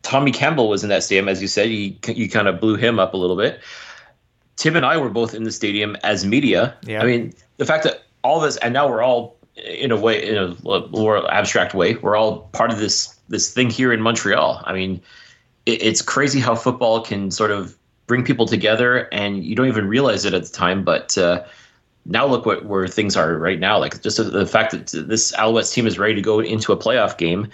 Tommy 0.00 0.32
Campbell 0.32 0.70
was 0.70 0.82
in 0.82 0.88
that 0.88 1.02
stadium, 1.02 1.28
as 1.28 1.42
you 1.42 1.48
said. 1.48 1.68
You 1.68 1.94
you 2.06 2.30
kind 2.30 2.48
of 2.48 2.58
blew 2.58 2.76
him 2.76 2.98
up 2.98 3.12
a 3.12 3.18
little 3.18 3.36
bit. 3.36 3.60
Tim 4.56 4.76
and 4.76 4.86
I 4.86 4.96
were 4.96 5.10
both 5.10 5.34
in 5.34 5.44
the 5.44 5.52
stadium 5.52 5.94
as 6.02 6.24
media. 6.24 6.74
Yeah. 6.86 7.02
I 7.02 7.04
mean, 7.04 7.34
the 7.58 7.66
fact 7.66 7.84
that 7.84 8.04
all 8.24 8.38
of 8.38 8.44
this, 8.44 8.56
and 8.56 8.72
now 8.72 8.88
we're 8.88 9.02
all 9.02 9.36
in 9.56 9.92
a 9.92 10.00
way, 10.00 10.26
in 10.26 10.38
a 10.38 10.56
more 10.88 11.30
abstract 11.30 11.74
way, 11.74 11.96
we're 11.96 12.16
all 12.16 12.48
part 12.52 12.70
of 12.70 12.78
this 12.78 13.14
this 13.28 13.52
thing 13.52 13.68
here 13.68 13.92
in 13.92 14.00
Montreal. 14.00 14.62
I 14.64 14.72
mean, 14.72 15.02
it, 15.66 15.82
it's 15.82 16.00
crazy 16.00 16.40
how 16.40 16.54
football 16.54 17.02
can 17.02 17.30
sort 17.30 17.50
of 17.50 17.76
bring 18.12 18.22
people 18.22 18.44
together, 18.44 19.08
and 19.10 19.42
you 19.42 19.56
don't 19.56 19.68
even 19.68 19.88
realize 19.88 20.26
it 20.26 20.34
at 20.34 20.42
the 20.44 20.50
time. 20.50 20.84
But 20.84 21.16
uh, 21.16 21.42
now 22.04 22.26
look 22.26 22.44
what 22.44 22.66
where 22.66 22.86
things 22.86 23.16
are 23.16 23.38
right 23.38 23.58
now. 23.58 23.78
Like 23.78 24.02
just 24.02 24.18
the 24.18 24.46
fact 24.46 24.72
that 24.72 25.08
this 25.08 25.32
Alouettes 25.32 25.72
team 25.72 25.86
is 25.86 25.98
ready 25.98 26.14
to 26.14 26.20
go 26.20 26.40
into 26.40 26.74
a 26.74 26.76
playoff 26.76 27.16
game, 27.16 27.48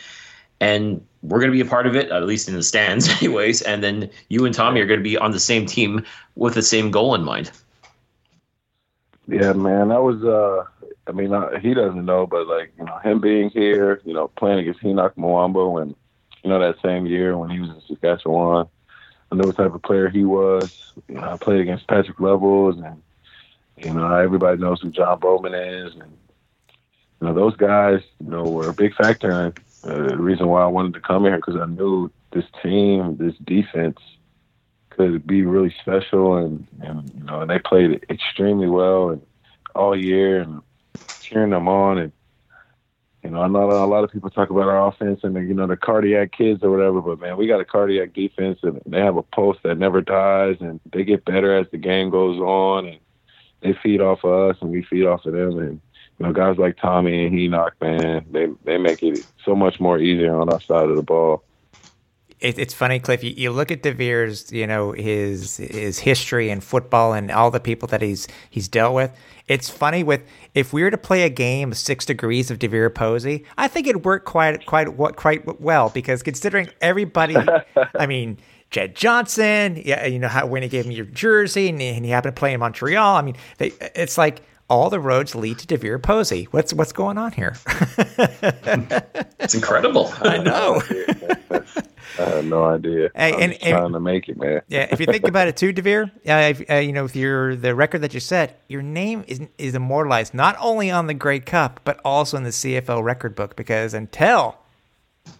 and 0.58 1.00
we're 1.22 1.38
going 1.38 1.52
to 1.52 1.54
be 1.54 1.60
a 1.60 1.70
part 1.70 1.86
of 1.86 1.94
it, 1.94 2.10
at 2.10 2.24
least 2.24 2.48
in 2.48 2.54
the 2.54 2.64
stands, 2.64 3.08
anyways. 3.22 3.62
And 3.62 3.84
then 3.84 4.10
you 4.30 4.44
and 4.46 4.52
Tommy 4.52 4.80
are 4.80 4.86
going 4.86 4.98
to 4.98 5.04
be 5.04 5.16
on 5.16 5.30
the 5.30 5.38
same 5.38 5.64
team 5.64 6.04
with 6.34 6.54
the 6.54 6.62
same 6.62 6.90
goal 6.90 7.14
in 7.14 7.22
mind. 7.22 7.52
Yeah, 9.28 9.52
man, 9.52 9.88
that 9.90 10.02
was. 10.02 10.24
uh 10.24 10.64
I 11.06 11.12
mean, 11.12 11.32
uh, 11.32 11.58
he 11.60 11.72
doesn't 11.72 12.04
know, 12.04 12.26
but 12.26 12.48
like 12.48 12.72
you 12.76 12.84
know, 12.84 12.98
him 12.98 13.20
being 13.20 13.50
here, 13.50 14.00
you 14.04 14.12
know, 14.12 14.26
playing 14.36 14.58
against 14.58 14.80
Henoc 14.80 15.14
Muamba, 15.14 15.80
and 15.80 15.94
you 16.42 16.50
know 16.50 16.58
that 16.58 16.82
same 16.82 17.06
year 17.06 17.38
when 17.38 17.48
he 17.48 17.60
was 17.60 17.70
in 17.70 17.80
Saskatchewan, 17.86 18.66
I 19.30 19.36
know 19.36 19.46
what 19.46 19.56
type 19.56 19.74
of 19.74 19.82
player 19.82 20.08
he 20.08 20.24
was. 20.24 20.70
You 21.08 21.16
know, 21.16 21.32
I 21.32 21.36
played 21.36 21.60
against 21.60 21.86
Patrick 21.88 22.18
Levels, 22.20 22.76
and 22.78 23.02
you 23.76 23.92
know 23.92 24.14
everybody 24.14 24.58
knows 24.58 24.80
who 24.80 24.90
John 24.90 25.18
Bowman 25.20 25.54
is, 25.54 25.94
and 25.94 26.16
you 27.20 27.26
know 27.26 27.34
those 27.34 27.56
guys, 27.56 28.00
you 28.20 28.30
know, 28.30 28.44
were 28.44 28.68
a 28.68 28.74
big 28.74 28.94
factor 28.94 29.46
in 29.46 29.54
uh, 29.90 29.94
the 30.10 30.16
reason 30.16 30.48
why 30.48 30.62
I 30.62 30.66
wanted 30.66 30.94
to 30.94 31.00
come 31.00 31.24
here 31.24 31.36
because 31.36 31.56
I 31.56 31.66
knew 31.66 32.10
this 32.32 32.44
team, 32.62 33.16
this 33.18 33.34
defense, 33.44 33.98
could 34.90 35.26
be 35.26 35.42
really 35.44 35.74
special, 35.80 36.36
and 36.36 36.66
and 36.80 37.12
you 37.14 37.24
know, 37.24 37.42
and 37.42 37.50
they 37.50 37.58
played 37.58 38.04
extremely 38.10 38.68
well 38.68 39.10
and 39.10 39.22
all 39.74 39.96
year, 39.96 40.40
and 40.40 40.62
cheering 41.20 41.50
them 41.50 41.68
on, 41.68 41.98
and 41.98 42.12
you 43.28 43.34
know, 43.34 43.42
I 43.42 43.48
know 43.48 43.70
a 43.70 43.84
lot 43.84 44.04
of 44.04 44.10
people 44.10 44.30
talk 44.30 44.48
about 44.48 44.68
our 44.68 44.88
offense 44.88 45.20
and 45.22 45.34
you 45.46 45.52
know 45.52 45.66
the 45.66 45.76
cardiac 45.76 46.32
kids 46.32 46.62
or 46.62 46.70
whatever, 46.70 47.02
but 47.02 47.20
man, 47.20 47.36
we 47.36 47.46
got 47.46 47.60
a 47.60 47.64
cardiac 47.64 48.14
defense 48.14 48.58
and 48.62 48.80
they 48.86 49.00
have 49.00 49.18
a 49.18 49.22
pulse 49.22 49.58
that 49.64 49.76
never 49.76 50.00
dies, 50.00 50.56
and 50.60 50.80
they 50.94 51.04
get 51.04 51.26
better 51.26 51.54
as 51.54 51.66
the 51.70 51.76
game 51.76 52.08
goes 52.08 52.38
on, 52.38 52.86
and 52.86 52.98
they 53.60 53.74
feed 53.82 54.00
off 54.00 54.24
of 54.24 54.50
us 54.50 54.56
and 54.62 54.70
we 54.70 54.82
feed 54.82 55.04
off 55.04 55.26
of 55.26 55.34
them, 55.34 55.58
and 55.58 55.78
you 56.18 56.26
know, 56.26 56.32
guys 56.32 56.56
like 56.56 56.78
Tommy 56.78 57.26
and 57.26 57.36
Henoc, 57.36 57.72
man, 57.82 58.24
they 58.30 58.46
they 58.64 58.78
make 58.78 59.02
it 59.02 59.26
so 59.44 59.54
much 59.54 59.78
more 59.78 59.98
easier 59.98 60.34
on 60.34 60.50
our 60.50 60.60
side 60.62 60.88
of 60.88 60.96
the 60.96 61.02
ball. 61.02 61.44
It, 62.40 62.58
it's 62.58 62.72
funny, 62.72 63.00
Cliff. 63.00 63.24
You, 63.24 63.32
you, 63.36 63.50
look 63.50 63.70
at 63.70 63.82
DeVier's, 63.82 64.52
you 64.52 64.66
know, 64.66 64.92
his 64.92 65.56
his 65.56 65.98
history 65.98 66.50
in 66.50 66.60
football 66.60 67.12
and 67.12 67.30
all 67.30 67.50
the 67.50 67.60
people 67.60 67.88
that 67.88 68.00
he's 68.00 68.28
he's 68.48 68.68
dealt 68.68 68.94
with. 68.94 69.12
It's 69.48 69.68
funny 69.68 70.04
with 70.04 70.22
if 70.54 70.72
we 70.72 70.82
were 70.82 70.90
to 70.90 70.98
play 70.98 71.22
a 71.22 71.30
game 71.30 71.72
of 71.72 71.78
six 71.78 72.04
degrees 72.04 72.50
of 72.50 72.58
DeVier 72.58 72.94
Posey, 72.94 73.44
I 73.56 73.66
think 73.66 73.86
it'd 73.86 74.04
work 74.04 74.24
quite 74.24 74.66
quite 74.66 74.96
quite 75.16 75.60
well 75.60 75.88
because 75.90 76.22
considering 76.22 76.68
everybody, 76.80 77.36
I 77.94 78.06
mean. 78.06 78.38
Jed 78.70 78.94
Johnson, 78.94 79.80
yeah, 79.82 80.04
you 80.04 80.18
know 80.18 80.28
how 80.28 80.44
when 80.44 80.62
he 80.62 80.68
gave 80.68 80.86
me 80.86 80.94
your 80.94 81.06
jersey 81.06 81.70
and, 81.70 81.80
and 81.80 82.04
he 82.04 82.10
happened 82.10 82.36
to 82.36 82.38
play 82.38 82.52
in 82.52 82.60
Montreal. 82.60 83.16
I 83.16 83.22
mean, 83.22 83.34
they, 83.56 83.72
it's 83.94 84.18
like 84.18 84.42
all 84.68 84.90
the 84.90 85.00
roads 85.00 85.34
lead 85.34 85.58
to 85.58 85.66
DeVier 85.66 86.02
Posey. 86.02 86.44
What's 86.50 86.72
what's 86.74 86.92
going 86.92 87.18
on 87.18 87.32
here? 87.32 87.56
it's 89.38 89.54
incredible. 89.54 90.12
I 90.20 90.38
know. 90.38 90.82
I 92.18 92.24
have 92.24 92.44
no 92.46 92.64
idea. 92.64 93.10
Hey, 93.14 93.32
I'm 93.32 93.40
and, 93.40 93.58
trying 93.60 93.92
to 93.92 94.00
make 94.00 94.28
it, 94.28 94.36
man. 94.36 94.62
yeah, 94.66 94.88
if 94.90 94.98
you 94.98 95.06
think 95.06 95.26
about 95.26 95.46
it 95.46 95.56
too, 95.56 95.72
DeVier, 95.72 96.10
uh, 96.26 96.72
uh, 96.72 96.78
you 96.78 96.92
know, 96.92 97.04
if 97.04 97.14
you're 97.14 97.54
the 97.54 97.74
record 97.74 98.00
that 98.00 98.12
you 98.12 98.20
set, 98.20 98.60
your 98.68 98.82
name 98.82 99.24
is 99.26 99.40
is 99.56 99.74
immortalized 99.74 100.34
not 100.34 100.56
only 100.60 100.90
on 100.90 101.06
the 101.06 101.14
Grey 101.14 101.40
Cup 101.40 101.80
but 101.84 102.00
also 102.04 102.36
in 102.36 102.42
the 102.42 102.50
CFL 102.50 103.02
record 103.02 103.34
book 103.34 103.56
because 103.56 103.94
until, 103.94 104.58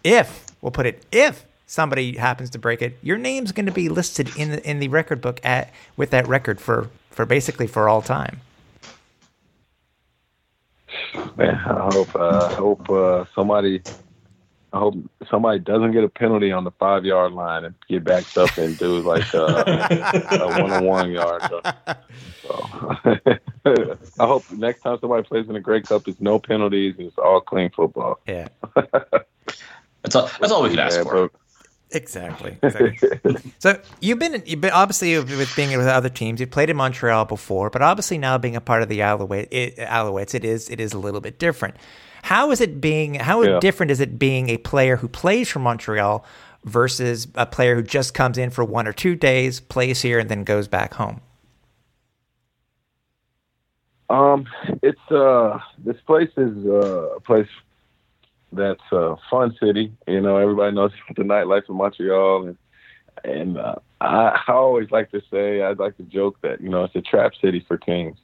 if 0.03 0.45
we'll 0.61 0.71
put 0.71 0.85
it, 0.85 1.05
if 1.11 1.45
somebody 1.67 2.17
happens 2.17 2.49
to 2.51 2.59
break 2.59 2.81
it, 2.81 2.97
your 3.03 3.17
name's 3.17 3.51
going 3.51 3.67
to 3.67 3.71
be 3.71 3.89
listed 3.89 4.35
in 4.37 4.51
the 4.51 4.69
in 4.69 4.79
the 4.79 4.87
record 4.87 5.21
book 5.21 5.39
at 5.43 5.71
with 5.97 6.11
that 6.11 6.27
record 6.27 6.59
for 6.59 6.89
for 7.11 7.25
basically 7.25 7.67
for 7.67 7.89
all 7.89 8.01
time. 8.01 8.39
Man, 11.37 11.55
I 11.55 11.89
hope 11.93 12.15
uh, 12.15 12.47
I 12.51 12.53
hope 12.53 12.89
uh, 12.89 13.25
somebody 13.35 13.81
I 14.71 14.77
hope 14.77 14.95
somebody 15.29 15.59
doesn't 15.59 15.93
get 15.93 16.03
a 16.03 16.09
penalty 16.09 16.51
on 16.51 16.63
the 16.63 16.71
five 16.71 17.03
yard 17.03 17.33
line 17.33 17.65
and 17.65 17.75
get 17.87 18.03
backed 18.03 18.37
up 18.37 18.55
and 18.57 18.77
do 18.77 18.99
like 18.99 19.33
uh, 19.33 19.63
a 19.65 20.61
one 20.61 20.71
on 20.71 20.85
one 20.85 21.11
yard. 21.11 21.41
So, 21.49 21.61
so. 22.43 23.37
I 24.19 24.25
hope 24.25 24.49
next 24.51 24.81
time 24.81 24.99
somebody 25.01 25.23
plays 25.23 25.47
in 25.47 25.53
the 25.53 25.59
Grey 25.59 25.81
Cup, 25.81 26.07
it's 26.07 26.21
no 26.21 26.37
penalties. 26.37 26.95
It's 26.99 27.17
all 27.17 27.41
clean 27.41 27.71
football. 27.71 28.19
Yeah, 28.27 28.49
that's 28.75 30.15
all. 30.15 30.29
That's 30.39 30.51
all 30.51 30.61
we 30.61 30.69
can 30.69 30.79
ask 30.79 30.97
yeah, 30.97 31.03
for. 31.03 31.29
But, 31.29 31.39
Exactly. 31.91 32.57
exactly. 32.61 33.35
so 33.59 33.79
you've 33.99 34.19
been, 34.19 34.43
you've 34.45 34.61
been 34.61 34.71
obviously 34.71 35.17
with 35.17 35.55
being 35.55 35.75
with 35.75 35.87
other 35.87 36.09
teams. 36.09 36.39
You've 36.39 36.51
played 36.51 36.69
in 36.69 36.77
Montreal 36.77 37.25
before, 37.25 37.69
but 37.69 37.81
obviously 37.81 38.17
now 38.17 38.37
being 38.37 38.55
a 38.55 38.61
part 38.61 38.83
of 38.83 38.89
the 38.89 39.01
Alouette, 39.01 39.47
it, 39.51 39.77
Alouettes, 39.77 40.35
it 40.35 40.45
is 40.45 40.69
it 40.69 40.79
is 40.79 40.93
a 40.93 40.99
little 40.99 41.21
bit 41.21 41.39
different. 41.39 41.75
How 42.23 42.51
is 42.51 42.61
it 42.61 42.79
being? 42.79 43.15
How 43.15 43.41
yeah. 43.41 43.59
different 43.59 43.91
is 43.91 43.99
it 43.99 44.19
being 44.19 44.49
a 44.49 44.57
player 44.57 44.97
who 44.97 45.07
plays 45.07 45.49
for 45.49 45.59
Montreal 45.59 46.23
versus 46.63 47.27
a 47.35 47.45
player 47.45 47.75
who 47.75 47.81
just 47.81 48.13
comes 48.13 48.37
in 48.37 48.49
for 48.49 48.63
one 48.63 48.87
or 48.87 48.93
two 48.93 49.15
days, 49.15 49.59
plays 49.59 50.01
here, 50.01 50.19
and 50.19 50.29
then 50.29 50.43
goes 50.43 50.67
back 50.67 50.93
home? 50.93 51.21
Um, 54.09 54.47
it's 54.83 55.11
uh, 55.11 55.59
this 55.77 55.97
place 56.05 56.31
is 56.35 56.65
uh, 56.65 57.15
a 57.15 57.19
place 57.19 57.47
that's 58.51 58.81
a 58.91 59.15
fun 59.29 59.55
city. 59.59 59.91
You 60.07 60.21
know, 60.21 60.37
everybody 60.37 60.75
knows 60.75 60.91
the 61.15 61.23
nightlife 61.23 61.69
in 61.69 61.75
Montreal, 61.75 62.47
and 62.47 62.57
and 63.23 63.57
uh, 63.57 63.75
I, 64.01 64.41
I 64.47 64.53
always 64.53 64.91
like 64.91 65.11
to 65.11 65.21
say, 65.31 65.61
I'd 65.61 65.79
like 65.79 65.97
to 65.97 66.03
joke 66.03 66.37
that 66.41 66.61
you 66.61 66.69
know 66.69 66.83
it's 66.83 66.95
a 66.95 67.01
trap 67.01 67.33
city 67.41 67.63
for 67.67 67.77
teams. 67.77 68.17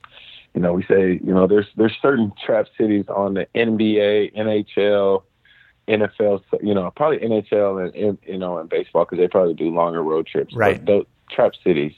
You 0.53 0.61
know, 0.61 0.73
we 0.73 0.83
say 0.83 1.19
you 1.23 1.33
know 1.33 1.47
there's 1.47 1.67
there's 1.75 1.95
certain 2.01 2.31
trap 2.43 2.67
cities 2.77 3.05
on 3.09 3.33
the 3.33 3.47
NBA, 3.55 4.35
NHL, 4.35 5.23
NFL. 5.87 6.43
You 6.61 6.73
know, 6.73 6.91
probably 6.95 7.19
NHL 7.19 7.93
and 7.93 8.17
you 8.25 8.37
know 8.37 8.57
and 8.57 8.69
baseball 8.69 9.05
because 9.05 9.17
they 9.17 9.27
probably 9.27 9.53
do 9.53 9.69
longer 9.69 10.01
road 10.01 10.27
trips. 10.27 10.55
Right. 10.55 10.77
But 10.77 10.85
those 10.85 11.05
trap 11.29 11.53
cities 11.63 11.93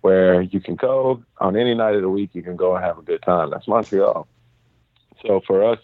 where 0.00 0.42
you 0.42 0.60
can 0.60 0.74
go 0.74 1.22
on 1.38 1.56
any 1.56 1.74
night 1.74 1.94
of 1.94 2.02
the 2.02 2.08
week, 2.08 2.30
you 2.32 2.42
can 2.42 2.56
go 2.56 2.74
and 2.74 2.84
have 2.84 2.98
a 2.98 3.02
good 3.02 3.22
time. 3.22 3.50
That's 3.50 3.68
Montreal. 3.68 4.26
So 5.22 5.40
for 5.46 5.64
us, 5.64 5.78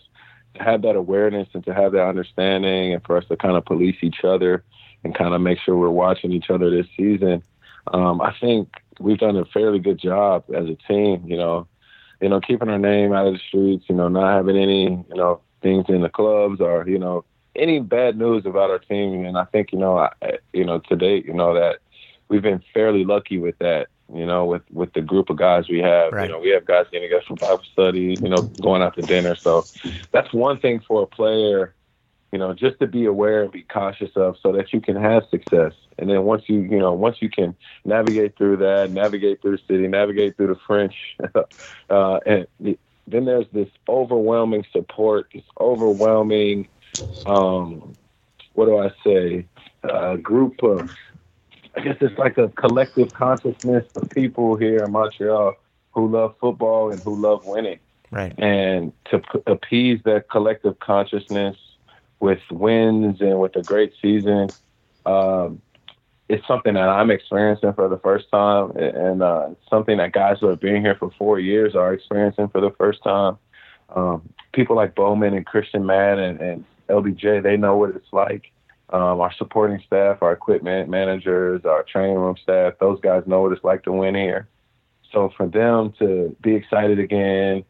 have 0.60 0.82
that 0.82 0.96
awareness 0.96 1.48
and 1.54 1.64
to 1.64 1.74
have 1.74 1.92
that 1.92 2.06
understanding 2.06 2.94
and 2.94 3.04
for 3.04 3.16
us 3.16 3.24
to 3.28 3.36
kind 3.36 3.56
of 3.56 3.64
police 3.64 3.96
each 4.02 4.24
other 4.24 4.64
and 5.04 5.14
kind 5.14 5.34
of 5.34 5.40
make 5.40 5.58
sure 5.58 5.76
we're 5.76 5.90
watching 5.90 6.32
each 6.32 6.50
other 6.50 6.70
this 6.70 6.86
season, 6.96 7.42
um, 7.92 8.20
I 8.20 8.34
think 8.40 8.68
we've 8.98 9.18
done 9.18 9.36
a 9.36 9.44
fairly 9.44 9.78
good 9.78 9.98
job 9.98 10.44
as 10.54 10.66
a 10.66 10.76
team, 10.88 11.24
you 11.26 11.36
know, 11.36 11.66
you 12.20 12.28
know, 12.28 12.40
keeping 12.40 12.68
our 12.68 12.78
name 12.78 13.12
out 13.12 13.26
of 13.26 13.34
the 13.34 13.40
streets, 13.46 13.84
you 13.88 13.94
know, 13.94 14.08
not 14.08 14.36
having 14.36 14.56
any, 14.56 14.84
you 14.84 15.14
know, 15.14 15.40
things 15.62 15.84
in 15.88 16.02
the 16.02 16.08
clubs 16.08 16.60
or, 16.60 16.88
you 16.88 16.98
know, 16.98 17.24
any 17.54 17.80
bad 17.80 18.18
news 18.18 18.46
about 18.46 18.70
our 18.70 18.78
team. 18.78 19.24
And 19.24 19.36
I 19.36 19.44
think, 19.44 19.72
you 19.72 19.78
know, 19.78 19.98
I, 19.98 20.10
you 20.52 20.64
know, 20.64 20.78
to 20.78 20.96
date, 20.96 21.26
you 21.26 21.34
know, 21.34 21.54
that 21.54 21.78
we've 22.28 22.42
been 22.42 22.62
fairly 22.72 23.04
lucky 23.04 23.38
with 23.38 23.58
that 23.58 23.88
you 24.14 24.24
know, 24.24 24.44
with 24.44 24.62
with 24.72 24.92
the 24.92 25.00
group 25.00 25.30
of 25.30 25.36
guys 25.36 25.68
we 25.68 25.80
have. 25.80 26.12
Right. 26.12 26.26
You 26.26 26.32
know, 26.32 26.40
we 26.40 26.50
have 26.50 26.64
guys 26.64 26.86
getting 26.92 27.08
together 27.08 27.24
for 27.26 27.34
Bible 27.36 27.64
study, 27.72 28.16
you 28.20 28.28
know, 28.28 28.42
going 28.42 28.82
out 28.82 28.94
to 28.96 29.02
dinner. 29.02 29.34
So 29.34 29.64
that's 30.12 30.32
one 30.32 30.60
thing 30.60 30.80
for 30.86 31.02
a 31.02 31.06
player, 31.06 31.74
you 32.32 32.38
know, 32.38 32.54
just 32.54 32.78
to 32.80 32.86
be 32.86 33.06
aware 33.06 33.42
and 33.42 33.52
be 33.52 33.62
cautious 33.62 34.10
of 34.16 34.36
so 34.42 34.52
that 34.52 34.72
you 34.72 34.80
can 34.80 34.96
have 34.96 35.24
success. 35.30 35.72
And 35.98 36.10
then 36.10 36.22
once 36.24 36.44
you, 36.46 36.60
you 36.60 36.78
know, 36.78 36.92
once 36.92 37.16
you 37.20 37.30
can 37.30 37.56
navigate 37.84 38.36
through 38.36 38.58
that, 38.58 38.90
navigate 38.90 39.42
through 39.42 39.56
the 39.56 39.62
city, 39.66 39.88
navigate 39.88 40.36
through 40.36 40.48
the 40.48 40.60
French, 40.66 40.94
uh, 41.90 42.20
and 42.26 42.46
then 43.06 43.24
there's 43.24 43.46
this 43.52 43.68
overwhelming 43.88 44.64
support, 44.72 45.28
this 45.32 45.44
overwhelming, 45.60 46.68
um, 47.24 47.94
what 48.54 48.66
do 48.66 48.78
I 48.78 48.90
say, 49.04 49.46
uh, 49.84 50.16
group 50.16 50.62
of 50.62 50.90
I 51.76 51.80
guess 51.80 51.96
it's 52.00 52.18
like 52.18 52.38
a 52.38 52.48
collective 52.48 53.12
consciousness 53.12 53.84
of 53.94 54.08
people 54.10 54.56
here 54.56 54.84
in 54.84 54.92
Montreal 54.92 55.54
who 55.92 56.08
love 56.08 56.34
football 56.40 56.90
and 56.90 57.02
who 57.02 57.20
love 57.20 57.44
winning. 57.44 57.78
right? 58.10 58.34
And 58.38 58.92
to 59.10 59.18
p- 59.18 59.42
appease 59.46 60.00
that 60.04 60.30
collective 60.30 60.78
consciousness 60.80 61.56
with 62.20 62.40
wins 62.50 63.20
and 63.20 63.40
with 63.40 63.56
a 63.56 63.62
great 63.62 63.92
season, 64.00 64.48
um, 65.04 65.60
it's 66.28 66.46
something 66.48 66.74
that 66.74 66.88
I'm 66.88 67.10
experiencing 67.10 67.72
for 67.74 67.88
the 67.88 67.98
first 67.98 68.26
time, 68.32 68.72
and 68.76 69.22
uh, 69.22 69.50
something 69.70 69.98
that 69.98 70.12
guys 70.12 70.38
who 70.40 70.48
have 70.48 70.60
been 70.60 70.82
here 70.82 70.96
for 70.98 71.10
four 71.16 71.38
years 71.38 71.76
are 71.76 71.92
experiencing 71.92 72.48
for 72.48 72.60
the 72.60 72.72
first 72.78 73.02
time. 73.04 73.38
Um, 73.94 74.28
people 74.52 74.74
like 74.74 74.96
Bowman 74.96 75.34
and 75.34 75.46
Christian 75.46 75.86
Mann 75.86 76.18
and, 76.18 76.40
and 76.40 76.64
LBJ, 76.88 77.42
they 77.42 77.56
know 77.56 77.76
what 77.76 77.90
it's 77.90 78.12
like. 78.12 78.50
Um, 78.90 79.20
our 79.20 79.32
supporting 79.32 79.82
staff, 79.84 80.22
our 80.22 80.32
equipment 80.32 80.88
managers, 80.88 81.64
our 81.64 81.82
training 81.82 82.16
room 82.16 82.36
staff, 82.40 82.74
those 82.78 83.00
guys 83.00 83.24
know 83.26 83.42
what 83.42 83.52
it's 83.52 83.64
like 83.64 83.82
to 83.82 83.92
win 83.92 84.14
here. 84.14 84.48
So 85.12 85.32
for 85.36 85.46
them 85.48 85.92
to 85.98 86.36
be 86.40 86.54
excited 86.54 87.00
again, 87.00 87.64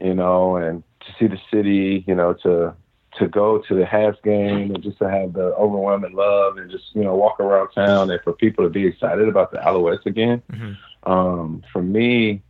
you 0.00 0.14
know, 0.14 0.56
and 0.56 0.84
to 1.00 1.14
see 1.18 1.26
the 1.26 1.40
city, 1.50 2.04
you 2.06 2.14
know, 2.14 2.34
to 2.44 2.74
to 3.18 3.26
go 3.26 3.58
to 3.58 3.74
the 3.74 3.84
half 3.84 4.20
game 4.22 4.72
and 4.74 4.82
just 4.82 4.98
to 4.98 5.10
have 5.10 5.32
the 5.32 5.52
overwhelming 5.56 6.14
love 6.14 6.56
and 6.56 6.70
just 6.70 6.94
you 6.94 7.02
know 7.02 7.14
walk 7.14 7.40
around 7.40 7.68
town 7.72 8.10
and 8.10 8.20
for 8.22 8.32
people 8.32 8.64
to 8.64 8.70
be 8.70 8.86
excited 8.86 9.28
about 9.28 9.50
the 9.50 9.58
Alouettes 9.58 10.06
again. 10.06 10.42
Mm-hmm. 10.52 11.10
Um, 11.10 11.62
for 11.72 11.82
me, 11.82 12.42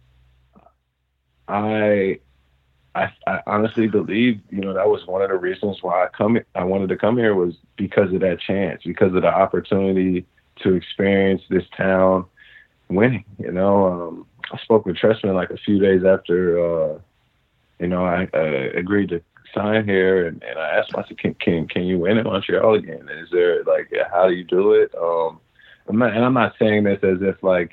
I, 1.49 2.21
I 2.95 3.13
I 3.27 3.41
honestly 3.47 3.87
believe 3.87 4.41
you 4.51 4.61
know 4.61 4.75
that 4.75 4.89
was 4.89 5.07
one 5.07 5.23
of 5.23 5.29
the 5.29 5.37
reasons 5.37 5.83
why 5.83 6.05
I 6.05 6.09
come 6.09 6.39
I 6.55 6.65
wanted 6.65 6.89
to 6.89 6.97
come 6.97 7.17
here 7.17 7.35
was 7.35 7.55
because 7.77 8.13
of 8.13 8.21
that 8.21 8.41
chance 8.41 8.83
because 8.85 9.15
of 9.15 9.23
the 9.23 9.29
opportunity 9.29 10.27
to 10.63 10.75
experience 10.75 11.43
this 11.49 11.65
town 11.77 12.27
winning. 12.89 13.25
You 13.39 13.53
know, 13.53 13.87
um, 13.87 14.27
I 14.53 14.59
spoke 14.59 14.87
with 14.87 14.97
Trestman 14.97 15.35
like 15.35 15.51
a 15.51 15.57
few 15.57 15.79
days 15.79 16.05
after. 16.05 16.59
Uh, 16.59 16.99
you 17.79 17.87
know, 17.87 18.05
I, 18.05 18.29
I 18.35 18.39
agreed 18.77 19.09
to 19.09 19.23
sign 19.55 19.87
here, 19.87 20.27
and, 20.27 20.43
and 20.43 20.59
I 20.59 20.69
asked 20.77 20.93
myself, 20.93 21.17
can, 21.19 21.35
can 21.35 21.67
can 21.67 21.85
you 21.85 21.99
win 21.99 22.19
in 22.19 22.25
Montreal 22.25 22.75
again? 22.75 23.09
Is 23.09 23.31
there 23.31 23.63
like 23.65 23.91
how 24.13 24.29
do 24.29 24.35
you 24.35 24.45
do 24.45 24.73
it? 24.73 24.95
Um, 24.95 25.41
I'm 25.89 25.99
not, 25.99 26.15
and 26.15 26.25
I'm 26.25 26.35
not 26.35 26.55
saying 26.59 26.85
this 26.85 27.03
as 27.03 27.19
if 27.21 27.43
like, 27.43 27.73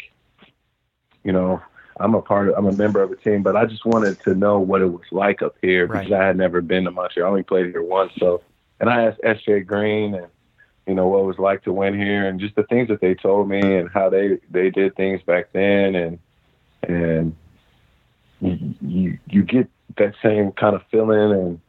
you 1.24 1.32
know, 1.32 1.62
I'm 2.00 2.16
a 2.16 2.22
part 2.22 2.50
of, 2.50 2.56
I'm 2.58 2.68
a 2.68 2.72
member 2.72 3.02
of 3.02 3.12
a 3.12 3.16
team, 3.16 3.44
but 3.44 3.56
I 3.56 3.66
just 3.66 3.86
wanted 3.86 4.22
to 4.24 4.36
know 4.36 4.60
what 4.60 4.82
it 4.82 4.88
was 4.88 5.06
like 5.12 5.42
up 5.42 5.56
here 5.62 5.88
right. 5.88 6.04
because 6.04 6.20
I 6.20 6.26
had 6.26 6.38
never 6.38 6.62
been 6.62 6.86
to 6.86 6.92
Montreal. 6.92 7.28
I 7.28 7.30
only 7.30 7.44
played 7.44 7.68
here 7.68 7.84
once, 7.84 8.12
so 8.20 8.42
and 8.80 8.90
I 8.90 9.06
asked 9.06 9.22
SJ 9.22 9.66
Green 9.66 10.14
and 10.14 10.28
you 10.86 10.94
know 10.94 11.08
what 11.08 11.20
it 11.20 11.26
was 11.26 11.40
like 11.40 11.64
to 11.64 11.74
win 11.74 12.00
here 12.00 12.28
and 12.28 12.40
just 12.40 12.56
the 12.56 12.64
things 12.64 12.88
that 12.88 13.02
they 13.02 13.14
told 13.16 13.50
me 13.50 13.60
and 13.60 13.90
how 13.90 14.10
they 14.10 14.38
they 14.50 14.70
did 14.70 14.96
things 14.96 15.22
back 15.24 15.52
then 15.52 15.96
and 15.96 16.20
and 16.84 17.36
you 18.40 18.76
you, 18.82 19.20
you 19.28 19.44
get 19.44 19.68
that 19.98 20.14
same 20.22 20.52
kind 20.54 20.76
of 20.76 20.84
feeling 20.92 21.32
and 21.32 21.60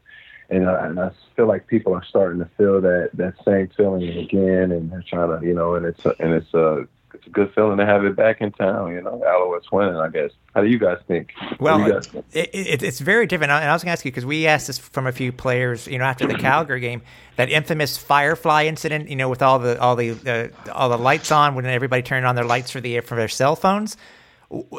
and 0.50 0.68
I, 0.68 0.86
and 0.86 1.00
I 1.00 1.10
feel 1.36 1.46
like 1.46 1.66
people 1.66 1.92
are 1.94 2.04
starting 2.04 2.38
to 2.40 2.48
feel 2.56 2.80
that 2.80 3.10
that 3.14 3.34
same 3.44 3.68
feeling 3.76 4.02
again, 4.08 4.72
and 4.72 4.90
they're 4.90 5.04
trying 5.06 5.38
to, 5.38 5.46
you 5.46 5.52
know, 5.52 5.74
and 5.74 5.84
it's 5.84 6.04
a, 6.06 6.14
and 6.18 6.32
it's 6.32 6.54
a 6.54 6.88
it's 7.18 7.26
a 7.26 7.30
good 7.30 7.52
feeling 7.54 7.78
to 7.78 7.86
have 7.86 8.04
it 8.04 8.14
back 8.14 8.40
in 8.40 8.52
town. 8.52 8.92
You 8.92 9.02
know, 9.02 9.20
Alouettes 9.26 9.70
winning. 9.72 9.96
I 9.96 10.08
guess. 10.08 10.30
How 10.54 10.60
do 10.60 10.68
you 10.68 10.78
guys 10.78 10.98
think? 11.06 11.32
Well, 11.58 11.78
guys 11.78 12.06
think? 12.06 12.24
It, 12.32 12.50
it, 12.52 12.82
it's 12.82 13.00
very 13.00 13.26
different. 13.26 13.50
And 13.50 13.68
I 13.68 13.72
was 13.72 13.82
going 13.82 13.88
to 13.88 13.92
ask 13.92 14.04
you 14.04 14.10
because 14.10 14.26
we 14.26 14.46
asked 14.46 14.68
this 14.68 14.78
from 14.78 15.06
a 15.06 15.12
few 15.12 15.32
players. 15.32 15.86
You 15.86 15.98
know, 15.98 16.04
after 16.04 16.26
the 16.26 16.34
Calgary 16.38 16.80
game, 16.80 17.02
that 17.36 17.50
infamous 17.50 17.98
Firefly 17.98 18.64
incident. 18.64 19.08
You 19.08 19.16
know, 19.16 19.28
with 19.28 19.42
all 19.42 19.58
the 19.58 19.80
all 19.80 19.96
the 19.96 20.52
uh, 20.66 20.70
all 20.72 20.88
the 20.88 20.98
lights 20.98 21.32
on 21.32 21.54
when 21.54 21.66
everybody 21.66 22.02
turned 22.02 22.24
on 22.24 22.36
their 22.36 22.44
lights 22.44 22.70
for 22.70 22.80
the 22.80 23.00
for 23.00 23.16
their 23.16 23.28
cell 23.28 23.56
phones. 23.56 23.96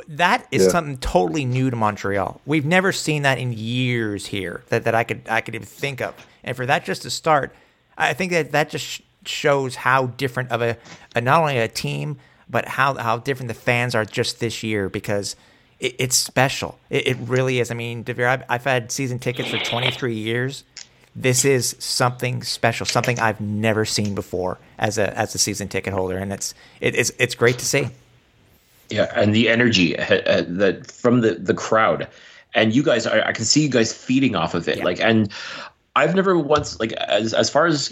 That 0.08 0.48
is 0.50 0.64
yeah. 0.64 0.70
something 0.70 0.98
totally 0.98 1.46
new 1.46 1.70
to 1.70 1.76
Montreal. 1.76 2.42
We've 2.48 2.66
never 2.66 2.92
seen 2.92 3.22
that 3.22 3.38
in 3.38 3.54
years 3.54 4.26
here 4.26 4.64
that, 4.70 4.86
that 4.86 4.96
I 4.96 5.04
could 5.04 5.22
I 5.30 5.42
could 5.42 5.54
even 5.54 5.68
think 5.68 6.02
of. 6.02 6.16
And 6.44 6.58
for 6.58 6.66
that 6.66 6.86
just 6.86 7.04
to 7.04 7.12
start, 7.12 7.54
I 7.96 8.14
think 8.14 8.32
that 8.32 8.52
that 8.54 8.72
just 8.72 9.04
shows 9.26 9.76
how 9.76 10.08
different 10.08 10.52
of 10.52 10.62
a, 10.62 10.78
a 11.16 11.22
not 11.22 11.42
only 11.42 11.58
a 11.58 11.68
team 11.68 12.18
but 12.50 12.68
how 12.68 12.96
how 12.96 13.18
different 13.18 13.48
the 13.48 13.54
fans 13.54 13.96
are 13.96 14.06
just 14.06 14.40
this 14.40 14.64
year 14.64 14.90
because 14.90 15.36
it, 15.80 15.96
it's 16.00 16.16
special. 16.16 16.80
It, 16.90 17.08
it, 17.08 17.18
really 17.22 17.60
is. 17.60 17.72
I 17.72 17.74
mean, 17.74 18.04
DeVier, 18.04 18.28
I've, 18.28 18.44
I've 18.50 18.64
had 18.64 18.92
season 18.92 19.20
tickets 19.20 19.50
for 19.50 19.58
23 19.58 20.14
years. 20.16 20.64
This 21.16 21.44
is 21.44 21.76
something 21.80 22.44
special, 22.44 22.86
something 22.86 23.20
I've 23.20 23.42
never 23.42 23.84
seen 23.84 24.16
before 24.16 24.58
as 24.78 24.98
a 24.98 25.18
as 25.18 25.34
a 25.36 25.38
season 25.38 25.68
ticket 25.68 25.94
holder, 25.94 26.18
and 26.18 26.32
it's 26.32 26.54
it, 26.82 26.96
it's 26.96 27.12
it's 27.20 27.36
great 27.36 27.58
to 27.60 27.66
see. 27.66 27.88
Yeah, 28.90 29.12
and 29.16 29.34
the 29.34 29.50
energy 29.50 29.98
uh, 29.98 30.16
uh, 30.16 30.44
that 30.48 30.90
from 30.90 31.22
the 31.22 31.36
the 31.36 31.54
crowd, 31.54 32.08
and 32.54 32.74
you 32.74 32.84
guys 32.84 33.06
are, 33.08 33.22
I 33.26 33.34
can 33.34 33.44
see 33.44 33.64
you 33.64 33.70
guys 33.70 33.92
feeding 33.92 34.36
off 34.36 34.54
of 34.54 34.68
it. 34.68 34.78
Yeah. 34.78 34.84
Like, 34.84 35.00
and 35.00 35.32
I've 35.96 36.16
never 36.16 36.38
once 36.38 36.80
like 36.80 36.94
as 36.94 37.34
as 37.34 37.50
far 37.50 37.66
as 37.66 37.90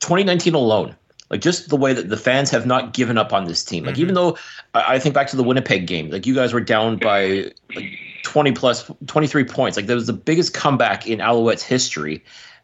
2019 0.00 0.54
alone, 0.54 0.96
like 1.30 1.40
just 1.40 1.68
the 1.68 1.76
way 1.76 1.92
that 1.92 2.08
the 2.08 2.16
fans 2.16 2.50
have 2.50 2.66
not 2.66 2.92
given 2.92 3.18
up 3.18 3.32
on 3.32 3.44
this 3.44 3.64
team. 3.64 3.84
Like, 3.84 3.94
mm-hmm. 3.94 4.02
even 4.02 4.14
though 4.14 4.36
I, 4.74 4.94
I 4.94 4.98
think 4.98 5.14
back 5.14 5.28
to 5.28 5.36
the 5.36 5.42
Winnipeg 5.42 5.86
game, 5.86 6.10
like 6.10 6.26
you 6.26 6.34
guys 6.34 6.52
were 6.52 6.60
down 6.60 6.96
by 6.96 7.50
like 7.74 7.98
20 8.24 8.52
plus 8.52 8.90
23 9.06 9.44
points. 9.44 9.76
Like 9.76 9.86
that 9.86 9.94
was 9.94 10.06
the 10.06 10.12
biggest 10.12 10.54
comeback 10.54 11.06
in 11.06 11.18
Alouettes 11.18 11.62
history, 11.62 12.22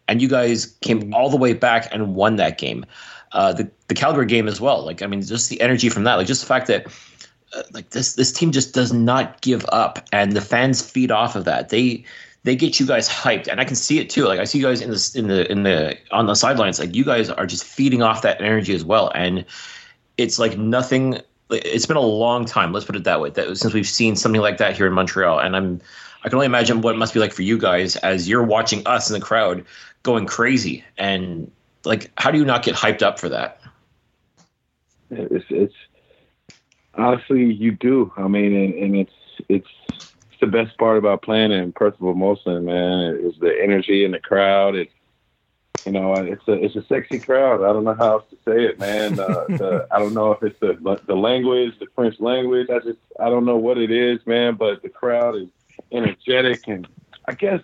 and 0.09 0.21
you 0.21 0.29
guys 0.29 0.67
came 0.83 1.15
all 1.15 1.31
the 1.31 1.37
way 1.37 1.53
back 1.53 1.89
and 1.93 2.15
won 2.15 2.37
that 2.37 2.59
game. 2.59 2.85
Uh, 3.33 3.53
the 3.53 3.71
the 3.89 3.95
Calgary 3.95 4.27
game 4.27 4.49
as 4.49 4.61
well. 4.61 4.85
Like 4.85 5.03
I 5.03 5.07
mean, 5.07 5.23
just 5.23 5.49
the 5.49 5.61
energy 5.61 5.89
from 5.89 6.05
that. 6.05 6.17
Like 6.17 6.27
just 6.27 6.43
the 6.43 6.47
fact 6.49 6.67
that 6.67 6.87
uh, 7.53 7.63
like 7.73 7.91
this 7.91 8.15
this 8.15 8.33
team 8.33 8.53
just 8.53 8.75
does 8.75 8.93
not 8.93 9.41
give 9.41 9.65
up 9.71 10.07
and 10.13 10.33
the 10.33 10.41
fans 10.41 10.89
feed 10.89 11.11
off 11.11 11.35
of 11.35 11.45
that 11.45 11.69
they 11.69 12.05
they 12.43 12.57
get 12.57 12.81
you 12.81 12.87
guys 12.87 13.09
hyped. 13.09 13.49
And 13.49 13.61
i 13.61 13.65
can 13.65 13.77
see 13.77 13.99
it 13.99 14.11
too. 14.11 14.25
Like 14.25 14.41
i 14.41 14.45
see 14.45 14.59
you 14.59 14.65
guys 14.65 14.81
in 14.81 14.91
the 14.91 15.13
in 15.15 15.29
the 15.29 15.51
in 15.51 15.63
the 15.63 15.99
on 16.11 16.27
the 16.27 16.35
sidelines. 16.35 16.79
Like 16.79 16.95
you 16.95 17.05
guys 17.05 17.31
are 17.31 17.47
just 17.47 17.65
feeding 17.65 18.03
off 18.03 18.23
that 18.23 18.41
energy 18.41 18.75
as 18.75 18.85
well. 18.85 19.11
And 19.15 19.45
it's 20.17 20.39
like 20.39 20.59
nothing 20.59 21.21
it's 21.51 21.87
been 21.87 21.97
a 21.97 22.01
long 22.01 22.45
time 22.45 22.73
let's 22.73 22.87
put 22.87 22.95
it 22.95 23.03
that 23.03 23.21
way 23.21 23.29
that 23.31 23.57
since 23.57 23.75
we've 23.75 23.89
seen 23.89 24.15
something 24.15 24.41
like 24.41 24.59
that 24.59 24.77
here 24.77 24.87
in 24.87 24.93
montreal. 24.93 25.39
And 25.39 25.57
i'm 25.57 25.81
i 26.23 26.29
can 26.29 26.35
only 26.35 26.47
imagine 26.47 26.81
what 26.81 26.95
it 26.95 26.99
must 26.99 27.15
be 27.15 27.21
like 27.21 27.33
for 27.33 27.43
you 27.43 27.59
guys 27.59 27.97
as 27.97 28.29
you're 28.29 28.45
watching 28.45 28.87
us 28.87 29.11
in 29.11 29.15
the 29.19 29.25
crowd 29.25 29.65
going 30.03 30.27
crazy. 30.27 30.85
And 30.97 31.51
like 31.85 32.11
how 32.19 32.31
do 32.31 32.39
you 32.39 32.45
not 32.45 32.63
get 32.63 32.75
hyped 32.75 33.03
up 33.03 33.19
for 33.19 33.29
that? 33.29 33.61
It's 35.11 35.47
it's 35.51 35.75
Honestly, 36.95 37.53
you 37.53 37.73
do. 37.73 38.13
I 38.17 38.27
mean, 38.27 38.55
and, 38.55 38.75
and 38.75 38.97
it's 38.97 39.13
it's 39.49 39.69
it's 39.89 40.10
the 40.41 40.47
best 40.47 40.77
part 40.79 40.99
about 40.99 41.23
playing 41.23 41.53
in 41.53 41.73
Percival 41.73 42.15
Molson, 42.15 42.65
man. 42.65 43.19
Is 43.23 43.39
the 43.41 43.57
energy 43.63 44.05
in 44.05 44.13
the 44.13 44.21
crowd. 44.21 44.75
It's 44.75 44.93
you 45.87 45.93
know, 45.93 46.15
it's 46.15 46.47
a 46.47 46.53
it's 46.53 46.77
a 46.77 46.85
sexy 46.87 47.19
crowd. 47.19 47.63
I 47.63 47.73
don't 47.73 47.85
know 47.85 47.95
how 47.95 48.19
else 48.19 48.25
to 48.31 48.37
say 48.45 48.65
it, 48.65 48.79
man. 48.79 49.19
Uh, 49.19 49.25
the, 49.49 49.89
I 49.91 49.99
don't 49.99 50.15
know 50.15 50.33
if 50.33 50.43
it's 50.43 50.59
the 50.61 51.01
the 51.07 51.15
language, 51.15 51.79
the 51.79 51.87
French 51.95 52.21
language. 52.21 52.69
I 52.71 52.81
just 52.81 52.99
I 53.19 53.31
don't 53.31 53.45
know 53.45 53.57
what 53.57 53.79
it 53.79 53.91
is, 53.91 54.25
man. 54.27 54.57
But 54.57 54.83
the 54.83 54.89
crowd 54.89 55.37
is 55.37 55.49
energetic, 55.93 56.69
and 56.69 56.87
I 57.27 57.33
guess 57.33 57.63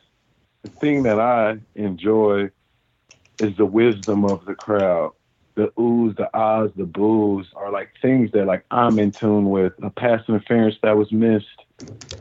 the 0.63 0.71
thing 0.71 1.03
that 1.03 1.21
I 1.21 1.59
enjoy 1.75 2.51
is 3.39 3.57
the 3.57 3.67
wisdom 3.67 4.25
of 4.25 4.45
the 4.47 4.55
crowd 4.55 5.13
the 5.57 5.69
oohs, 5.79 6.17
the 6.17 6.29
ahs, 6.37 6.71
the 6.77 6.85
boos 6.85 7.47
are 7.57 7.73
like 7.73 7.91
things 8.01 8.31
that 8.33 8.45
like 8.45 8.65
I'm 8.71 8.99
in 8.99 9.11
tune 9.11 9.51
with. 9.51 9.73
A 9.83 9.91
pass 9.91 10.23
interference 10.29 10.77
that 10.83 10.97
was 10.97 11.11
missed, 11.11 11.47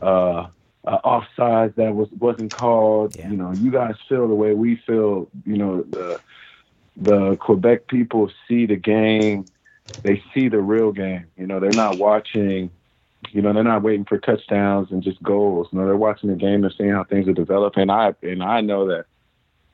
uh, 0.02 0.46
uh, 0.86 0.98
offsides 1.04 1.74
that 1.76 1.94
was 1.94 2.08
wasn't 2.18 2.50
called. 2.50 3.14
Yeah. 3.16 3.28
You 3.28 3.36
know, 3.36 3.52
you 3.52 3.70
guys 3.70 3.94
feel 4.08 4.26
the 4.26 4.34
way 4.34 4.54
we 4.54 4.76
feel. 4.86 5.28
You 5.44 5.58
know, 5.58 5.82
the 5.82 6.18
the 6.96 7.36
Quebec 7.36 7.88
people 7.88 8.30
see 8.48 8.66
the 8.66 8.76
game. 8.76 9.44
They 10.02 10.22
see 10.34 10.48
the 10.48 10.60
real 10.60 10.90
game. 10.90 11.26
You 11.36 11.46
know, 11.46 11.60
they're 11.60 11.70
not 11.70 11.98
watching. 11.98 12.70
You 13.32 13.42
know, 13.42 13.52
they're 13.52 13.64
not 13.64 13.82
waiting 13.82 14.06
for 14.06 14.18
touchdowns 14.18 14.90
and 14.90 15.02
just 15.02 15.22
goals. 15.22 15.68
You 15.72 15.78
know, 15.78 15.86
they're 15.86 15.96
watching 15.96 16.30
the 16.30 16.36
game. 16.36 16.62
They're 16.62 16.70
seeing 16.70 16.90
how 16.90 17.04
things 17.04 17.28
are 17.28 17.34
developing. 17.34 17.90
I 17.90 18.14
and 18.22 18.42
I 18.42 18.62
know 18.62 18.88
that 18.88 19.04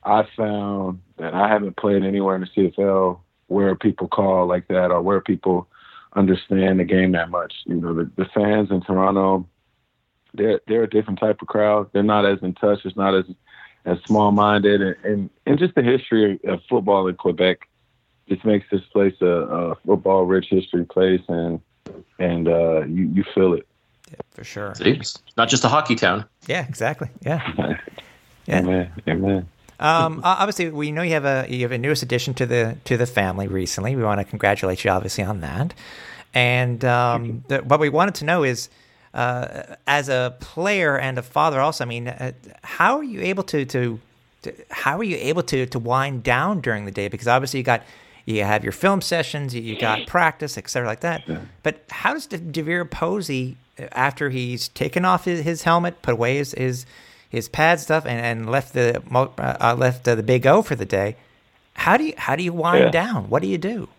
I 0.03 0.27
found 0.35 1.01
that 1.17 1.33
I 1.33 1.47
haven't 1.47 1.77
played 1.77 2.03
anywhere 2.03 2.35
in 2.35 2.41
the 2.41 2.47
CFL 2.47 3.19
where 3.53 3.75
people 3.75 4.07
call 4.07 4.47
like 4.47 4.67
that 4.67 4.91
or 4.91 5.01
where 5.01 5.21
people 5.21 5.67
understand 6.15 6.79
the 6.79 6.83
game 6.83 7.11
that 7.13 7.29
much. 7.29 7.53
You 7.65 7.75
know, 7.75 7.93
the, 7.93 8.09
the 8.15 8.25
fans 8.25 8.71
in 8.71 8.81
Toronto, 8.81 9.47
they're 10.33 10.59
they're 10.67 10.83
a 10.83 10.89
different 10.89 11.19
type 11.19 11.41
of 11.41 11.47
crowd. 11.47 11.89
They're 11.93 12.03
not 12.03 12.25
as 12.25 12.39
in 12.41 12.53
touch. 12.53 12.79
It's 12.83 12.97
not 12.97 13.15
as 13.15 13.25
as 13.85 13.97
small 14.05 14.31
minded, 14.31 14.81
and, 14.81 14.95
and 15.03 15.29
and 15.45 15.59
just 15.59 15.75
the 15.75 15.83
history 15.83 16.39
of 16.45 16.61
football 16.69 17.07
in 17.07 17.15
Quebec 17.15 17.67
just 18.29 18.45
makes 18.45 18.65
this 18.71 18.81
place 18.91 19.15
a, 19.21 19.25
a 19.25 19.75
football 19.85 20.23
rich 20.23 20.47
history 20.49 20.85
place, 20.85 21.21
and 21.27 21.59
and 22.19 22.47
uh, 22.47 22.85
you 22.85 23.09
you 23.13 23.23
feel 23.35 23.53
it. 23.53 23.67
Yeah, 24.09 24.17
for 24.31 24.43
sure. 24.43 24.73
It's 24.79 25.21
not 25.37 25.49
just 25.49 25.63
a 25.63 25.69
hockey 25.69 25.95
town. 25.95 26.25
Yeah, 26.47 26.65
exactly. 26.67 27.09
Yeah. 27.25 27.41
yeah. 27.57 27.79
Amen. 28.49 28.91
Amen. 29.07 29.47
Um, 29.83 30.21
obviously, 30.23 30.69
we 30.69 30.91
know 30.91 31.01
you 31.01 31.11
have 31.11 31.25
a 31.25 31.45
you 31.49 31.61
have 31.63 31.73
a 31.73 31.77
newest 31.77 32.03
addition 32.03 32.33
to 32.35 32.45
the 32.45 32.77
to 32.85 32.95
the 32.95 33.05
family 33.05 33.47
recently. 33.47 33.95
We 33.95 34.03
want 34.03 34.19
to 34.19 34.23
congratulate 34.23 34.83
you, 34.85 34.91
obviously, 34.91 35.23
on 35.25 35.41
that. 35.41 35.73
And 36.33 36.83
um, 36.85 37.43
the, 37.49 37.59
what 37.59 37.79
we 37.79 37.89
wanted 37.89 38.15
to 38.15 38.25
know 38.25 38.43
is, 38.43 38.69
uh, 39.13 39.75
as 39.85 40.09
a 40.09 40.35
player 40.39 40.97
and 40.97 41.17
a 41.17 41.21
father, 41.21 41.59
also, 41.59 41.83
I 41.83 41.87
mean, 41.87 42.07
uh, 42.07 42.31
how 42.63 42.97
are 42.97 43.03
you 43.03 43.21
able 43.21 43.43
to, 43.43 43.65
to, 43.65 43.99
to 44.41 44.53
how 44.71 44.97
are 44.97 45.03
you 45.03 45.17
able 45.17 45.43
to 45.43 45.65
to 45.65 45.79
wind 45.79 46.23
down 46.23 46.61
during 46.61 46.85
the 46.85 46.91
day? 46.91 47.09
Because 47.09 47.27
obviously 47.27 47.59
you 47.59 47.63
got 47.63 47.83
you 48.25 48.43
have 48.43 48.63
your 48.63 48.71
film 48.71 49.01
sessions, 49.01 49.53
you, 49.53 49.61
you 49.61 49.77
got 49.77 50.07
practice, 50.07 50.57
etc., 50.57 50.87
like 50.87 51.01
that. 51.01 51.27
Yeah. 51.27 51.41
But 51.61 51.83
how 51.89 52.13
does 52.13 52.27
DeVier 52.27 52.89
Posey, 52.89 53.57
after 53.91 54.29
he's 54.29 54.69
taken 54.69 55.03
off 55.03 55.25
his, 55.25 55.41
his 55.41 55.63
helmet, 55.63 56.01
put 56.01 56.13
away 56.13 56.37
his 56.37 56.53
his, 56.53 56.85
his 57.33 57.49
pad 57.49 57.79
stuff, 57.79 58.05
and, 58.05 58.23
and 58.23 58.49
left 58.49 58.73
the 58.73 59.01
uh, 59.11 59.75
left 59.77 60.05
the 60.05 60.21
big 60.21 60.45
O 60.45 60.61
for 60.61 60.75
the 60.75 60.85
day? 60.85 61.17
How 61.73 61.97
do 61.97 62.05
you 62.05 62.13
how 62.17 62.35
do 62.35 62.43
you 62.43 62.53
wind 62.53 62.85
yeah. 62.85 62.91
down? 62.91 63.29
What 63.29 63.41
do 63.41 63.47
you 63.47 63.57
do? 63.57 63.89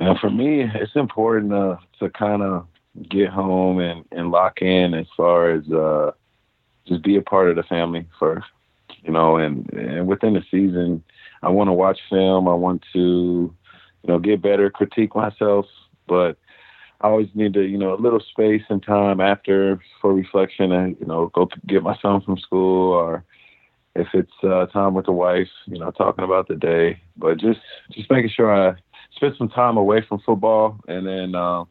Now, 0.00 0.16
for 0.18 0.30
me, 0.30 0.62
it's 0.62 0.96
important 0.96 1.52
uh, 1.52 1.76
to 1.98 2.08
kind 2.08 2.42
of 2.42 2.66
get 3.08 3.28
home 3.28 3.78
and, 3.78 4.04
and 4.10 4.30
lock 4.30 4.62
in 4.62 4.94
as 4.94 5.06
far 5.16 5.50
as 5.50 5.70
uh, 5.70 6.12
just 6.86 7.02
be 7.02 7.16
a 7.16 7.22
part 7.22 7.50
of 7.50 7.56
the 7.56 7.62
family 7.62 8.06
first, 8.18 8.46
you 9.02 9.12
know, 9.12 9.36
and, 9.36 9.70
and 9.74 10.06
within 10.06 10.32
the 10.32 10.44
season, 10.50 11.02
I 11.42 11.50
want 11.50 11.68
to 11.68 11.72
watch 11.72 12.00
film. 12.08 12.48
I 12.48 12.54
want 12.54 12.82
to, 12.94 12.98
you 14.02 14.08
know, 14.08 14.18
get 14.18 14.40
better, 14.40 14.70
critique 14.70 15.14
myself, 15.14 15.66
but 16.06 16.38
I 17.00 17.08
always 17.08 17.28
need 17.34 17.54
to, 17.54 17.62
you 17.62 17.78
know, 17.78 17.94
a 17.94 17.96
little 17.96 18.20
space 18.20 18.62
and 18.68 18.82
time 18.82 19.20
after 19.20 19.80
for 20.00 20.12
reflection 20.12 20.72
and, 20.72 20.96
you 21.00 21.06
know, 21.06 21.30
go 21.34 21.48
get 21.66 21.82
my 21.82 21.96
son 22.02 22.20
from 22.22 22.38
school 22.38 22.92
or 22.92 23.24
if 23.94 24.08
it's 24.14 24.32
uh, 24.42 24.66
time 24.66 24.94
with 24.94 25.06
the 25.06 25.12
wife, 25.12 25.48
you 25.66 25.78
know, 25.78 25.90
talking 25.92 26.24
about 26.24 26.48
the 26.48 26.56
day, 26.56 27.00
but 27.16 27.38
just, 27.38 27.60
just 27.92 28.10
making 28.10 28.30
sure 28.30 28.52
I 28.52 28.74
spend 29.14 29.34
some 29.38 29.48
time 29.48 29.76
away 29.76 30.04
from 30.08 30.20
football 30.20 30.80
and 30.88 31.06
then, 31.06 31.34
uh, 31.34 31.64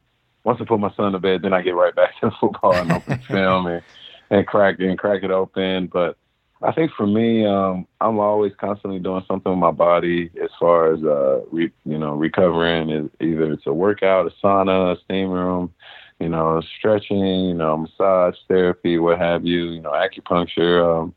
once 0.47 0.61
I 0.61 0.65
put 0.65 0.79
my 0.79 0.93
son 0.95 1.11
to 1.11 1.19
bed, 1.19 1.41
then 1.41 1.51
I 1.51 1.61
get 1.61 1.75
right 1.75 1.93
back 1.93 2.17
to 2.21 2.31
football 2.39 2.73
and 2.73 2.91
open 2.91 3.19
film 3.19 3.67
and, 3.67 3.83
and 4.29 4.47
crack 4.47 4.79
and 4.79 4.97
crack 4.97 5.23
it 5.23 5.31
open. 5.31 5.87
But 5.87 6.17
I 6.63 6.71
think 6.71 6.91
for 6.97 7.05
me, 7.05 7.45
um, 7.45 7.85
I'm 8.01 8.19
always 8.19 8.53
constantly 8.59 8.99
doing 8.99 9.23
something 9.27 9.51
with 9.51 9.59
my 9.59 9.71
body 9.71 10.31
as 10.43 10.49
far 10.59 10.91
as 10.91 11.03
uh, 11.03 11.41
re, 11.51 11.71
you 11.85 11.97
know 11.99 12.15
recovering. 12.15 13.09
Either 13.21 13.51
it's 13.53 13.67
a 13.67 13.73
workout, 13.73 14.25
a 14.25 14.45
sauna, 14.45 14.95
a 14.95 14.99
steam 15.01 15.29
room, 15.29 15.71
you 16.19 16.29
know, 16.29 16.61
stretching, 16.77 17.19
you 17.19 17.53
know, 17.53 17.77
massage 17.77 18.35
therapy, 18.47 18.97
what 18.97 19.19
have 19.19 19.45
you, 19.45 19.65
you 19.69 19.81
know, 19.81 19.91
acupuncture. 19.91 21.03
Um, 21.03 21.13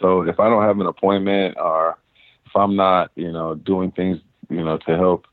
so 0.00 0.22
if 0.22 0.38
I 0.38 0.48
don't 0.48 0.62
have 0.62 0.78
an 0.78 0.86
appointment 0.86 1.56
or 1.58 1.98
if 2.44 2.54
I'm 2.54 2.76
not, 2.76 3.10
you 3.16 3.32
know, 3.32 3.56
doing 3.56 3.90
things, 3.90 4.18
you 4.48 4.62
know, 4.62 4.78
to 4.78 4.96
help, 4.96 5.26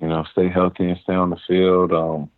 you 0.00 0.08
know, 0.08 0.24
stay 0.32 0.48
healthy 0.48 0.88
and 0.88 1.00
stay 1.02 1.12
on 1.12 1.28
the 1.28 1.38
field, 1.46 1.92
um, 1.92 2.30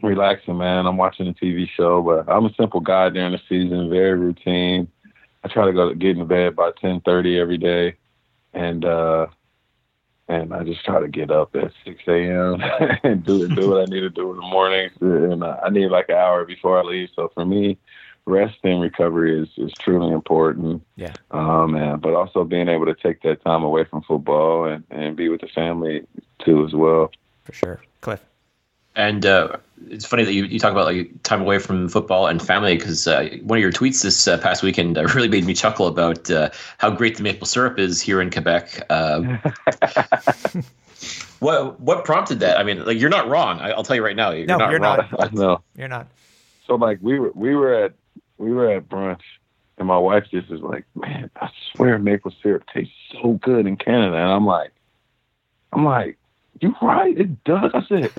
relaxing, 0.00 0.58
man. 0.58 0.86
I'm 0.86 0.96
watching 0.96 1.26
a 1.26 1.32
TV 1.32 1.68
show, 1.76 2.02
but 2.02 2.32
I'm 2.32 2.44
a 2.44 2.54
simple 2.54 2.80
guy 2.80 3.08
during 3.08 3.32
the 3.32 3.40
season, 3.48 3.90
very 3.90 4.16
routine 4.16 4.86
I 5.44 5.48
try 5.48 5.66
to 5.66 5.72
go 5.72 5.88
to 5.88 5.94
get 5.94 6.16
in 6.16 6.26
bed 6.26 6.56
by 6.56 6.72
ten 6.80 7.00
thirty 7.00 7.38
every 7.38 7.58
day, 7.58 7.96
and 8.52 8.84
uh, 8.84 9.26
and 10.28 10.52
I 10.52 10.64
just 10.64 10.84
try 10.84 11.00
to 11.00 11.08
get 11.08 11.30
up 11.30 11.54
at 11.54 11.72
six 11.84 12.02
a.m. 12.08 12.62
and 13.02 13.24
do 13.24 13.48
do 13.54 13.70
what 13.70 13.82
I 13.82 13.84
need 13.84 14.00
to 14.00 14.10
do 14.10 14.30
in 14.30 14.36
the 14.36 14.42
morning. 14.42 14.90
And 15.00 15.44
uh, 15.44 15.58
I 15.64 15.70
need 15.70 15.88
like 15.88 16.08
an 16.08 16.16
hour 16.16 16.44
before 16.44 16.78
I 16.78 16.82
leave. 16.82 17.10
So 17.14 17.30
for 17.34 17.44
me, 17.44 17.78
rest 18.26 18.58
and 18.64 18.80
recovery 18.80 19.40
is 19.40 19.48
is 19.56 19.72
truly 19.80 20.12
important. 20.12 20.82
Yeah. 20.96 21.14
Um, 21.30 21.74
and 21.76 22.00
but 22.00 22.14
also 22.14 22.44
being 22.44 22.68
able 22.68 22.86
to 22.86 22.94
take 22.94 23.22
that 23.22 23.42
time 23.44 23.62
away 23.62 23.84
from 23.84 24.02
football 24.02 24.64
and 24.64 24.84
and 24.90 25.16
be 25.16 25.28
with 25.28 25.40
the 25.40 25.48
family 25.48 26.06
too 26.44 26.64
as 26.66 26.74
well. 26.74 27.10
For 27.44 27.52
sure, 27.52 27.80
Cliff. 28.00 28.24
And 28.96 29.24
uh, 29.24 29.58
it's 29.88 30.04
funny 30.04 30.24
that 30.24 30.32
you, 30.32 30.44
you 30.44 30.58
talk 30.58 30.72
about 30.72 30.86
like 30.86 31.22
time 31.22 31.40
away 31.40 31.58
from 31.58 31.88
football 31.88 32.26
and 32.26 32.42
family 32.42 32.76
because 32.76 33.06
uh, 33.06 33.28
one 33.42 33.58
of 33.58 33.62
your 33.62 33.72
tweets 33.72 34.02
this 34.02 34.26
uh, 34.26 34.38
past 34.38 34.62
weekend 34.62 34.98
uh, 34.98 35.04
really 35.14 35.28
made 35.28 35.44
me 35.44 35.54
chuckle 35.54 35.86
about 35.86 36.30
uh, 36.30 36.50
how 36.78 36.90
great 36.90 37.16
the 37.16 37.22
maple 37.22 37.46
syrup 37.46 37.78
is 37.78 38.00
here 38.00 38.20
in 38.20 38.30
Quebec. 38.30 38.90
Um, 38.90 39.38
what 41.40 41.80
what 41.80 42.04
prompted 42.04 42.40
that? 42.40 42.58
I 42.58 42.62
mean, 42.62 42.84
like 42.84 42.98
you're 42.98 43.10
not 43.10 43.28
wrong. 43.28 43.60
I, 43.60 43.74
will 43.74 43.84
tell 43.84 43.96
you 43.96 44.04
right 44.04 44.16
now. 44.16 44.30
You're 44.30 44.46
no, 44.46 44.58
not 44.58 44.70
you're 44.70 44.80
wrong. 44.80 45.08
not. 45.10 45.34
no, 45.34 45.62
you're 45.76 45.88
not. 45.88 46.08
So 46.66 46.74
like 46.74 46.98
we 47.00 47.18
were 47.18 47.32
we 47.34 47.54
were 47.54 47.74
at 47.74 47.94
we 48.38 48.52
were 48.52 48.70
at 48.70 48.88
brunch 48.88 49.22
and 49.78 49.88
my 49.88 49.98
wife 49.98 50.24
just 50.30 50.50
is 50.50 50.60
like, 50.60 50.84
man, 50.94 51.30
I 51.40 51.50
swear 51.72 51.98
maple 51.98 52.32
syrup 52.42 52.64
tastes 52.72 52.94
so 53.12 53.34
good 53.34 53.66
in 53.66 53.76
Canada, 53.76 54.16
and 54.16 54.32
I'm 54.32 54.46
like, 54.46 54.72
I'm 55.72 55.84
like 55.84 56.18
you 56.60 56.74
right, 56.80 57.16
it 57.18 57.44
does. 57.44 57.70
I 57.74 57.82
said, 57.86 58.10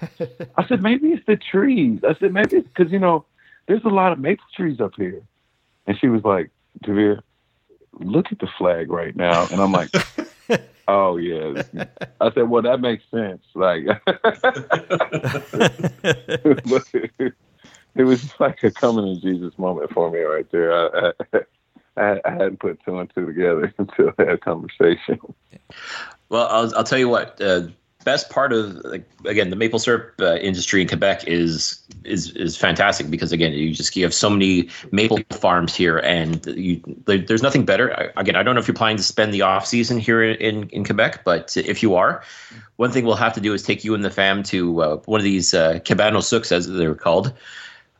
I 0.57 0.67
said 0.67 0.81
maybe 0.89 1.09
it's 1.09 1.25
the 1.25 1.37
trees. 1.37 2.01
I 2.07 2.15
said 2.19 2.33
maybe 2.33 2.57
it's 2.57 2.67
because 2.67 2.91
you 2.91 2.99
know 2.99 3.25
there's 3.67 3.83
a 3.83 3.89
lot 3.89 4.11
of 4.11 4.19
maple 4.19 4.45
trees 4.55 4.79
up 4.79 4.93
here. 4.95 5.21
And 5.85 5.97
she 5.99 6.07
was 6.07 6.23
like, 6.23 6.49
DeVier, 6.83 7.21
look 7.93 8.31
at 8.31 8.39
the 8.39 8.47
flag 8.57 8.91
right 8.91 9.15
now. 9.15 9.47
And 9.51 9.61
I'm 9.61 9.71
like, 9.71 9.89
oh 10.87 11.17
yeah. 11.17 11.63
I 12.19 12.31
said, 12.33 12.49
well 12.49 12.61
that 12.63 12.79
makes 12.81 13.03
sense. 13.09 13.43
Like, 13.53 13.83
it 17.95 18.03
was 18.03 18.39
like 18.39 18.63
a 18.63 18.71
coming 18.71 19.15
to 19.15 19.21
Jesus 19.21 19.57
moment 19.57 19.91
for 19.91 20.11
me 20.11 20.19
right 20.19 20.49
there. 20.51 20.73
I, 20.73 21.11
I, 21.97 22.21
I 22.23 22.31
hadn't 22.31 22.59
put 22.59 22.79
two 22.85 22.99
and 22.99 23.11
two 23.13 23.25
together 23.25 23.73
until 23.77 24.11
that 24.17 24.41
conversation. 24.41 25.19
Well, 26.29 26.47
I'll, 26.47 26.75
I'll 26.75 26.83
tell 26.83 26.99
you 26.99 27.09
what. 27.09 27.41
Uh, 27.41 27.67
best 28.07 28.29
part 28.29 28.53
of 28.53 28.77
like 28.85 29.03
again 29.25 29.49
the 29.49 29.55
maple 29.57 29.79
syrup 29.79 30.13
uh, 30.21 30.37
industry 30.37 30.81
in 30.81 30.87
Quebec 30.87 31.27
is 31.27 31.83
is 32.05 32.31
is 32.31 32.55
fantastic 32.55 33.11
because 33.11 33.33
again 33.33 33.51
you 33.51 33.73
just 33.73 33.93
you 33.97 34.03
have 34.05 34.13
so 34.13 34.29
many 34.29 34.69
maple 34.91 35.19
farms 35.31 35.75
here 35.75 35.97
and 35.97 36.45
you 36.45 36.79
there's 37.05 37.43
nothing 37.43 37.65
better. 37.65 38.13
Again 38.15 38.37
I 38.37 38.43
don't 38.43 38.55
know 38.55 38.61
if 38.61 38.67
you're 38.67 38.81
planning 38.83 38.95
to 38.95 39.03
spend 39.03 39.33
the 39.33 39.41
off 39.41 39.67
season 39.67 39.99
here 39.99 40.23
in 40.23 40.69
in 40.69 40.85
Quebec 40.85 41.25
but 41.25 41.57
if 41.57 41.83
you 41.83 41.95
are 41.95 42.23
one 42.77 42.91
thing 42.91 43.05
we'll 43.05 43.25
have 43.27 43.33
to 43.33 43.41
do 43.41 43.53
is 43.53 43.61
take 43.61 43.83
you 43.83 43.93
and 43.93 44.05
the 44.05 44.09
fam 44.09 44.41
to 44.43 44.81
uh, 44.81 44.95
one 45.05 45.19
of 45.19 45.25
these 45.25 45.53
uh, 45.53 45.79
cabano 45.83 46.19
as 46.51 46.67
they're 46.67 46.95
called. 46.95 47.33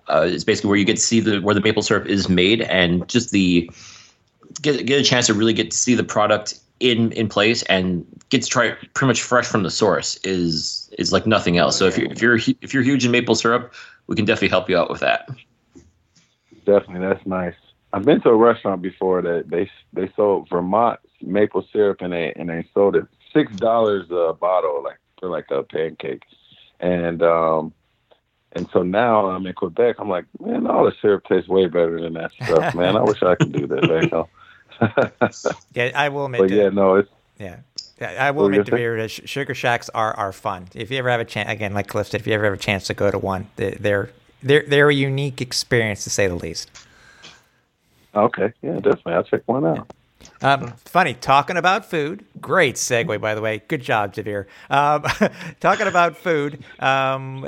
Uh, 0.08 0.26
it's 0.26 0.46
basically 0.46 0.70
where 0.70 0.80
you 0.80 0.86
get 0.86 0.96
to 0.96 1.02
see 1.02 1.20
the 1.20 1.42
where 1.42 1.54
the 1.54 1.60
maple 1.60 1.82
syrup 1.82 2.06
is 2.08 2.30
made 2.30 2.62
and 2.62 3.06
just 3.10 3.32
the 3.32 3.70
get 4.62 4.86
get 4.86 5.00
a 5.00 5.04
chance 5.04 5.28
to 5.28 5.34
really 5.34 5.54
get 5.54 5.72
to 5.72 5.78
see 5.78 5.96
the 5.96 6.04
product 6.04 6.60
in 6.80 7.12
in 7.14 7.28
place 7.28 7.64
and 7.64 8.06
gets 8.30 8.48
tried 8.48 8.78
pretty 8.94 9.08
much 9.08 9.22
fresh 9.22 9.48
from 9.48 9.64
the 9.64 9.72
source 9.72 10.18
is 10.24 10.90
is 10.98 11.12
like 11.12 11.26
nothing 11.26 11.58
else. 11.58 11.78
So 11.78 11.86
if 11.86 11.98
you're 11.98 12.12
if 12.12 12.22
you're 12.22 12.40
if 12.62 12.74
you're 12.74 12.84
huge 12.84 13.06
in 13.06 13.12
maple 13.12 13.36
syrup, 13.36 13.74
we 14.08 14.16
can 14.16 14.26
definitely 14.26 14.50
help 14.50 14.70
you 14.70 14.78
out 14.78 14.90
with 14.90 15.00
that. 15.00 15.30
Definitely, 16.66 17.08
that's 17.08 17.26
nice. 17.26 17.56
I've 17.94 18.04
been 18.04 18.22
to 18.22 18.30
a 18.30 18.36
restaurant 18.36 18.82
before 18.82 19.22
that 19.22 19.50
they 19.50 19.70
they 19.94 20.12
sold 20.16 20.50
Vermont 20.50 21.00
maple 21.22 21.66
syrup 21.72 22.02
and 22.02 22.14
they 22.14 22.34
and 22.34 22.50
they 22.50 22.68
sold 22.74 22.96
it 22.96 23.06
six 23.34 23.56
dollars 23.56 24.08
a 24.12 24.34
bottle 24.34 24.84
like 24.84 25.00
for 25.20 25.30
like 25.30 25.50
a 25.50 25.64
pancake, 25.64 26.24
and 26.80 27.24
um 27.24 27.74
and 28.54 28.68
so 28.72 28.82
now 28.82 29.28
I'm 29.28 29.46
in 29.46 29.54
Quebec. 29.54 29.98
I'm 30.00 30.10
like, 30.10 30.26
man, 30.40 30.68
all 30.68 30.86
the 30.86 30.94
syrup 31.02 31.26
tastes 31.28 31.50
way 31.50 31.68
better 31.68 32.02
than 32.02 32.14
that 32.14 32.32
stuff, 32.34 32.76
man. 32.76 32.96
I 32.96 33.04
wish 33.04 33.22
I 33.24 33.36
could 33.36 33.52
do 33.52 33.68
that 33.68 33.82
back 33.88 34.12
home. 34.12 34.28
Yeah, 35.74 35.92
I 35.96 36.10
will 36.10 36.26
admit. 36.26 36.42
But 36.42 36.52
yeah, 36.52 36.70
no, 36.70 36.96
it's 36.96 37.10
yeah. 37.40 37.58
I 38.00 38.32
will 38.32 38.46
admit 38.46 38.66
to 38.68 38.76
be 38.76 39.08
Sugar 39.08 39.56
Shacks 39.56 39.90
are, 39.90 40.14
are 40.14 40.32
fun. 40.32 40.68
If 40.76 40.92
you 40.92 40.98
ever 40.98 41.10
have 41.10 41.20
a 41.20 41.26
chance, 41.26 41.50
again, 41.50 41.74
like 41.74 41.88
Cliff 41.88 42.08
said, 42.08 42.22
if 42.22 42.28
you 42.28 42.34
ever 42.34 42.44
have 42.46 42.54
a 42.54 42.58
chance 42.58 42.86
to 42.88 42.94
go 42.94 43.10
to 43.10 43.18
one, 43.18 43.50
they're 43.56 44.12
they're 44.44 44.64
they're 44.68 44.90
a 44.90 44.94
unique 44.94 45.42
experience 45.42 46.04
to 46.04 46.10
say 46.10 46.28
the 46.28 46.36
least. 46.36 46.70
Okay, 48.14 48.54
yeah, 48.62 48.74
definitely. 48.76 49.14
I'll 49.14 49.24
check 49.24 49.44
one 49.46 49.66
out. 49.66 49.92
Um, 50.42 50.74
funny 50.86 51.14
talking 51.14 51.58
about 51.58 51.90
food. 51.90 52.26
Great 52.40 52.76
segue, 52.76 53.20
by 53.20 53.34
the 53.34 53.42
way. 53.42 53.62
Good 53.68 53.82
job, 53.82 54.14
DeVier. 54.14 54.46
Um, 54.70 55.04
talking 55.60 55.88
about 55.88 56.18
food. 56.18 56.64
Um, 56.80 57.46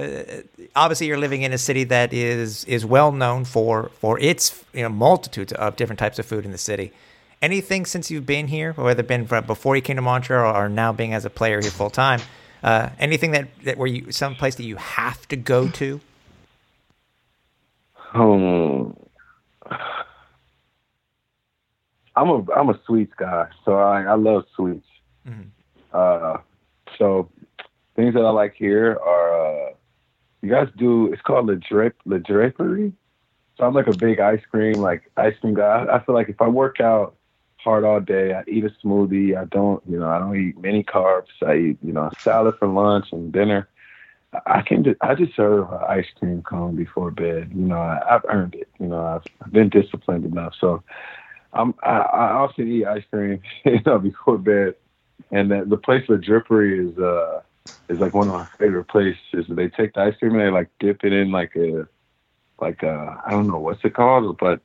obviously, 0.76 1.08
you're 1.08 1.18
living 1.18 1.44
in 1.44 1.54
a 1.54 1.58
city 1.58 1.84
that 1.86 2.13
is 2.13 2.65
is 2.65 2.86
well 2.86 3.12
known 3.12 3.46
for 3.46 3.89
for 4.00 4.20
its 4.20 4.63
you 4.74 4.82
know 4.82 4.89
multitudes 4.89 5.54
of 5.54 5.76
different 5.76 6.00
types 6.00 6.18
of 6.18 6.26
food 6.26 6.46
in 6.46 6.52
the 6.52 6.58
city 6.58 6.92
anything 7.41 7.86
since 7.86 8.12
you've 8.12 8.25
been 8.25 8.48
here, 8.48 8.73
whether 8.73 9.02
it 9.02 9.08
been 9.08 9.25
before 9.25 9.75
you 9.75 9.81
came 9.81 9.96
to 9.96 10.02
Montreal 10.02 10.56
or 10.56 10.69
now 10.69 10.92
being 10.92 11.13
as 11.13 11.25
a 11.25 11.29
player 11.29 11.62
here 11.62 11.71
full 11.71 11.90
time, 11.90 12.19
uh, 12.63 12.90
anything 13.00 13.31
that, 13.31 13.48
that 13.63 13.77
where 13.77 13.87
you 13.87 14.12
some 14.12 14.35
place 14.35 14.56
that 14.56 14.63
you 14.63 14.75
have 14.75 15.27
to 15.29 15.35
go 15.35 15.69
to? 15.69 16.02
Um, 18.13 18.96
I'm 22.15 22.29
a 22.29 22.52
I'm 22.52 22.69
a 22.69 22.79
sweets 22.85 23.13
guy, 23.17 23.48
so 23.63 23.77
I 23.77 24.04
I 24.04 24.15
love 24.15 24.46
sweets. 24.56 24.87
Mm-hmm. 25.27 25.50
Uh, 25.94 26.37
so 26.98 27.29
things 27.96 28.13
that 28.15 28.21
I 28.21 28.31
like 28.31 28.56
here 28.56 28.98
are 28.98 29.69
uh, 29.69 29.73
you 30.42 30.50
guys 30.50 30.67
do. 30.75 31.13
It's 31.13 31.21
called 31.21 31.46
Le 31.46 31.56
Drip 31.56 31.96
Le 32.06 32.19
Draperie. 32.19 32.94
So 33.58 33.65
I'm 33.65 33.73
like 33.73 33.87
a 33.87 33.96
big 33.96 34.19
ice 34.19 34.42
cream 34.50 34.75
like 34.75 35.10
ice 35.15 35.35
cream 35.40 35.54
guy. 35.54 35.85
I 35.92 36.04
feel 36.04 36.15
like 36.15 36.29
if 36.29 36.42
I 36.42 36.48
work 36.48 36.81
out 36.81 37.15
hard 37.63 37.83
all 37.83 37.99
day. 37.99 38.33
I 38.33 38.43
eat 38.47 38.65
a 38.65 38.69
smoothie. 38.83 39.37
I 39.37 39.45
don't, 39.45 39.83
you 39.87 39.99
know, 39.99 40.10
I 40.10 40.19
don't 40.19 40.35
eat 40.35 40.57
many 40.60 40.83
carbs. 40.83 41.27
I 41.45 41.55
eat, 41.55 41.77
you 41.83 41.93
know, 41.93 42.03
a 42.03 42.12
salad 42.21 42.55
for 42.57 42.67
lunch 42.67 43.12
and 43.12 43.31
dinner. 43.31 43.67
I 44.45 44.62
can 44.62 44.83
just 44.83 44.97
I 45.01 45.15
deserve 45.15 45.71
an 45.71 45.79
ice 45.87 46.05
cream 46.17 46.41
cone 46.43 46.75
before 46.75 47.12
bed. 47.12 47.51
You 47.53 47.65
know, 47.65 47.79
I, 47.79 48.01
have 48.10 48.25
earned 48.29 48.55
it. 48.55 48.69
You 48.79 48.87
know, 48.87 49.03
I've, 49.03 49.23
I've 49.43 49.51
been 49.51 49.69
disciplined 49.69 50.25
enough. 50.25 50.53
So 50.60 50.83
I'm 51.53 51.73
I, 51.83 51.97
I 51.97 52.31
often 52.33 52.71
eat 52.71 52.85
ice 52.85 53.03
cream, 53.12 53.41
you 53.65 53.81
know, 53.85 53.97
before 53.97 54.37
bed. 54.37 54.75
And 55.31 55.51
the, 55.51 55.65
the 55.65 55.77
place 55.77 56.07
La 56.10 56.17
Drippery 56.17 56.89
is 56.89 56.97
uh 56.97 57.41
is 57.89 57.99
like 57.99 58.13
one 58.13 58.27
of 58.27 58.33
my 58.33 58.47
favorite 58.60 58.85
places. 58.85 59.45
They 59.49 59.67
take 59.67 59.93
the 59.93 60.01
ice 60.01 60.15
cream 60.17 60.33
and 60.33 60.41
they 60.41 60.51
like 60.51 60.69
dip 60.79 61.03
it 61.03 61.12
in 61.12 61.31
like 61.31 61.55
a 61.55 61.87
like 62.62 62.83
a 62.83 63.21
I 63.25 63.31
don't 63.31 63.47
know 63.47 63.60
what's 63.60 63.83
it 63.83 63.95
called, 63.95 64.37
but 64.37 64.62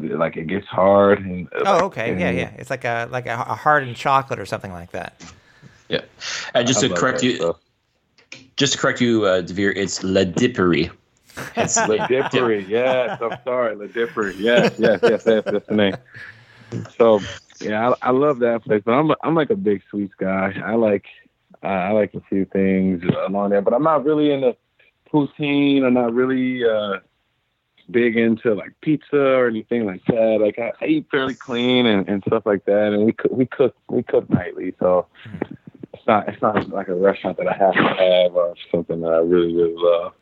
like 0.00 0.36
it 0.36 0.46
gets 0.46 0.66
hard 0.66 1.20
and 1.20 1.48
oh 1.64 1.86
okay. 1.86 2.10
and, 2.10 2.20
yeah 2.20 2.30
yeah. 2.30 2.50
It's 2.58 2.70
like 2.70 2.84
a 2.84 3.08
like 3.10 3.26
a, 3.26 3.34
a 3.34 3.54
hardened 3.54 3.96
chocolate 3.96 4.38
or 4.38 4.46
something 4.46 4.72
like 4.72 4.92
that. 4.92 5.22
Yeah. 5.88 6.02
And 6.54 6.66
just 6.66 6.80
to 6.80 6.88
correct 6.88 7.22
you 7.22 7.36
stuff. 7.36 7.60
just 8.56 8.74
to 8.74 8.78
correct 8.78 9.00
you 9.00 9.24
uh 9.24 9.42
DeVier 9.42 9.72
it's 9.74 10.02
la 10.02 10.24
Diperie 10.24 10.90
it's 11.56 11.76
la 11.76 12.06
Diperie 12.08 12.66
yes 12.68 13.20
i'm 13.20 13.38
sorry. 13.44 13.76
La 13.76 13.86
Diperie 13.86 14.34
yes 14.38 14.74
yes 14.78 15.00
yes 15.02 15.22
yes 15.26 15.44
that's 15.44 15.66
the 15.66 15.74
name. 15.74 15.96
So 16.96 17.20
yeah 17.60 17.90
I, 18.02 18.08
I 18.08 18.10
love 18.10 18.38
that 18.40 18.64
place 18.64 18.82
but 18.84 18.92
i'm 18.92 19.12
i'm 19.22 19.34
like 19.34 19.50
a 19.50 19.56
big 19.56 19.82
sweets 19.90 20.14
guy. 20.18 20.54
I 20.64 20.74
like 20.74 21.06
uh, 21.62 21.66
i 21.66 21.90
like 21.90 22.14
a 22.14 22.20
few 22.28 22.44
things 22.44 23.02
along 23.26 23.50
there 23.50 23.62
but 23.62 23.74
i'm 23.74 23.82
not 23.82 24.04
really 24.04 24.30
into 24.32 24.56
poutine. 25.12 25.84
I'm 25.84 25.94
not 25.94 26.12
really 26.12 26.64
uh 26.64 26.98
big 27.90 28.16
into 28.16 28.54
like 28.54 28.72
pizza 28.82 29.16
or 29.16 29.48
anything 29.48 29.86
like 29.86 30.04
that. 30.06 30.38
Like 30.40 30.58
I, 30.58 30.72
I 30.84 30.88
eat 30.88 31.06
fairly 31.10 31.34
clean 31.34 31.86
and, 31.86 32.08
and 32.08 32.22
stuff 32.26 32.44
like 32.46 32.64
that, 32.66 32.92
and 32.92 33.04
we 33.04 33.12
cook 33.12 33.32
we 33.32 33.46
cook 33.46 33.76
we 33.88 34.02
cook 34.02 34.28
nightly, 34.30 34.74
so 34.78 35.06
it's 35.92 36.06
not 36.06 36.28
it's 36.28 36.42
not 36.42 36.68
like 36.70 36.88
a 36.88 36.94
restaurant 36.94 37.36
that 37.38 37.48
I 37.48 37.56
have 37.56 37.74
to 37.74 37.82
have 37.82 38.34
or 38.34 38.54
something 38.70 39.00
that 39.00 39.08
I 39.08 39.18
really 39.18 39.54
really 39.54 39.74
love. 39.76 40.12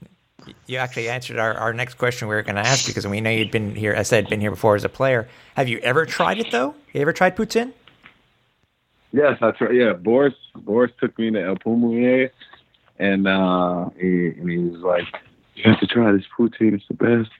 You 0.66 0.78
actually 0.78 1.08
answered 1.08 1.38
our, 1.38 1.54
our 1.54 1.72
next 1.72 1.94
question 1.94 2.28
we 2.28 2.34
were 2.34 2.42
going 2.42 2.56
to 2.56 2.60
ask 2.60 2.86
because 2.86 3.06
we 3.06 3.20
know 3.20 3.30
you'd 3.30 3.50
been 3.50 3.74
here. 3.74 3.96
I 3.96 4.02
said 4.02 4.28
been 4.28 4.40
here 4.40 4.50
before 4.50 4.76
as 4.76 4.84
a 4.84 4.88
player. 4.88 5.28
Have 5.56 5.68
you 5.68 5.78
ever 5.78 6.06
tried 6.06 6.38
it 6.38 6.52
though? 6.52 6.70
Have 6.70 6.94
you 6.94 7.00
ever 7.00 7.12
tried 7.12 7.36
poutine? 7.36 7.72
Yes, 9.12 9.38
I 9.40 9.50
tried. 9.52 9.72
Yeah, 9.72 9.94
Boris 9.94 10.34
Boris 10.54 10.92
took 11.00 11.18
me 11.18 11.30
to 11.30 11.42
El 11.42 11.56
Pulmoyer, 11.56 12.30
and 12.98 13.26
uh, 13.26 13.88
he, 13.98 14.28
and 14.28 14.50
he 14.50 14.58
was 14.58 14.80
like, 14.80 15.04
"You 15.54 15.70
have 15.70 15.80
to 15.80 15.86
try 15.86 16.12
this 16.12 16.24
poutine. 16.36 16.74
It's 16.74 16.84
the 16.88 16.94
best." 16.94 17.30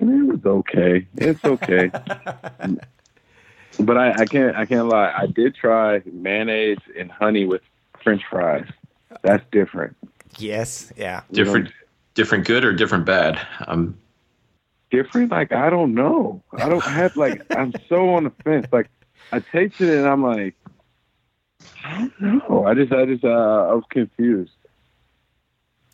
It 0.00 0.26
was 0.26 0.44
okay. 0.44 1.06
It's 1.16 1.44
okay. 1.44 1.90
but 3.80 3.96
I, 3.96 4.12
I 4.12 4.24
can't 4.26 4.56
I 4.56 4.66
can't 4.66 4.88
lie. 4.88 5.12
I 5.16 5.26
did 5.26 5.54
try 5.54 6.02
mayonnaise 6.04 6.78
and 6.98 7.10
honey 7.10 7.44
with 7.44 7.62
French 8.02 8.22
fries. 8.28 8.68
That's 9.22 9.44
different. 9.50 9.96
Yes. 10.38 10.92
Yeah. 10.96 11.22
Different. 11.32 11.70
different 12.14 12.46
good 12.46 12.64
or 12.64 12.72
different 12.72 13.04
bad. 13.06 13.40
Um. 13.66 13.96
Different. 14.90 15.30
Like 15.30 15.52
I 15.52 15.70
don't 15.70 15.94
know. 15.94 16.42
I 16.52 16.68
don't 16.68 16.84
have 16.84 17.16
like 17.16 17.42
I'm 17.56 17.72
so 17.88 18.14
on 18.14 18.24
the 18.24 18.30
fence. 18.44 18.66
Like 18.72 18.90
I 19.32 19.40
tasted 19.40 19.88
it 19.88 19.98
and 19.98 20.06
I'm 20.06 20.22
like 20.22 20.54
I 21.84 22.10
don't 22.20 22.20
know. 22.20 22.66
I 22.66 22.74
just 22.74 22.92
I 22.92 23.06
just 23.06 23.24
uh, 23.24 23.28
I 23.28 23.72
was 23.74 23.84
confused. 23.90 24.52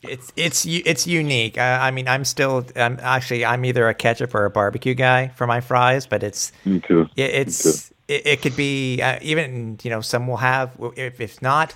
It's 0.03 0.32
it's 0.36 0.66
it's 0.66 1.07
unique. 1.07 1.59
I, 1.59 1.88
I, 1.88 1.90
mean, 1.92 2.09
I'm 2.09 2.24
still. 2.24 2.66
I'm 2.74 2.98
actually. 3.00 3.44
I'm 3.44 3.64
either 3.64 3.88
a 3.88 3.94
ketchup 3.94 4.34
or 4.34 4.44
a 4.44 4.50
barbecue 4.50 4.94
guy 4.94 5.28
for 5.28 5.46
my 5.46 5.61
fries, 5.61 6.07
but 6.07 6.22
it's. 6.22 6.50
Me 6.64 6.80
too. 6.80 7.09
It, 7.16 7.30
it's. 7.34 7.64
Me 7.64 7.72
too. 7.72 7.94
It, 8.09 8.26
it, 8.26 8.42
could 8.42 8.57
be 8.57 9.00
uh, 9.00 9.18
even. 9.22 9.78
You 9.82 9.90
know, 9.90 10.00
some 10.00 10.26
will 10.26 10.38
have. 10.38 10.72
If 10.96 11.20
it's 11.20 11.40
not, 11.40 11.74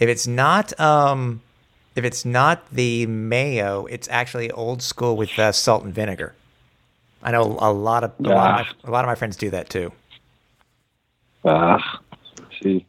if 0.00 0.08
it's 0.08 0.26
not, 0.26 0.78
um, 0.80 1.40
if 1.94 2.04
it's 2.04 2.24
not 2.24 2.68
the 2.72 3.06
mayo, 3.06 3.86
it's 3.86 4.08
actually 4.08 4.50
old 4.50 4.82
school 4.82 5.16
with 5.16 5.38
uh, 5.38 5.52
salt 5.52 5.84
and 5.84 5.94
vinegar. 5.94 6.34
I 7.22 7.30
know 7.30 7.56
a 7.60 7.72
lot 7.72 8.02
of 8.04 8.12
a, 8.18 8.22
lot 8.28 8.60
of 8.60 8.66
my, 8.66 8.88
a 8.88 8.90
lot 8.90 9.04
of 9.04 9.08
my 9.08 9.14
friends 9.14 9.36
do 9.36 9.50
that 9.50 9.70
too. 9.70 9.92
Ah, 11.44 12.00
see, 12.60 12.84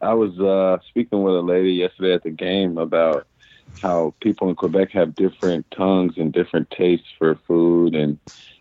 I 0.00 0.14
was 0.14 0.38
uh, 0.40 0.78
speaking 0.88 1.22
with 1.22 1.34
a 1.34 1.40
lady 1.40 1.72
yesterday 1.72 2.14
at 2.14 2.24
the 2.24 2.30
game 2.30 2.78
about 2.78 3.26
how 3.80 4.14
people 4.20 4.48
in 4.48 4.54
Quebec 4.54 4.90
have 4.92 5.14
different 5.14 5.70
tongues 5.70 6.14
and 6.16 6.32
different 6.32 6.70
tastes 6.70 7.08
for 7.18 7.36
food, 7.46 7.94
and 7.94 8.18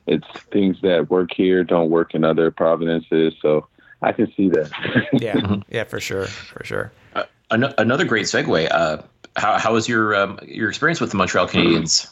it's 0.07 0.27
things 0.51 0.77
that 0.81 1.09
work 1.09 1.31
here 1.33 1.63
don't 1.63 1.89
work 1.89 2.13
in 2.13 2.23
other 2.23 2.51
provinces. 2.51 3.33
So 3.41 3.67
I 4.01 4.11
can 4.11 4.31
see 4.35 4.49
that. 4.49 4.71
yeah, 5.13 5.35
mm-hmm. 5.35 5.61
yeah, 5.69 5.83
for 5.83 5.99
sure, 5.99 6.27
for 6.27 6.63
sure. 6.63 6.91
Uh, 7.13 7.23
an- 7.51 7.73
another 7.77 8.05
great 8.05 8.25
segue. 8.25 8.67
Uh, 8.71 9.01
how 9.35 9.57
how 9.57 9.73
was 9.73 9.87
your 9.87 10.15
um, 10.15 10.39
your 10.45 10.69
experience 10.69 10.99
with 10.99 11.11
the 11.11 11.17
Montreal 11.17 11.47
Canadiens? 11.47 12.11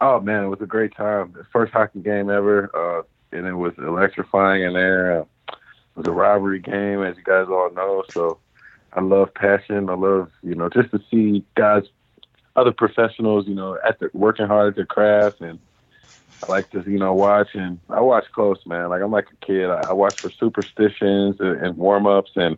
Oh 0.00 0.20
man, 0.20 0.44
it 0.44 0.48
was 0.48 0.60
a 0.60 0.66
great 0.66 0.94
time. 0.94 1.32
The 1.36 1.44
first 1.52 1.72
hockey 1.72 2.00
game 2.00 2.30
ever, 2.30 2.70
uh, 2.74 3.02
and 3.36 3.46
it 3.46 3.54
was 3.54 3.74
electrifying 3.78 4.62
in 4.62 4.72
there. 4.72 5.20
Uh, 5.20 5.24
it 5.48 5.56
was 5.96 6.06
a 6.06 6.12
rivalry 6.12 6.60
game, 6.60 7.02
as 7.02 7.16
you 7.16 7.22
guys 7.22 7.46
all 7.48 7.70
know. 7.70 8.04
So 8.10 8.38
I 8.92 9.00
love 9.00 9.32
passion. 9.34 9.88
I 9.88 9.94
love, 9.94 10.30
you 10.42 10.54
know, 10.54 10.68
just 10.68 10.90
to 10.90 11.00
see 11.10 11.44
guys, 11.54 11.84
other 12.56 12.72
professionals, 12.72 13.46
you 13.46 13.54
know, 13.54 13.78
at 13.86 13.98
the 14.00 14.10
working 14.12 14.46
hard 14.46 14.68
at 14.68 14.76
their 14.76 14.86
craft, 14.86 15.40
and 15.40 15.58
I 16.42 16.50
like 16.50 16.70
to, 16.70 16.82
you 16.82 16.98
know, 16.98 17.14
watch 17.14 17.54
and 17.54 17.78
I 17.88 18.00
watch 18.00 18.24
close, 18.32 18.64
man. 18.66 18.88
Like 18.88 19.02
I'm 19.02 19.12
like 19.12 19.28
a 19.30 19.46
kid. 19.46 19.70
I, 19.70 19.90
I 19.90 19.92
watch 19.92 20.20
for 20.20 20.30
superstitions 20.30 21.36
and, 21.40 21.56
and 21.64 21.76
warm 21.76 22.06
ups, 22.06 22.32
and 22.36 22.56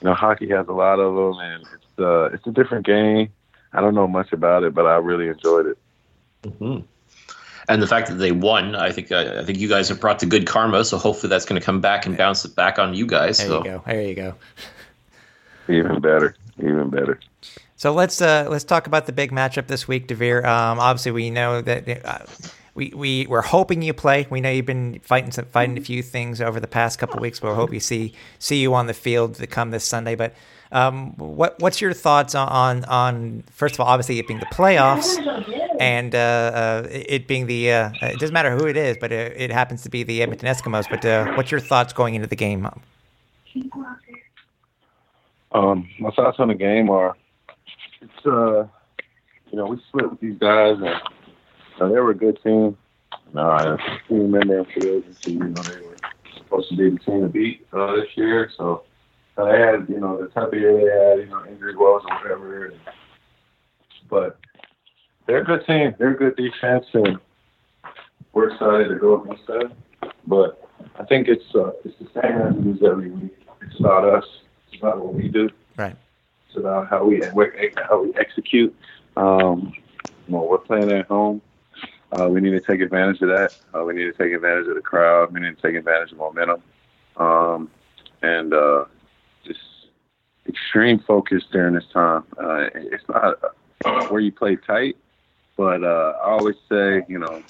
you 0.00 0.04
know, 0.08 0.14
hockey 0.14 0.48
has 0.50 0.68
a 0.68 0.72
lot 0.72 0.98
of 0.98 1.14
them, 1.14 1.40
and 1.40 1.64
it's 1.74 1.98
uh, 1.98 2.24
it's 2.32 2.46
a 2.46 2.52
different 2.52 2.86
game. 2.86 3.30
I 3.72 3.80
don't 3.80 3.94
know 3.94 4.08
much 4.08 4.32
about 4.32 4.62
it, 4.64 4.74
but 4.74 4.86
I 4.86 4.96
really 4.96 5.28
enjoyed 5.28 5.66
it. 5.66 5.78
Mm-hmm. 6.42 6.86
And 7.68 7.82
the 7.82 7.86
fact 7.86 8.08
that 8.08 8.14
they 8.14 8.32
won, 8.32 8.76
I 8.76 8.92
think, 8.92 9.10
uh, 9.10 9.38
I 9.40 9.44
think 9.44 9.58
you 9.58 9.68
guys 9.68 9.88
have 9.88 10.00
brought 10.00 10.20
the 10.20 10.26
good 10.26 10.46
karma. 10.46 10.84
So 10.84 10.98
hopefully 10.98 11.30
that's 11.30 11.44
going 11.44 11.60
to 11.60 11.64
come 11.64 11.80
back 11.80 12.06
and 12.06 12.16
bounce 12.16 12.44
it 12.44 12.54
back 12.54 12.78
on 12.78 12.94
you 12.94 13.06
guys. 13.06 13.38
There 13.38 13.48
so. 13.48 13.58
you 13.58 13.64
go. 13.64 13.82
There 13.84 14.02
you 14.02 14.14
go. 14.14 14.34
Even 15.68 16.00
better. 16.00 16.36
Even 16.58 16.90
better. 16.90 17.20
So 17.76 17.92
let's 17.92 18.22
uh, 18.22 18.46
let's 18.50 18.64
talk 18.64 18.86
about 18.86 19.06
the 19.06 19.12
big 19.12 19.32
matchup 19.32 19.66
this 19.66 19.86
week, 19.86 20.08
DeVier. 20.08 20.44
Um, 20.44 20.78
obviously, 20.80 21.12
we 21.12 21.30
know 21.30 21.60
that 21.60 22.06
uh, 22.06 22.18
we 22.74 22.92
we 22.94 23.26
we're 23.26 23.42
hoping 23.42 23.82
you 23.82 23.92
play. 23.92 24.26
We 24.30 24.40
know 24.40 24.50
you've 24.50 24.66
been 24.66 25.00
fighting 25.00 25.30
some, 25.30 25.44
fighting 25.46 25.76
a 25.76 25.80
few 25.80 26.02
things 26.02 26.40
over 26.40 26.58
the 26.58 26.68
past 26.68 26.98
couple 26.98 27.20
weeks, 27.20 27.40
but 27.40 27.50
we 27.50 27.54
hope 27.54 27.72
you 27.72 27.80
see 27.80 28.14
see 28.38 28.60
you 28.60 28.74
on 28.74 28.86
the 28.86 28.94
field 28.94 29.34
to 29.36 29.46
come 29.46 29.70
this 29.72 29.84
Sunday. 29.84 30.14
But 30.14 30.34
um, 30.72 31.14
what 31.16 31.58
what's 31.58 31.80
your 31.80 31.92
thoughts 31.92 32.34
on, 32.34 32.84
on, 32.84 33.44
first 33.50 33.74
of 33.74 33.80
all, 33.80 33.86
obviously 33.86 34.18
it 34.18 34.26
being 34.26 34.40
the 34.40 34.46
playoffs 34.46 35.16
and 35.78 36.14
uh, 36.14 36.18
uh, 36.18 36.88
it 36.90 37.26
being 37.26 37.46
the 37.46 37.72
uh, 37.72 37.90
it 38.02 38.18
doesn't 38.18 38.34
matter 38.34 38.56
who 38.56 38.66
it 38.66 38.76
is, 38.76 38.96
but 39.00 39.12
it, 39.12 39.34
it 39.36 39.50
happens 39.50 39.82
to 39.82 39.88
be 39.88 40.02
the 40.02 40.22
Edmonton 40.22 40.48
Eskimos. 40.48 40.88
But 40.88 41.04
uh, 41.04 41.34
what's 41.34 41.50
your 41.50 41.60
thoughts 41.60 41.92
going 41.92 42.14
into 42.14 42.26
the 42.26 42.36
game? 42.36 42.68
Um, 45.52 45.88
my 45.98 46.10
thoughts 46.10 46.38
on 46.38 46.48
the 46.48 46.54
game 46.54 46.90
are, 46.90 47.16
it's 48.00 48.26
uh, 48.26 48.66
you 49.50 49.58
know, 49.58 49.66
we 49.66 49.80
split 49.88 50.10
with 50.10 50.20
these 50.20 50.38
guys, 50.38 50.76
and 50.76 50.88
uh, 51.80 51.88
they 51.88 51.98
were 52.00 52.10
a 52.10 52.16
good 52.16 52.38
team. 52.42 52.76
No, 53.32 53.42
I 53.42 53.76
remember 54.08 54.64
for 54.74 54.80
those 54.80 55.04
you 55.24 55.38
know, 55.38 55.62
they 55.62 55.80
were 55.80 55.96
supposed 56.36 56.68
to 56.70 56.76
be 56.76 56.90
the 56.90 56.98
team 56.98 57.22
to 57.22 57.28
beat 57.28 57.66
uh, 57.72 57.96
this 57.96 58.08
year. 58.16 58.50
So 58.56 58.82
uh, 59.36 59.44
they 59.44 59.58
had, 59.58 59.86
you 59.88 60.00
know, 60.00 60.20
the 60.20 60.28
type 60.28 60.52
of 60.52 60.58
year 60.58 60.72
they 60.74 61.20
had, 61.20 61.26
you 61.26 61.30
know, 61.30 61.44
injury 61.46 61.76
woes 61.76 62.02
or 62.08 62.16
whatever. 62.16 62.66
And, 62.66 62.80
but 64.08 64.38
they're 65.26 65.42
a 65.42 65.44
good 65.44 65.66
team. 65.66 65.94
They're 65.98 66.14
a 66.14 66.16
good 66.16 66.36
defense, 66.36 66.86
and 66.94 67.18
we're 68.32 68.52
excited 68.52 68.88
to 68.88 68.96
go 68.96 69.22
against 69.22 69.46
them. 69.46 69.72
But 70.26 70.68
I 70.98 71.04
think 71.04 71.28
it's 71.28 71.44
uh, 71.54 71.70
it's 71.84 71.96
the 71.98 72.20
same 72.20 72.40
as 72.42 72.54
it 72.56 72.76
is 72.76 72.82
every 72.84 73.10
week. 73.10 73.36
It's 73.62 73.78
about 73.80 74.04
us 74.04 74.24
it's 74.76 74.82
about 74.82 75.02
what 75.02 75.14
we 75.14 75.28
do. 75.28 75.48
Right. 75.76 75.96
It's 76.48 76.56
about 76.56 76.88
how 76.88 77.04
we 77.04 77.22
how 77.88 78.02
we 78.02 78.14
execute. 78.14 78.74
Um, 79.16 79.72
you 80.26 80.34
know, 80.34 80.42
we're 80.42 80.58
playing 80.58 80.90
at 80.90 81.06
home. 81.06 81.40
Uh, 82.12 82.28
we 82.28 82.40
need 82.40 82.50
to 82.50 82.60
take 82.60 82.80
advantage 82.80 83.20
of 83.22 83.28
that. 83.28 83.52
Uh, 83.74 83.84
we 83.84 83.94
need 83.94 84.04
to 84.04 84.12
take 84.12 84.32
advantage 84.32 84.68
of 84.68 84.74
the 84.74 84.82
crowd. 84.82 85.32
We 85.32 85.40
need 85.40 85.56
to 85.56 85.62
take 85.62 85.74
advantage 85.74 86.12
of 86.12 86.18
momentum, 86.18 86.62
um, 87.16 87.70
and 88.22 88.52
uh, 88.52 88.84
just 89.44 89.60
extreme 90.46 90.98
focus 91.06 91.42
during 91.50 91.74
this 91.74 91.86
time. 91.92 92.24
Uh, 92.38 92.68
it's 92.74 93.04
not 93.08 93.38
where 94.10 94.20
you 94.20 94.32
play 94.32 94.56
tight, 94.56 94.96
but 95.56 95.82
uh, 95.82 96.12
I 96.22 96.30
always 96.30 96.56
say, 96.68 97.02
you 97.08 97.18
know, 97.18 97.42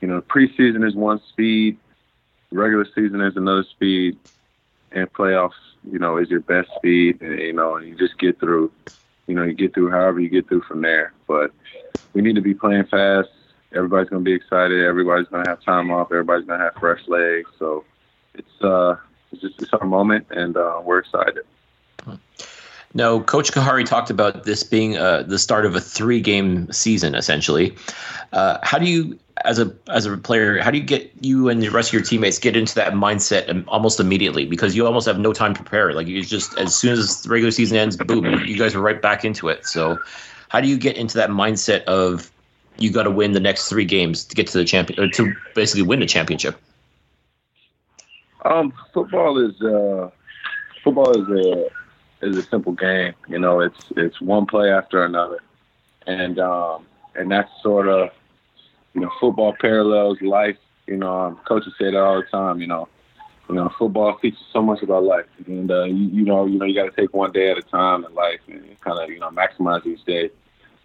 you 0.00 0.08
know, 0.08 0.22
preseason 0.22 0.86
is 0.86 0.94
one 0.94 1.20
speed, 1.28 1.78
regular 2.52 2.86
season 2.94 3.20
is 3.20 3.36
another 3.36 3.64
speed, 3.64 4.16
and 4.94 5.12
playoffs 5.12 5.52
you 5.90 5.98
know, 5.98 6.18
is 6.18 6.30
your 6.30 6.40
best 6.40 6.68
speed, 6.76 7.20
and, 7.20 7.38
you 7.38 7.52
know, 7.52 7.76
and 7.76 7.88
you 7.88 7.96
just 7.96 8.18
get 8.18 8.38
through. 8.38 8.70
You 9.26 9.34
know, 9.34 9.44
you 9.44 9.54
get 9.54 9.74
through 9.74 9.90
however 9.90 10.20
you 10.20 10.28
get 10.28 10.48
through 10.48 10.62
from 10.62 10.82
there. 10.82 11.12
But 11.26 11.52
we 12.12 12.22
need 12.22 12.34
to 12.34 12.40
be 12.40 12.54
playing 12.54 12.86
fast. 12.86 13.28
Everybody's 13.74 14.10
to 14.10 14.24
be 14.24 14.34
excited. 14.34 14.84
Everybody's 14.84 15.28
to 15.42 15.48
have 15.48 15.62
time 15.62 15.90
off. 15.90 16.08
Everybody's 16.10 16.46
to 16.46 16.58
have 16.58 16.74
fresh 16.78 17.00
legs. 17.08 17.48
So 17.58 17.84
it's 18.34 18.62
uh, 18.62 18.96
it's 19.30 19.40
just 19.40 19.54
it's 19.58 19.72
our 19.72 19.86
moment, 19.86 20.26
and 20.30 20.56
uh, 20.56 20.80
we're 20.84 20.98
excited. 20.98 21.44
Now, 22.94 23.20
Coach 23.20 23.52
Khari 23.52 23.86
talked 23.86 24.10
about 24.10 24.44
this 24.44 24.62
being 24.62 24.98
uh, 24.98 25.22
the 25.22 25.38
start 25.38 25.64
of 25.64 25.74
a 25.74 25.80
three-game 25.80 26.70
season, 26.72 27.14
essentially. 27.14 27.74
Uh, 28.32 28.58
how 28.62 28.78
do 28.78 28.86
you, 28.86 29.18
as 29.44 29.58
a 29.58 29.74
as 29.88 30.04
a 30.04 30.16
player, 30.16 30.60
how 30.60 30.70
do 30.70 30.78
you 30.78 30.84
get 30.84 31.10
you 31.20 31.48
and 31.48 31.62
the 31.62 31.70
rest 31.70 31.88
of 31.88 31.94
your 31.94 32.02
teammates 32.02 32.38
get 32.38 32.56
into 32.56 32.74
that 32.74 32.92
mindset 32.92 33.64
almost 33.68 33.98
immediately? 33.98 34.44
Because 34.44 34.76
you 34.76 34.86
almost 34.86 35.06
have 35.06 35.18
no 35.18 35.32
time 35.32 35.54
to 35.54 35.62
prepare. 35.62 35.94
Like 35.94 36.06
you 36.06 36.22
just 36.22 36.56
as 36.58 36.74
soon 36.74 36.92
as 36.92 37.22
the 37.22 37.30
regular 37.30 37.50
season 37.50 37.78
ends, 37.78 37.96
boom, 37.96 38.24
you 38.44 38.58
guys 38.58 38.74
are 38.74 38.80
right 38.80 39.00
back 39.00 39.24
into 39.24 39.48
it. 39.48 39.66
So, 39.66 39.98
how 40.48 40.60
do 40.60 40.68
you 40.68 40.76
get 40.76 40.96
into 40.96 41.16
that 41.16 41.30
mindset 41.30 41.84
of 41.84 42.30
you 42.78 42.90
got 42.90 43.04
to 43.04 43.10
win 43.10 43.32
the 43.32 43.40
next 43.40 43.68
three 43.68 43.84
games 43.84 44.24
to 44.24 44.34
get 44.34 44.46
to 44.48 44.58
the 44.58 44.64
champion, 44.64 45.00
or 45.00 45.08
to 45.08 45.34
basically 45.54 45.82
win 45.82 46.00
the 46.00 46.06
championship? 46.06 46.60
Um, 48.44 48.72
football 48.92 49.38
is 49.38 49.60
uh, 49.62 50.10
football 50.82 51.10
is 51.10 51.46
a 51.46 51.81
is 52.22 52.36
a 52.36 52.42
simple 52.42 52.72
game. 52.72 53.14
You 53.28 53.38
know, 53.38 53.60
it's 53.60 53.92
it's 53.96 54.20
one 54.20 54.46
play 54.46 54.70
after 54.70 55.04
another, 55.04 55.40
and 56.06 56.38
um, 56.38 56.86
and 57.14 57.30
that's 57.30 57.50
sort 57.62 57.88
of 57.88 58.10
you 58.94 59.00
know 59.00 59.10
football 59.20 59.54
parallels 59.60 60.20
life. 60.20 60.56
You 60.86 60.96
know, 60.96 61.20
um, 61.20 61.40
coaches 61.46 61.74
say 61.78 61.90
that 61.90 61.96
all 61.96 62.20
the 62.20 62.26
time. 62.26 62.60
You 62.60 62.66
know, 62.66 62.88
you 63.48 63.54
know, 63.54 63.70
football 63.78 64.18
teaches 64.18 64.40
so 64.52 64.62
much 64.62 64.82
about 64.82 65.04
life, 65.04 65.26
and 65.46 65.70
uh, 65.70 65.84
you, 65.84 66.08
you 66.08 66.24
know, 66.24 66.46
you 66.46 66.58
know, 66.58 66.66
you 66.66 66.74
got 66.74 66.94
to 66.94 67.00
take 67.00 67.12
one 67.14 67.32
day 67.32 67.50
at 67.50 67.58
a 67.58 67.62
time 67.62 68.04
in 68.04 68.14
life 68.14 68.40
and 68.48 68.80
kind 68.80 68.98
of 68.98 69.10
you 69.10 69.18
know 69.18 69.30
maximize 69.30 69.86
each 69.86 70.04
day. 70.04 70.30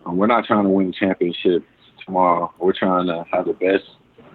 Um, 0.05 0.17
we're 0.17 0.27
not 0.27 0.45
trying 0.45 0.63
to 0.63 0.69
win 0.69 0.87
the 0.87 0.93
championship 0.93 1.63
tomorrow. 2.05 2.53
We're 2.59 2.73
trying 2.73 3.07
to 3.07 3.25
have 3.31 3.45
the 3.45 3.53
best 3.53 3.85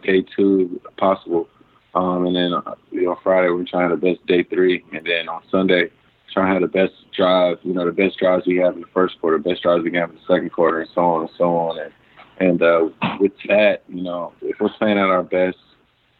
day 0.03 0.25
two 0.37 0.81
possible. 0.97 1.49
Um, 1.95 2.27
and 2.27 2.37
then, 2.37 2.55
uh, 2.55 2.75
you 2.91 3.03
know, 3.03 3.19
Friday 3.23 3.49
we're 3.51 3.65
trying 3.65 3.91
the 3.91 3.97
best 3.97 4.25
day 4.27 4.43
three. 4.45 4.85
And 4.93 5.07
then 5.07 5.29
on 5.29 5.43
Sunday, 5.51 5.91
trying 6.33 6.47
to 6.49 6.53
have 6.53 6.63
the 6.63 6.79
best 6.79 6.95
drive, 7.17 7.59
you 7.63 7.75
know, 7.75 7.85
the 7.85 7.93
best 7.93 8.19
drives 8.19 8.47
we 8.47 8.57
have 8.57 8.75
in 8.75 8.81
the 8.81 8.87
first 8.95 9.21
quarter, 9.21 9.39
best 9.39 9.63
drives 9.63 9.85
we 9.85 9.93
have 9.95 10.11
in 10.11 10.17
the 10.17 10.23
second 10.27 10.51
quarter, 10.51 10.81
and 10.81 10.91
so 10.95 11.01
on 11.03 11.21
and 11.23 11.31
so 11.37 11.57
on. 11.57 11.79
And, 11.79 11.93
and 12.39 12.63
uh, 12.63 12.89
with 13.21 13.33
that, 13.49 13.83
you 13.89 14.03
know, 14.03 14.33
if 14.43 14.59
we're 14.61 14.71
playing 14.71 14.99
at 14.99 15.07
our 15.07 15.23
best, 15.23 15.59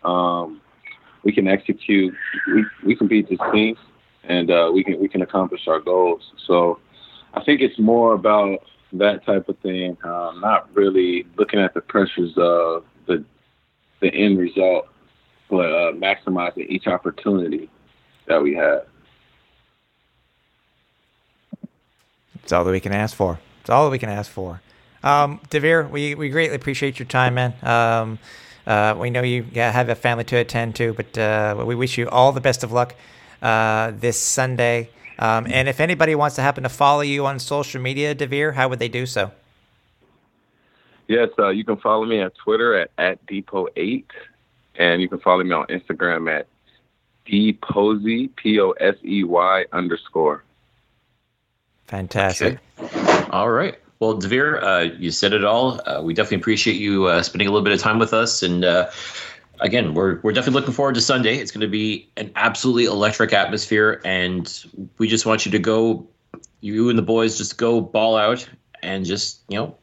um, 0.05 0.61
we 1.25 1.33
can 1.33 1.49
execute, 1.49 2.15
we, 2.55 2.65
we 2.85 2.97
can 2.97 3.07
beat 3.07 3.29
this 3.29 3.39
team, 3.53 3.77
and 4.25 4.51
uh, 4.51 4.71
we 4.73 4.85
can 4.85 5.01
we 5.01 5.09
can 5.09 5.23
accomplish 5.23 5.67
our 5.67 5.81
goals. 5.81 6.23
So 6.47 6.79
I 7.35 7.43
think 7.45 7.61
it's 7.61 7.79
more 7.79 8.15
about 8.15 8.59
that 8.95 9.25
type 9.25 9.49
of 9.49 9.59
thing, 9.61 9.97
uh, 10.05 10.33
not 10.37 10.69
really 10.75 11.27
looking 11.39 11.61
at 11.61 11.75
the 11.75 11.81
pressures 11.81 12.33
of 12.37 12.85
the 13.07 13.25
the 14.01 14.13
end 14.13 14.39
result, 14.39 14.89
but 15.49 15.71
uh, 15.71 15.93
maximizing 15.93 16.69
each 16.69 16.87
opportunity 16.87 17.71
that 18.27 18.43
we 18.43 18.55
have. 18.55 18.83
It's 22.43 22.53
all 22.53 22.65
that 22.65 22.71
we 22.71 22.81
can 22.81 22.93
ask 22.93 23.17
for. 23.17 23.39
It's 23.61 23.71
all 23.71 23.85
that 23.85 23.91
we 23.91 23.99
can 23.99 24.09
ask 24.09 24.31
for. 24.31 24.61
Um, 25.03 25.41
DeVier, 25.51 25.91
we, 25.91 26.15
we 26.15 26.29
greatly 26.29 26.57
appreciate 26.57 26.99
your 26.99 27.07
time, 27.07 27.35
man. 27.35 27.55
Um, 27.63 28.19
uh, 28.67 28.95
we 28.99 29.11
know 29.11 29.23
you 29.23 29.43
have 29.55 29.89
a 29.89 29.95
family 29.95 30.25
to 30.25 30.37
attend 30.37 30.77
to, 30.77 30.93
but 30.93 31.19
uh, 31.19 31.65
we 31.67 31.75
wish 31.75 31.99
you 31.99 32.09
all 32.09 32.33
the 32.33 32.41
best 32.41 32.63
of 32.63 32.73
luck 32.73 32.95
uh, 33.41 33.93
this 33.95 34.19
Sunday. 34.19 34.91
Um, 35.19 35.47
and 35.49 35.69
if 35.69 35.81
anybody 35.81 36.15
wants 36.15 36.37
to 36.37 36.43
happen 36.43 36.63
to 36.63 36.69
follow 36.69 37.03
you 37.03 37.27
on 37.27 37.39
social 37.39 37.81
media, 37.81 38.15
DeVier, 38.15 38.55
how 38.55 38.69
would 38.69 38.79
they 38.79 38.89
do 38.89 39.07
so? 39.07 39.33
Yes, 41.09 41.29
uh, 41.39 41.49
you 41.49 41.65
can 41.65 41.77
follow 41.77 42.07
me 42.07 42.23
on 42.23 42.31
Twitter 42.31 42.75
at, 42.75 42.91
at 42.97 43.25
Depot8, 43.27 44.05
and 44.77 45.03
you 45.03 45.09
can 45.09 45.19
follow 45.19 45.43
me 45.43 45.53
on 45.53 45.67
Instagram 45.67 46.31
at 46.31 46.47
Dposey, 47.27 48.35
P 48.37 48.61
O 48.61 48.71
S 48.73 48.95
E 49.05 49.25
Y 49.25 49.65
underscore. 49.73 50.43
Fantastic. 51.93 52.59
Okay. 52.79 53.25
All 53.33 53.51
right. 53.51 53.79
Well, 54.01 54.19
DeVier, 54.19 54.63
uh, 54.63 54.95
you 54.95 55.11
said 55.11 55.35
it 55.35 55.45
all. 55.45 55.79
Uh, 55.87 56.01
we 56.03 56.15
definitely 56.15 56.39
appreciate 56.39 56.81
you 56.81 57.05
uh, 57.05 57.23
spending 57.23 57.47
a 57.47 57.51
little 57.51 57.63
bit 57.63 57.75
of 57.75 57.81
time 57.81 57.99
with 57.99 58.15
us. 58.15 58.43
And 58.43 58.65
uh, 58.65 58.91
again, 59.61 59.93
we're, 59.93 60.19
we're 60.23 60.33
definitely 60.33 60.59
looking 60.59 60.73
forward 60.73 60.95
to 60.95 61.03
Sunday. 61.03 61.37
It's 61.37 61.51
going 61.51 61.61
to 61.61 61.69
be 61.69 62.09
an 62.17 62.33
absolutely 62.35 62.87
electric 62.87 63.35
atmosphere. 63.35 64.01
And 64.07 64.65
we 64.97 65.07
just 65.07 65.27
want 65.27 65.45
you 65.45 65.53
to 65.53 65.59
go, 65.59 66.07
you 66.63 66.89
and 66.89 66.99
the 66.99 67.03
boys, 67.03 67.37
just 67.37 67.59
go 67.59 67.83
ball 67.83 68.17
out 68.17 68.49
and 68.83 69.05
just, 69.05 69.43
you 69.49 69.59
know, 69.59 69.77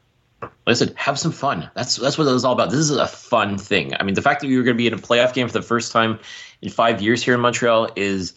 listen, 0.66 0.92
have 0.96 1.16
some 1.16 1.30
fun. 1.30 1.70
That's 1.76 1.94
that's 1.94 2.18
what 2.18 2.26
it 2.26 2.32
was 2.32 2.44
all 2.44 2.54
about. 2.54 2.70
This 2.70 2.80
is 2.80 2.90
a 2.90 3.06
fun 3.06 3.56
thing. 3.56 3.94
I 4.00 4.02
mean, 4.02 4.14
the 4.16 4.22
fact 4.22 4.40
that 4.40 4.48
you're 4.48 4.64
going 4.64 4.76
to 4.76 4.78
be 4.82 4.88
in 4.88 4.94
a 4.94 4.98
playoff 4.98 5.32
game 5.32 5.46
for 5.46 5.52
the 5.52 5.62
first 5.62 5.92
time 5.92 6.18
in 6.60 6.70
five 6.70 7.00
years 7.00 7.22
here 7.22 7.34
in 7.34 7.40
Montreal 7.40 7.88
is 7.94 8.34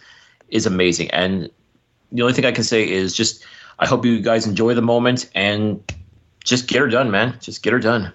is 0.50 0.68
amazing. 0.68 1.10
And 1.10 1.50
the 2.12 2.22
only 2.22 2.36
thing 2.36 2.46
I 2.46 2.52
can 2.52 2.64
say 2.64 2.88
is 2.88 3.16
just 3.16 3.44
I 3.80 3.88
hope 3.88 4.06
you 4.06 4.22
guys 4.22 4.46
enjoy 4.46 4.74
the 4.74 4.82
moment 4.82 5.30
and 5.36 5.84
just 6.44 6.68
get 6.68 6.80
her 6.80 6.88
done, 6.88 7.12
man. 7.12 7.38
Just 7.42 7.64
get 7.64 7.74
her 7.74 7.80
done. 7.80 8.14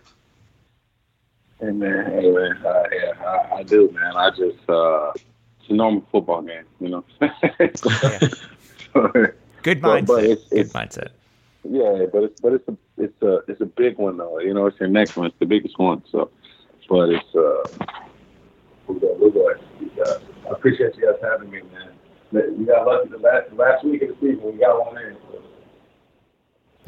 Hey 1.61 1.73
man, 1.73 2.07
hey 2.13 2.31
man, 2.31 2.57
uh, 2.65 2.85
yeah, 2.93 3.13
I, 3.21 3.57
I, 3.57 3.63
do, 3.65 3.91
man. 3.91 4.17
I 4.17 4.31
just 4.31 4.69
uh, 4.69 5.11
it's 5.15 5.71
a 5.71 5.73
normal 5.73 6.05
football 6.13 6.43
game, 6.43 6.65
you 6.81 6.89
know. 6.89 7.05
Good 9.63 9.83
mindset. 9.83 9.83
But, 9.83 10.07
but 10.07 10.25
it's, 10.25 10.43
it's, 10.53 10.73
Good 10.73 10.79
mindset. 10.79 11.09
Yeah, 11.65 12.07
but 12.13 12.23
it's 12.23 12.41
but 12.41 12.53
it's 12.53 12.69
a 12.69 12.77
it's 12.97 13.23
a 13.23 13.41
it's 13.49 13.61
a 13.61 13.67
big 13.67 13.99
one 13.99 14.19
though. 14.19 14.39
You 14.39 14.55
know, 14.55 14.67
it's 14.67 14.79
your 14.79 14.89
next 14.89 15.17
one. 15.17 15.27
It's 15.27 15.39
the 15.41 15.47
biggest 15.47 15.79
one. 15.79 16.03
So, 16.13 16.31
but 16.89 17.09
it's 17.11 17.35
uh, 17.35 17.87
we're 18.87 19.01
going 19.01 19.21
we're 19.21 19.31
going. 19.31 19.59
I 20.47 20.51
appreciate 20.51 20.95
you 20.97 21.07
guys 21.07 21.21
having 21.21 21.51
me, 21.51 21.61
man. 21.73 22.55
You 22.59 22.67
got 22.67 22.87
lucky 22.87 23.09
the 23.09 23.19
last 23.19 23.53
last 23.55 23.85
week 23.85 24.03
of 24.03 24.09
the 24.11 24.15
season. 24.21 24.53
We 24.53 24.59
got 24.61 24.87
one 24.87 24.97
in. 25.03 25.17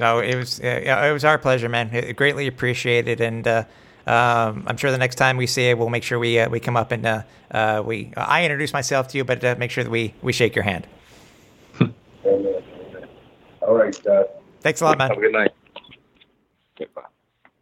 No, 0.00 0.20
it 0.20 0.34
was 0.34 0.58
uh, 0.60 0.64
it 1.10 1.12
was 1.12 1.26
our 1.26 1.36
pleasure, 1.36 1.68
man. 1.68 1.90
It, 1.94 2.16
greatly 2.16 2.46
appreciated, 2.46 3.20
and 3.20 3.46
uh, 3.46 3.64
um, 4.06 4.64
I'm 4.66 4.78
sure 4.78 4.90
the 4.90 4.96
next 4.96 5.16
time 5.16 5.36
we 5.36 5.46
see 5.46 5.68
it, 5.68 5.76
we'll 5.76 5.90
make 5.90 6.02
sure 6.02 6.18
we 6.18 6.38
uh, 6.38 6.48
we 6.48 6.58
come 6.58 6.74
up 6.74 6.90
and 6.90 7.04
uh, 7.04 7.22
uh, 7.50 7.82
we 7.84 8.10
I 8.16 8.44
introduce 8.44 8.72
myself 8.72 9.08
to 9.08 9.18
you, 9.18 9.24
but 9.24 9.44
uh, 9.44 9.56
make 9.58 9.70
sure 9.70 9.84
that 9.84 9.90
we 9.90 10.14
we 10.22 10.32
shake 10.32 10.56
your 10.56 10.64
hand. 10.64 10.86
All 13.60 13.74
right, 13.74 14.02
guys. 14.02 14.24
Thanks 14.62 14.80
a 14.80 14.86
lot, 14.86 14.96
man. 14.96 15.10
Have 15.10 15.18
a 15.18 15.20
good 15.20 15.32
night. 15.32 15.52